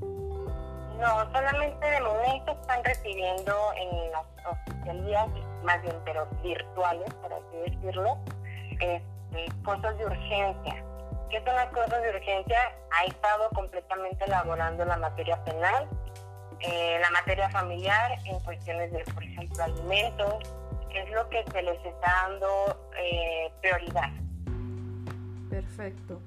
No, 0.00 1.32
solamente 1.32 1.86
de 1.86 2.00
momento 2.00 2.52
están 2.60 2.82
recibiendo 2.82 3.54
en 3.76 4.10
las 4.10 4.24
oficialías, 4.46 5.28
más 5.62 5.80
bien, 5.82 5.94
pero 6.04 6.26
virtuales, 6.42 7.14
por 7.14 7.32
así 7.32 7.70
decirlo, 7.70 8.18
este, 8.80 9.52
cosas 9.64 9.96
de 9.98 10.06
urgencia. 10.06 10.84
¿Qué 11.30 11.44
son 11.44 11.54
las 11.54 11.68
cosas 11.68 12.02
de 12.02 12.10
urgencia? 12.10 12.58
Ha 12.98 13.04
estado 13.04 13.50
completamente 13.50 14.24
elaborando 14.24 14.84
la 14.86 14.96
materia 14.96 15.44
penal, 15.44 15.86
eh, 16.60 16.98
la 17.00 17.10
materia 17.10 17.50
familiar 17.50 18.18
en 18.24 18.40
cuestiones 18.40 18.90
de, 18.90 19.04
por 19.12 19.22
ejemplo, 19.22 19.62
alimentos, 19.62 20.34
es 20.94 21.10
lo 21.10 21.28
que 21.28 21.44
se 21.50 21.62
les 21.62 21.84
está 21.84 22.12
dando 22.22 22.90
eh, 22.98 23.52
prioridad. 23.60 24.10
Perfecto. 25.50 26.20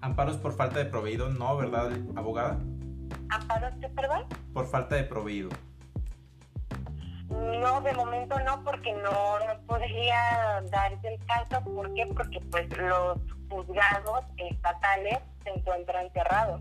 Amparos 0.00 0.36
por 0.38 0.52
falta 0.52 0.78
de 0.78 0.86
proveído, 0.86 1.28
no, 1.28 1.56
¿verdad, 1.56 1.92
abogada? 2.16 2.58
¿Amparos 3.30 3.72
qué, 3.80 3.88
perdón? 3.88 4.24
Por 4.52 4.66
falta 4.66 4.96
de 4.96 5.04
proveído. 5.04 5.50
No, 7.60 7.80
de 7.80 7.92
momento 7.94 8.38
no, 8.40 8.62
porque 8.62 8.92
no, 8.92 9.38
no 9.38 9.60
podría 9.66 10.62
darse 10.70 11.14
el 11.14 11.24
caso. 11.26 11.64
¿Por 11.64 11.94
qué? 11.94 12.06
Porque 12.06 12.40
pues 12.50 12.68
los 12.76 13.18
juzgados 13.48 14.24
estatales 14.36 15.18
se 15.44 15.50
encuentran 15.50 16.10
cerrados. 16.12 16.60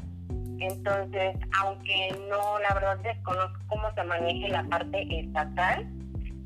Entonces, 0.60 1.36
aunque 1.60 2.16
no, 2.30 2.60
la 2.60 2.74
verdad 2.74 2.97
desconozco 2.99 3.60
cómo 3.68 3.91
se 3.93 4.04
maneje 4.04 4.47
la 4.49 4.64
parte 4.66 5.08
estatal, 5.20 5.88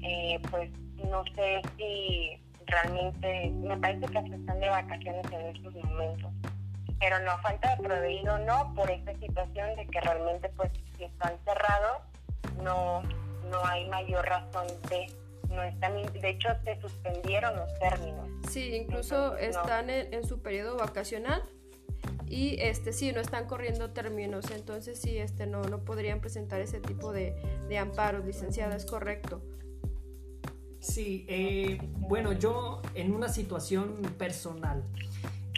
eh, 0.01 0.39
pues 0.49 0.71
no 1.09 1.23
sé 1.35 1.61
si 1.77 2.39
realmente, 2.67 3.51
me 3.51 3.77
parece 3.77 4.05
que 4.07 4.21
se 4.21 4.35
están 4.35 4.59
de 4.59 4.69
vacaciones 4.69 5.25
en 5.31 5.41
estos 5.55 5.75
momentos. 5.75 6.31
Pero 6.99 7.19
no, 7.19 7.37
falta 7.39 7.75
de 7.75 7.83
proveído 7.83 8.37
no, 8.39 8.73
por 8.73 8.89
esta 8.89 9.13
situación 9.19 9.75
de 9.75 9.85
que 9.87 10.01
realmente 10.01 10.49
pues 10.49 10.71
si 10.97 11.03
están 11.03 11.37
cerrados, 11.45 12.01
no, 12.63 13.01
no 13.49 13.65
hay 13.65 13.87
mayor 13.89 14.25
razón 14.25 14.67
de 14.89 15.07
no 15.49 15.63
están, 15.63 15.93
de 15.93 16.29
hecho 16.29 16.49
se 16.63 16.79
suspendieron 16.81 17.55
los 17.55 17.79
términos. 17.79 18.27
Sí, 18.49 18.75
incluso 18.75 19.37
están 19.37 19.89
en, 19.89 20.25
su 20.25 20.41
periodo 20.41 20.77
vacacional 20.77 21.43
y 22.27 22.57
este 22.59 22.93
sí 22.93 23.11
no 23.11 23.21
están 23.21 23.45
corriendo 23.45 23.91
términos, 23.91 24.49
entonces 24.51 24.99
sí 24.99 25.17
este 25.17 25.45
no 25.45 25.61
no 25.61 25.85
podrían 25.85 26.19
presentar 26.19 26.61
ese 26.61 26.79
tipo 26.79 27.13
de, 27.13 27.35
de 27.69 27.77
amparos, 27.77 28.25
licenciada, 28.25 28.75
es 28.75 28.85
correcto. 28.85 29.41
Sí, 30.85 31.25
eh, 31.27 31.79
bueno, 31.97 32.33
yo 32.33 32.81
en 32.93 33.11
una 33.11 33.27
situación 33.27 33.95
personal, 34.19 34.83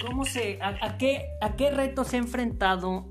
¿cómo 0.02 0.24
se, 0.24 0.58
a, 0.62 0.98
qué, 0.98 1.26
a 1.42 1.58
qué 1.58 1.70
retos 1.70 2.08
se 2.08 2.16
ha 2.16 2.20
enfrentado 2.20 3.08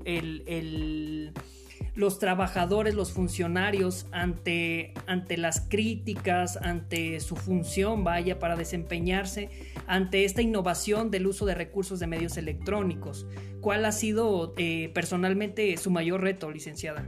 los 1.93 2.17
trabajadores, 2.17 2.95
los 2.95 3.11
funcionarios 3.11 4.07
ante, 4.11 4.95
ante 5.05 5.37
las 5.37 5.61
críticas, 5.61 6.57
ante 6.57 7.19
su 7.19 7.35
función, 7.35 8.03
vaya, 8.03 8.39
para 8.39 8.55
desempeñarse, 8.55 9.51
ante 9.85 10.25
esta 10.25 10.41
innovación 10.41 11.11
del 11.11 11.27
uso 11.27 11.45
de 11.45 11.53
recursos 11.53 11.99
de 11.99 12.07
medios 12.07 12.35
electrónicos? 12.37 13.27
¿Cuál 13.61 13.85
ha 13.85 13.91
sido 13.91 14.55
eh, 14.57 14.89
personalmente 14.95 15.77
su 15.77 15.91
mayor 15.91 16.21
reto, 16.21 16.49
licenciada? 16.49 17.07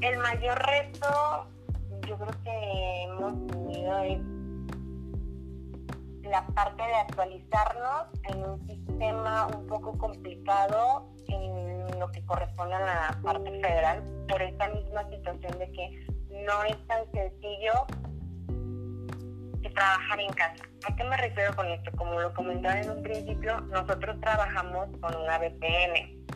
El 0.00 0.16
mayor 0.18 0.64
reto 0.64 1.48
yo 2.10 2.18
creo 2.18 2.42
que 2.42 3.02
hemos 3.04 3.46
tenido 3.46 3.94
la 6.24 6.44
parte 6.48 6.82
de 6.82 6.94
actualizarnos 6.94 8.06
en 8.24 8.44
un 8.44 8.66
sistema 8.66 9.46
un 9.46 9.66
poco 9.68 9.96
complicado 9.96 11.08
en 11.28 12.00
lo 12.00 12.10
que 12.10 12.24
corresponde 12.26 12.74
a 12.74 12.80
la 12.80 13.20
parte 13.22 13.50
federal 13.60 14.02
por 14.28 14.42
esta 14.42 14.68
misma 14.70 15.08
situación 15.08 15.56
de 15.60 15.70
que 15.70 16.06
no 16.44 16.64
es 16.64 16.86
tan 16.88 17.08
sencillo 17.12 17.72
trabajar 19.72 20.18
en 20.18 20.32
casa. 20.32 20.64
¿A 20.88 20.96
qué 20.96 21.04
me 21.04 21.16
refiero 21.16 21.54
con 21.54 21.66
esto? 21.68 21.92
Como 21.96 22.18
lo 22.18 22.34
comentaba 22.34 22.80
en 22.80 22.90
un 22.90 23.02
principio, 23.04 23.60
nosotros 23.60 24.20
trabajamos 24.20 24.88
con 25.00 25.14
una 25.14 25.38
VPN. 25.38 26.26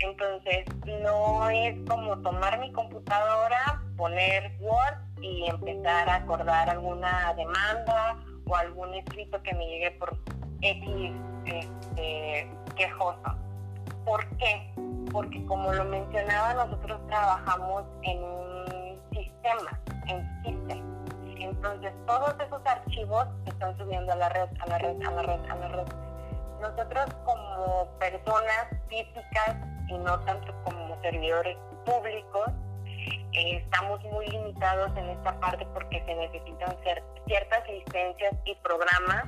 Entonces, 0.00 0.64
no 1.02 1.48
es 1.50 1.76
como 1.88 2.18
tomar 2.18 2.58
mi 2.58 2.72
computadora, 2.72 3.82
poner 3.96 4.52
Word 4.60 4.98
y 5.20 5.46
empezar 5.48 6.08
a 6.08 6.16
acordar 6.16 6.70
alguna 6.70 7.34
demanda 7.34 8.16
o 8.46 8.56
algún 8.56 8.94
escrito 8.94 9.42
que 9.42 9.54
me 9.54 9.66
llegue 9.66 9.90
por 9.92 10.16
X 10.60 11.12
este, 11.46 12.50
quejoso. 12.76 13.36
¿Por 14.04 14.26
qué? 14.36 14.72
Porque 15.12 15.44
como 15.46 15.72
lo 15.72 15.84
mencionaba, 15.84 16.54
nosotros 16.54 17.00
trabajamos 17.08 17.84
en 18.02 18.22
un 18.22 19.00
sistema, 19.12 19.80
en 20.06 20.44
sistema. 20.44 20.98
Entonces, 21.38 21.92
todos 22.06 22.34
esos 22.40 22.64
archivos 22.66 23.26
están 23.46 23.76
subiendo 23.78 24.12
a 24.12 24.16
la 24.16 24.28
red, 24.28 24.48
a 24.60 24.66
la 24.66 24.78
red, 24.78 25.02
a 25.02 25.10
la 25.10 25.22
red, 25.22 25.50
a 25.50 25.54
la 25.56 25.68
red. 25.68 25.86
Nosotros 26.60 27.06
como 27.24 27.86
personas 27.98 28.66
físicas 28.88 29.56
y 29.88 29.98
no 29.98 30.18
tanto 30.20 30.54
como 30.64 31.00
servidores 31.02 31.56
públicos, 31.84 32.48
eh, 33.32 33.62
estamos 33.64 34.02
muy 34.04 34.26
limitados 34.26 34.90
en 34.96 35.10
esta 35.10 35.38
parte 35.40 35.66
porque 35.74 36.02
se 36.04 36.14
necesitan 36.14 36.76
ciertas 37.26 37.68
licencias 37.68 38.34
y 38.44 38.54
programas 38.56 39.24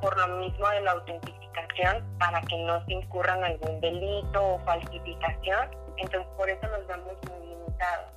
por 0.00 0.16
lo 0.18 0.36
mismo 0.38 0.68
de 0.68 0.80
la 0.82 0.92
autentificación 0.92 2.04
para 2.18 2.40
que 2.42 2.58
no 2.64 2.84
se 2.86 2.92
incurran 2.94 3.42
algún 3.44 3.80
delito 3.80 4.54
o 4.54 4.58
falsificación. 4.60 5.70
Entonces 5.96 6.26
por 6.36 6.48
eso 6.50 6.66
nos 6.68 6.86
vemos 6.86 7.14
muy 7.30 7.46
limitados. 7.46 8.10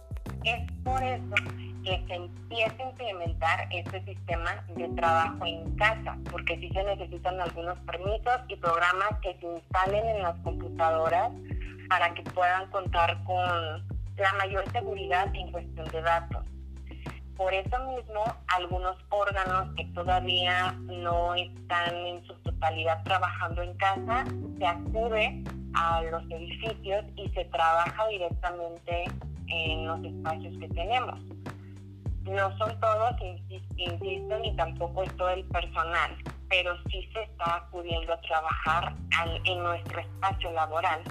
Es 0.43 0.72
por 0.84 1.04
eso 1.04 1.66
que 1.88 2.04
se 2.08 2.16
empiece 2.16 2.84
a 2.84 2.90
implementar 2.90 3.68
este 3.72 4.04
sistema 4.04 4.62
de 4.76 4.90
trabajo 4.90 5.46
en 5.46 5.74
casa, 5.78 6.18
porque 6.30 6.58
sí 6.58 6.70
se 6.74 6.84
necesitan 6.84 7.40
algunos 7.40 7.78
permisos 7.80 8.42
y 8.50 8.58
programas 8.58 9.10
que 9.22 9.38
se 9.40 9.46
instalen 9.46 10.06
en 10.06 10.22
las 10.22 10.36
computadoras 10.40 11.32
para 11.88 12.14
que 12.14 12.24
puedan 12.24 12.70
contar 12.72 13.24
con 13.24 13.88
la 14.18 14.34
mayor 14.38 14.70
seguridad 14.74 15.34
en 15.34 15.50
cuestión 15.52 15.88
de 15.88 16.02
datos. 16.02 16.46
Por 17.38 17.54
eso 17.54 17.78
mismo, 17.96 18.24
algunos 18.48 18.98
órganos 19.10 19.74
que 19.76 19.86
todavía 19.94 20.74
no 20.82 21.36
están 21.36 21.96
en 21.96 22.26
su 22.26 22.34
totalidad 22.34 23.02
trabajando 23.04 23.62
en 23.62 23.74
casa, 23.78 24.26
se 24.58 24.66
acude 24.66 25.44
a 25.74 26.02
los 26.02 26.24
edificios 26.32 27.06
y 27.16 27.30
se 27.30 27.46
trabaja 27.46 28.08
directamente 28.08 29.06
en 29.48 29.88
los 29.88 30.04
espacios 30.04 30.58
que 30.58 30.68
tenemos. 30.70 31.20
No 32.30 32.57
son 32.57 32.80
todos, 32.80 33.11
insisto, 33.78 34.39
ni 34.39 34.55
tampoco 34.55 35.03
es 35.03 35.15
todo 35.17 35.30
el 35.30 35.45
personal, 35.45 36.11
pero 36.49 36.75
sí 36.89 37.07
se 37.13 37.23
está 37.23 37.55
acudiendo 37.55 38.13
a 38.13 38.21
trabajar 38.21 38.93
en 39.45 39.63
nuestro 39.63 39.99
espacio 39.99 40.51
laboral. 40.51 41.01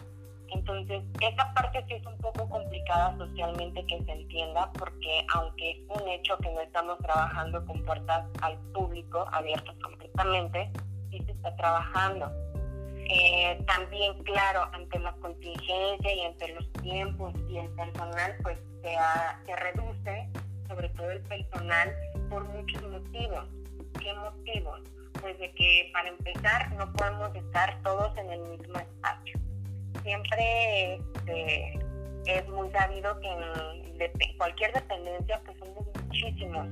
Entonces, 0.49 1.03
esa 1.21 1.53
parte 1.55 1.85
sí 1.89 1.95
es 1.95 2.07
un 2.07 2.17
poco 2.19 2.49
complicada 2.49 3.17
socialmente 3.19 3.85
que 3.87 4.03
se 4.05 4.13
entienda, 4.13 4.71
porque 4.79 5.27
aunque 5.35 5.71
es 5.73 5.79
un 5.89 6.09
hecho 6.09 6.37
que 6.39 6.51
no 6.51 6.61
estamos 6.61 6.99
trabajando 6.99 7.65
con 7.67 7.83
puertas 7.85 8.27
al 8.43 8.57
público 8.73 9.27
abiertas 9.33 9.75
completamente, 9.83 10.71
sí 11.11 11.23
se 11.25 11.33
está 11.33 11.55
trabajando. 11.57 12.31
Eh, 13.09 13.59
también, 13.67 14.23
claro, 14.25 14.69
ante 14.73 14.99
la 14.99 15.13
contingencia 15.15 16.13
y 16.13 16.21
ante 16.27 16.55
los 16.55 16.73
tiempos 16.75 17.33
y 17.49 17.59
el 17.59 17.69
personal, 17.71 18.37
pues 18.43 18.59
se, 18.83 18.97
se 19.47 19.57
reduce, 19.57 20.29
sobre 20.69 20.89
todo 20.91 21.11
el 21.11 21.21
personal, 21.23 21.95
por 22.31 22.45
muchos 22.45 22.83
motivos. 22.83 23.45
¿Qué 24.01 24.13
motivos? 24.15 24.81
Pues 25.21 25.39
de 25.39 25.51
que 25.53 25.91
para 25.93 26.09
empezar 26.09 26.73
no 26.73 26.93
podemos 26.93 27.35
estar 27.35 27.83
todos 27.83 28.17
en 28.19 28.31
el 28.31 28.41
mismo 28.41 28.79
espacio 28.79 29.41
siempre 30.07 30.95
este, 30.95 31.79
es 32.27 32.49
muy 32.49 32.71
sabido 32.71 33.19
que 33.21 33.29
en 33.29 34.39
cualquier 34.39 34.73
dependencia 34.73 35.41
pues 35.45 35.59
somos 35.59 35.85
muchísimos. 36.01 36.67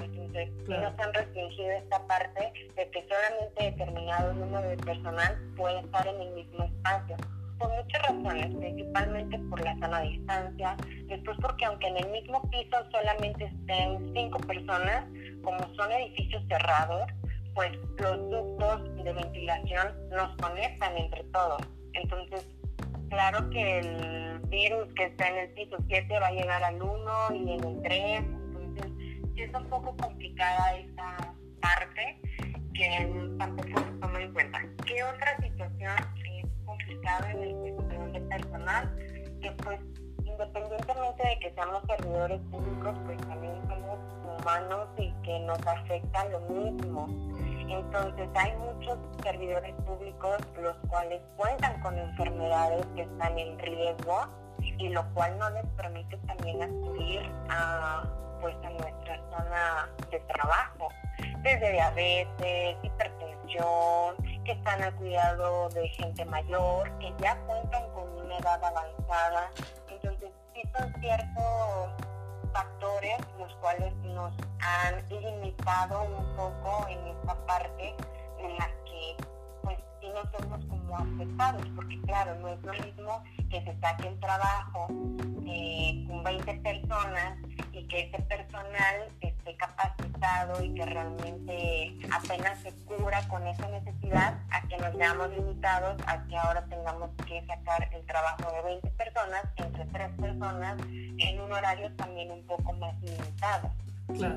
Entonces, 0.00 0.50
nos 0.66 0.98
han 0.98 1.14
restringido 1.14 1.70
esta 1.70 2.04
parte 2.06 2.52
de 2.74 2.90
que 2.90 3.06
solamente 3.08 3.64
determinado 3.64 4.32
número 4.34 4.68
de 4.68 4.76
personal 4.78 5.38
puede 5.56 5.80
estar 5.80 6.06
en 6.06 6.20
el 6.20 6.34
mismo 6.34 6.64
espacio 6.64 7.16
por 7.60 7.70
muchas 7.76 8.02
razones, 8.02 8.56
principalmente 8.56 9.38
por 9.50 9.62
la 9.62 9.78
sana 9.78 10.00
distancia, 10.00 10.76
después 11.06 11.36
porque 11.40 11.66
aunque 11.66 11.86
en 11.88 11.98
el 11.98 12.10
mismo 12.10 12.42
piso 12.50 12.76
solamente 12.90 13.44
estén 13.44 14.12
cinco 14.14 14.38
personas, 14.38 15.04
como 15.44 15.58
son 15.74 15.92
edificios 15.92 16.42
cerrados, 16.48 17.06
pues 17.54 17.70
los 17.98 18.30
ductos 18.30 19.04
de 19.04 19.12
ventilación 19.12 20.08
nos 20.10 20.34
conectan 20.36 20.96
entre 20.96 21.22
todos. 21.24 21.60
Entonces, 21.92 22.48
claro 23.10 23.50
que 23.50 23.80
el 23.80 24.40
virus 24.48 24.92
que 24.94 25.04
está 25.04 25.28
en 25.28 25.38
el 25.38 25.50
piso 25.50 25.76
7 25.88 26.18
va 26.18 26.28
a 26.28 26.32
llegar 26.32 26.64
al 26.64 26.80
1 26.80 27.34
y 27.34 27.52
en 27.52 27.64
el 27.64 27.82
3, 27.82 28.22
entonces 28.22 28.92
sí 29.34 29.42
es 29.42 29.54
un 29.54 29.66
poco 29.68 29.94
complicada 29.96 30.76
esa 30.76 31.34
parte 31.60 32.18
que 32.74 33.34
tampoco 33.38 33.68
se 33.68 33.90
toma 34.00 34.22
en 34.22 34.32
cuenta. 34.32 34.60
¿Qué 34.86 35.02
otra 35.02 35.36
situación 35.42 35.96
es 36.80 36.86
complicada 36.86 37.30
en 37.30 37.42
el 37.42 37.74
cuestión 37.74 38.12
de 38.12 38.20
personal? 38.20 38.96
Que 39.42 39.50
pues 39.62 39.80
independientemente 40.24 41.28
de 41.28 41.38
que 41.40 41.54
seamos 41.54 41.82
servidores 41.86 42.40
públicos, 42.50 42.96
pues 43.06 43.18
también 43.18 43.54
somos 43.68 43.98
humanos 44.40 44.88
y 44.98 45.12
que 45.22 45.40
nos 45.40 45.58
afecta 45.66 46.24
lo 46.28 46.40
mismo 46.40 47.30
entonces 47.72 48.28
hay 48.34 48.52
muchos 48.56 48.98
servidores 49.22 49.74
públicos 49.86 50.38
los 50.60 50.76
cuales 50.88 51.20
cuentan 51.36 51.80
con 51.80 51.96
enfermedades 51.96 52.84
que 52.96 53.02
están 53.02 53.38
en 53.38 53.58
riesgo 53.58 54.26
y 54.60 54.88
lo 54.88 55.04
cual 55.14 55.38
no 55.38 55.50
les 55.50 55.66
permite 55.76 56.16
también 56.18 56.62
acudir 56.62 57.20
a, 57.48 58.02
pues, 58.40 58.56
a 58.64 58.70
nuestra 58.70 59.16
zona 59.30 59.88
de 60.10 60.20
trabajo, 60.20 60.88
desde 61.42 61.72
diabetes, 61.72 62.76
hipertensión, 62.82 64.16
que 64.50 64.56
están 64.56 64.82
al 64.82 64.92
cuidado 64.96 65.68
de 65.68 65.88
gente 65.90 66.24
mayor, 66.24 66.90
que 66.98 67.14
ya 67.20 67.36
cuentan 67.46 67.88
con 67.92 68.08
una 68.18 68.36
edad 68.36 68.64
avanzada. 68.64 69.48
Entonces 69.88 70.28
sí 70.52 70.62
son 70.76 70.92
ciertos 71.00 71.90
factores 72.52 73.18
los 73.38 73.54
cuales 73.60 73.94
nos 74.06 74.32
han 74.60 75.08
limitado 75.08 76.02
un 76.02 76.36
poco 76.36 76.88
en 76.88 76.98
esta 77.06 77.34
parte 77.46 77.94
en 78.40 78.56
la 78.58 78.68
que 78.84 79.16
nos 80.14 80.30
vemos 80.32 80.64
como 80.66 80.96
afectados, 80.96 81.66
porque 81.74 82.00
claro, 82.02 82.34
no 82.40 82.48
es 82.48 82.62
lo 82.62 82.72
mismo 82.72 83.22
que 83.50 83.62
se 83.62 83.78
saque 83.80 84.08
el 84.08 84.20
trabajo 84.20 84.88
eh, 85.46 86.04
con 86.06 86.22
20 86.22 86.54
personas 86.60 87.38
y 87.72 87.86
que 87.86 88.00
ese 88.02 88.22
personal 88.22 89.08
esté 89.20 89.56
capacitado 89.56 90.62
y 90.62 90.74
que 90.74 90.86
realmente 90.86 91.98
apenas 92.12 92.58
se 92.60 92.72
cubra 92.84 93.26
con 93.28 93.46
esa 93.46 93.68
necesidad 93.68 94.38
a 94.50 94.62
que 94.62 94.76
nos 94.78 94.96
veamos 94.96 95.30
limitados 95.30 95.96
a 96.06 96.22
que 96.24 96.36
ahora 96.36 96.64
tengamos 96.66 97.10
que 97.26 97.44
sacar 97.46 97.88
el 97.92 98.04
trabajo 98.06 98.52
de 98.52 98.62
20 98.62 98.90
personas 98.90 99.42
entre 99.56 99.84
tres 99.86 100.10
personas 100.20 100.76
en 100.90 101.40
un 101.40 101.52
horario 101.52 101.92
también 101.96 102.30
un 102.30 102.46
poco 102.46 102.72
más 102.74 102.94
limitado. 103.02 103.70
Claro. 104.16 104.36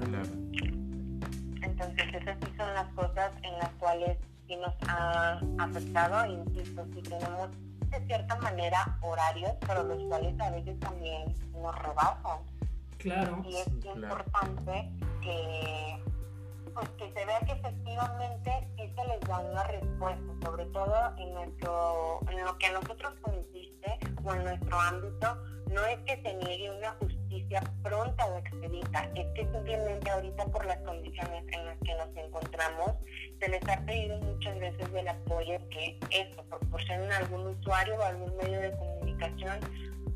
Entonces 1.61 2.13
esas 2.13 2.37
sí 2.39 2.53
son 2.57 2.73
las 2.73 2.87
cosas 2.93 3.31
en 3.41 3.57
las 3.59 3.69
cuales 3.79 4.17
sí 4.47 4.55
nos 4.55 4.73
ha 4.87 5.39
afectado, 5.59 6.25
insisto, 6.25 6.85
si 6.93 7.01
tenemos 7.01 7.49
de 7.89 8.05
cierta 8.07 8.35
manera 8.37 8.97
horarios, 9.01 9.51
pero 9.65 9.83
los 9.83 10.03
cuales 10.05 10.39
a 10.39 10.51
veces 10.51 10.79
también 10.79 11.33
nos 11.53 11.77
rebasan. 11.79 12.39
Claro. 12.97 13.43
Y 13.45 13.57
es 13.57 13.67
importante 13.85 14.89
que 15.21 16.03
pues 16.73 16.89
que 16.97 17.07
se 17.13 17.25
vea 17.25 17.39
que 17.41 17.51
efectivamente 17.51 18.67
sí 18.77 18.91
se 18.95 19.07
les 19.07 19.19
da 19.21 19.39
una 19.39 19.63
respuesta, 19.65 20.33
sobre 20.43 20.65
todo 20.67 21.15
en 21.17 21.33
nuestro, 21.33 22.19
en 22.31 22.43
lo 22.43 22.57
que 22.57 22.65
a 22.65 22.71
nosotros 22.71 23.13
consiste 23.21 23.99
o 24.23 24.33
en 24.33 24.43
nuestro 24.43 24.79
ámbito, 24.79 25.37
no 25.67 25.85
es 25.85 25.99
que 25.99 26.21
se 26.21 26.33
niegue 26.33 26.71
una 26.71 26.91
justicia 26.93 27.61
pronta 27.83 28.25
o 28.25 28.37
expedita, 28.37 29.03
es 29.15 29.27
que 29.35 29.47
simplemente 29.51 30.09
ahorita 30.09 30.45
por 30.45 30.65
las 30.65 30.77
condiciones 30.79 31.43
en 31.51 31.65
las 31.65 31.77
que 31.79 31.95
nos 31.95 32.15
encontramos, 32.15 32.93
se 33.43 33.49
les 33.49 33.67
ha 33.67 33.85
pedido 33.85 34.17
muchas 34.19 34.57
veces 34.57 34.87
el 34.93 35.07
apoyo 35.07 35.59
que 35.69 35.99
esto 36.11 36.43
proporcionen 36.49 37.11
algún 37.11 37.47
usuario 37.47 37.95
o 37.95 38.03
algún 38.03 38.37
medio 38.37 38.61
de 38.61 38.71
comunicación 38.77 39.59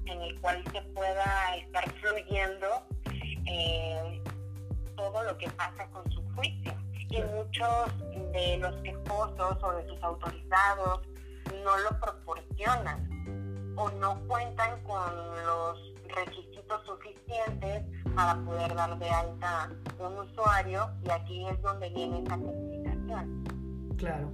en 0.06 0.22
el 0.22 0.40
cual 0.40 0.64
se 0.72 0.82
pueda 0.94 1.58
estar 1.58 1.92
fluyendo 2.00 2.68
eh, 3.46 4.22
todo 4.96 5.24
lo 5.24 5.38
que 5.38 5.50
pasa 5.52 5.88
con 5.92 6.10
su 6.12 6.22
juicio. 6.36 6.74
y 7.10 7.22
muchos 7.22 8.32
de 8.32 8.58
los 8.58 8.76
quejosos 8.82 9.58
o 9.62 9.72
de 9.74 9.88
sus 9.88 10.02
autorizados 10.04 11.02
no 11.64 11.78
lo 11.80 12.00
proporcionan 12.00 13.10
o 13.76 13.90
no 13.92 14.26
cuentan 14.28 14.82
con 14.84 15.14
los 15.46 15.94
requisitos 16.16 16.82
suficientes 16.86 17.84
para 18.16 18.36
poder 18.46 18.74
dar 18.74 18.98
de 18.98 19.10
alta 19.10 19.70
un 20.00 20.18
usuario 20.18 20.90
y 21.04 21.10
aquí 21.10 21.48
es 21.48 21.62
donde 21.62 21.90
viene 21.90 22.24
esa 22.24 22.38
Claro. 23.98 24.32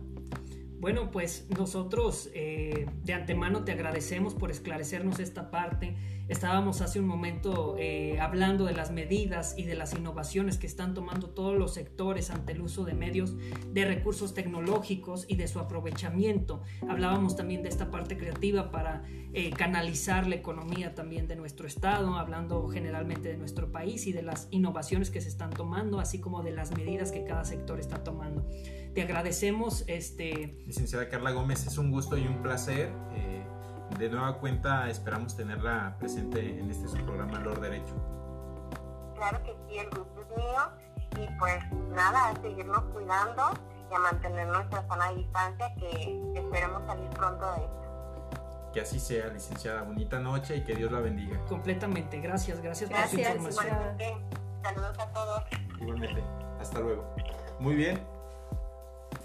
Bueno, 0.80 1.12
pues 1.12 1.48
nosotros 1.58 2.30
eh, 2.34 2.88
de 3.04 3.14
antemano 3.14 3.64
te 3.64 3.72
agradecemos 3.72 4.34
por 4.34 4.52
esclarecernos 4.52 5.20
esta 5.20 5.50
parte. 5.50 5.96
Estábamos 6.28 6.82
hace 6.82 7.00
un 7.00 7.06
momento 7.06 7.76
eh, 7.78 8.20
hablando 8.22 8.64
de 8.66 8.74
las 8.74 8.92
medidas 8.92 9.56
y 9.58 9.64
de 9.64 9.76
las 9.76 9.94
innovaciones 9.94 10.58
que 10.58 10.68
están 10.68 10.94
tomando 10.94 11.30
todos 11.30 11.58
los 11.58 11.74
sectores 11.74 12.30
ante 12.30 12.54
el 12.54 12.62
uso 12.62 12.86
de 12.86 12.94
medios 12.94 13.36
de 13.72 13.86
recursos 13.86 14.34
tecnológicos 14.34 15.26
y 15.28 15.36
de 15.36 15.48
su 15.48 15.60
aprovechamiento. 15.60 16.62
Hablábamos 16.88 17.36
también 17.36 17.62
de 17.62 17.70
esta 17.70 17.92
parte 17.92 18.18
creativa 18.18 18.72
para 18.72 19.04
eh, 19.34 19.50
canalizar 19.52 20.26
la 20.28 20.36
economía 20.36 20.96
también 20.96 21.28
de 21.28 21.36
nuestro 21.36 21.68
estado, 21.68 22.16
hablando 22.16 22.68
generalmente 22.70 23.30
de 23.30 23.38
nuestro 23.38 23.72
país 23.72 24.08
y 24.08 24.14
de 24.14 24.22
las 24.22 24.48
innovaciones 24.52 25.10
que 25.10 25.20
se 25.20 25.28
están 25.28 25.50
tomando, 25.50 26.00
así 26.00 26.20
como 26.20 26.42
de 26.42 26.52
las 26.52 26.72
medidas 26.72 27.12
que 27.12 27.26
cada 27.26 27.44
sector 27.44 27.80
está 27.80 28.04
tomando. 28.04 28.48
Te 28.94 29.02
agradecemos. 29.02 29.84
Este... 29.88 30.56
Licenciada 30.66 31.10
Carla 31.10 31.32
Gómez, 31.32 31.66
es 31.68 31.78
un 31.78 31.92
gusto 31.92 32.18
y 32.18 32.28
un 32.28 32.42
placer. 32.42 32.92
Eh, 33.14 33.44
de 33.98 34.10
nueva 34.10 34.38
cuenta 34.38 34.90
esperamos 34.90 35.36
tenerla 35.36 35.96
presente 36.00 36.60
en 36.60 36.70
este 36.70 36.88
su 36.88 36.98
programa 37.06 37.40
Lord 37.40 37.62
Derecho. 37.62 37.94
Claro 39.16 39.42
que 39.44 39.56
sí, 39.68 39.78
el 39.78 39.90
gusto 39.90 40.22
es 40.22 40.38
mío. 40.38 40.84
Y 41.22 41.40
pues 41.40 41.64
nada, 41.92 42.30
a 42.30 42.42
seguirnos 42.42 42.84
cuidando 42.86 43.52
y 43.92 43.96
a 43.96 44.00
mantener 44.00 44.48
nuestra 44.48 44.88
sana 44.88 45.12
distancia 45.12 45.74
que 45.76 46.34
esperemos 46.36 46.84
salir 46.88 47.10
pronto 47.12 47.46
de 47.52 47.62
esto. 47.64 48.72
Que 48.74 48.82
así 48.82 49.00
sea, 49.00 49.28
licenciada. 49.28 49.84
Bonita 49.84 50.20
noche 50.20 50.58
y 50.58 50.64
que 50.64 50.76
Dios 50.76 50.92
la 50.92 51.00
bendiga. 51.00 51.38
Completamente. 51.46 52.20
Gracias, 52.20 52.60
gracias, 52.60 52.90
por 52.90 53.08
su 53.08 53.20
información. 53.20 53.98
Saludos 54.64 54.98
a 54.98 55.14
todos. 55.14 55.44
Igualmente. 55.80 56.24
Hasta 56.60 56.80
luego. 56.80 57.06
Muy 57.60 57.76
bien. 57.76 58.02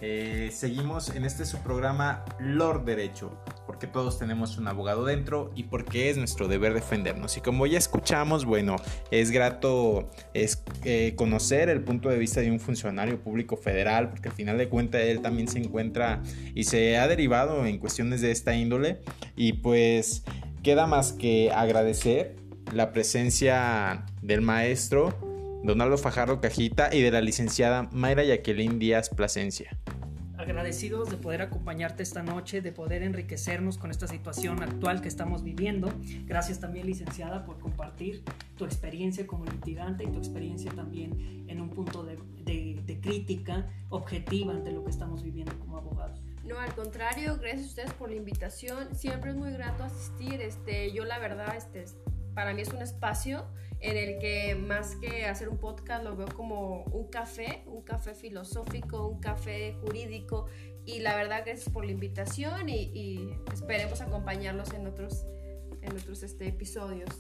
Eh, 0.01 0.51
seguimos 0.53 1.09
en 1.11 1.25
este 1.25 1.45
su 1.45 1.59
programa 1.59 2.25
Lord 2.39 2.85
Derecho, 2.85 3.33
porque 3.79 3.93
todos 3.93 4.19
tenemos 4.19 4.59
un 4.59 4.67
abogado 4.67 5.05
dentro 5.05 5.53
y 5.55 5.63
porque 5.63 6.11
es 6.11 6.17
nuestro 6.17 6.49
deber 6.49 6.75
defendernos. 6.75 7.37
Y 7.37 7.41
como 7.41 7.65
ya 7.65 7.79
escuchamos, 7.79 8.45
bueno, 8.45 8.75
es 9.13 9.31
grato 9.31 10.11
es, 10.35 10.65
eh, 10.85 11.15
conocer 11.15 11.69
el 11.69 11.85
punto 11.85 12.09
de 12.09 12.19
vista 12.19 12.41
de 12.41 12.51
un 12.51 12.59
funcionario 12.59 13.23
público 13.23 13.57
federal, 13.57 14.11
porque 14.11 14.31
al 14.31 14.35
final 14.35 14.59
de 14.59 14.69
cuentas 14.69 15.03
él 15.03 15.21
también 15.21 15.47
se 15.47 15.61
encuentra 15.61 16.21
y 16.57 16.65
se 16.65 16.99
ha 16.99 17.07
derivado 17.07 17.67
en 17.67 17.79
cuestiones 17.79 18.21
de 18.21 18.33
esta 18.33 18.53
índole. 18.53 18.99
Y 19.37 19.53
pues 19.53 20.25
queda 20.65 20.89
más 20.89 21.13
que 21.13 21.53
agradecer 21.53 22.35
la 22.75 22.91
presencia 22.91 24.07
del 24.23 24.41
maestro 24.41 25.17
Donaldo 25.63 25.99
Fajardo 25.99 26.41
Cajita 26.41 26.91
y 26.93 27.01
de 27.01 27.13
la 27.13 27.21
licenciada 27.21 27.89
Mayra 27.93 28.25
Jacqueline 28.25 28.81
Díaz 28.81 29.09
Plasencia. 29.09 29.79
Agradecidos 30.49 31.11
de 31.11 31.19
poder 31.19 31.43
acompañarte 31.43 32.03
esta 32.03 32.23
noche, 32.23 32.63
de 32.63 32.73
poder 32.73 33.03
enriquecernos 33.03 33.77
con 33.77 33.91
esta 33.91 34.07
situación 34.07 34.63
actual 34.63 35.03
que 35.03 35.09
estamos 35.09 35.45
viviendo. 35.45 35.93
Gracias 36.25 36.59
también, 36.59 36.87
licenciada, 36.87 37.45
por 37.45 37.59
compartir 37.59 38.25
tu 38.57 38.65
experiencia 38.65 39.27
como 39.27 39.45
litigante 39.45 40.05
y 40.05 40.07
tu 40.07 40.17
experiencia 40.17 40.73
también 40.73 41.45
en 41.49 41.61
un 41.61 41.69
punto 41.69 42.03
de, 42.03 42.17
crítica 43.03 43.67
objetiva 43.91 44.55
ante 44.55 44.73
lo 44.73 44.83
que 44.85 44.91
estamos 44.91 45.23
viviendo 45.23 45.53
como 45.59 45.77
abogados. 45.77 46.19
No, 46.45 46.59
al 46.59 46.75
contrario, 46.75 47.37
gracias 47.39 47.65
a 47.65 47.67
ustedes 47.67 47.93
por 47.93 48.09
la 48.09 48.17
invitación. 48.17 48.95
Siempre 48.95 49.33
es 49.33 49.37
muy 49.37 49.53
grato 49.53 49.85
asistir. 49.85 50.41
Este, 50.41 50.91
yo 50.95 51.05
la 51.05 51.19
verdad, 51.19 51.57
este, 51.57 51.85
para 52.33 52.55
mí 52.55 52.63
es 52.63 52.73
un 52.73 52.81
espacio 52.81 53.45
en 53.81 53.97
el 53.97 54.19
que 54.19 54.55
más 54.55 54.97
que 54.97 55.27
hacer 55.27 55.49
un 55.49 55.59
podcast 55.59 56.05
lo 56.05 56.17
veo 56.17 56.29
como 56.35 56.85
un 56.85 57.09
café, 57.09 57.63
un 57.67 57.83
café 57.83 58.15
filosófico, 58.15 59.07
un 59.07 59.21
café 59.21 59.75
jurídico 59.81 60.47
y 60.85 61.01
la 61.01 61.15
verdad 61.15 61.43
gracias 61.45 61.69
por 61.69 61.85
la 61.85 61.93
invitación 61.93 62.69
y, 62.69 63.31
esperemos 63.53 64.01
acompañarlos 64.01 64.73
en 64.73 64.87
otros, 64.87 65.27
en 65.83 65.97
otros 65.97 66.23
este, 66.23 66.49
episodios. 66.49 67.11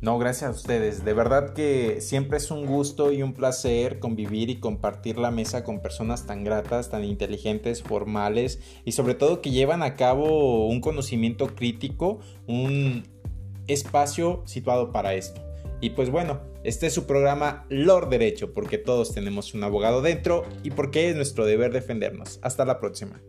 No, 0.00 0.18
gracias 0.18 0.50
a 0.50 0.54
ustedes. 0.54 1.04
De 1.04 1.14
verdad 1.14 1.54
que 1.54 2.00
siempre 2.00 2.36
es 2.36 2.50
un 2.50 2.66
gusto 2.66 3.12
y 3.12 3.22
un 3.22 3.32
placer 3.32 3.98
convivir 3.98 4.50
y 4.50 4.60
compartir 4.60 5.18
la 5.18 5.30
mesa 5.30 5.64
con 5.64 5.80
personas 5.80 6.26
tan 6.26 6.44
gratas, 6.44 6.90
tan 6.90 7.02
inteligentes, 7.02 7.82
formales 7.82 8.60
y 8.84 8.92
sobre 8.92 9.14
todo 9.14 9.40
que 9.40 9.50
llevan 9.50 9.82
a 9.82 9.96
cabo 9.96 10.66
un 10.68 10.80
conocimiento 10.80 11.54
crítico, 11.54 12.20
un 12.46 13.04
espacio 13.66 14.42
situado 14.46 14.92
para 14.92 15.14
esto. 15.14 15.45
Y 15.80 15.90
pues 15.90 16.10
bueno, 16.10 16.40
este 16.64 16.86
es 16.86 16.94
su 16.94 17.06
programa 17.06 17.66
Lord 17.68 18.08
Derecho, 18.08 18.52
porque 18.52 18.78
todos 18.78 19.12
tenemos 19.12 19.54
un 19.54 19.62
abogado 19.64 20.00
dentro 20.02 20.44
y 20.62 20.70
porque 20.70 21.10
es 21.10 21.16
nuestro 21.16 21.44
deber 21.44 21.72
defendernos. 21.72 22.38
Hasta 22.42 22.64
la 22.64 22.78
próxima. 22.80 23.20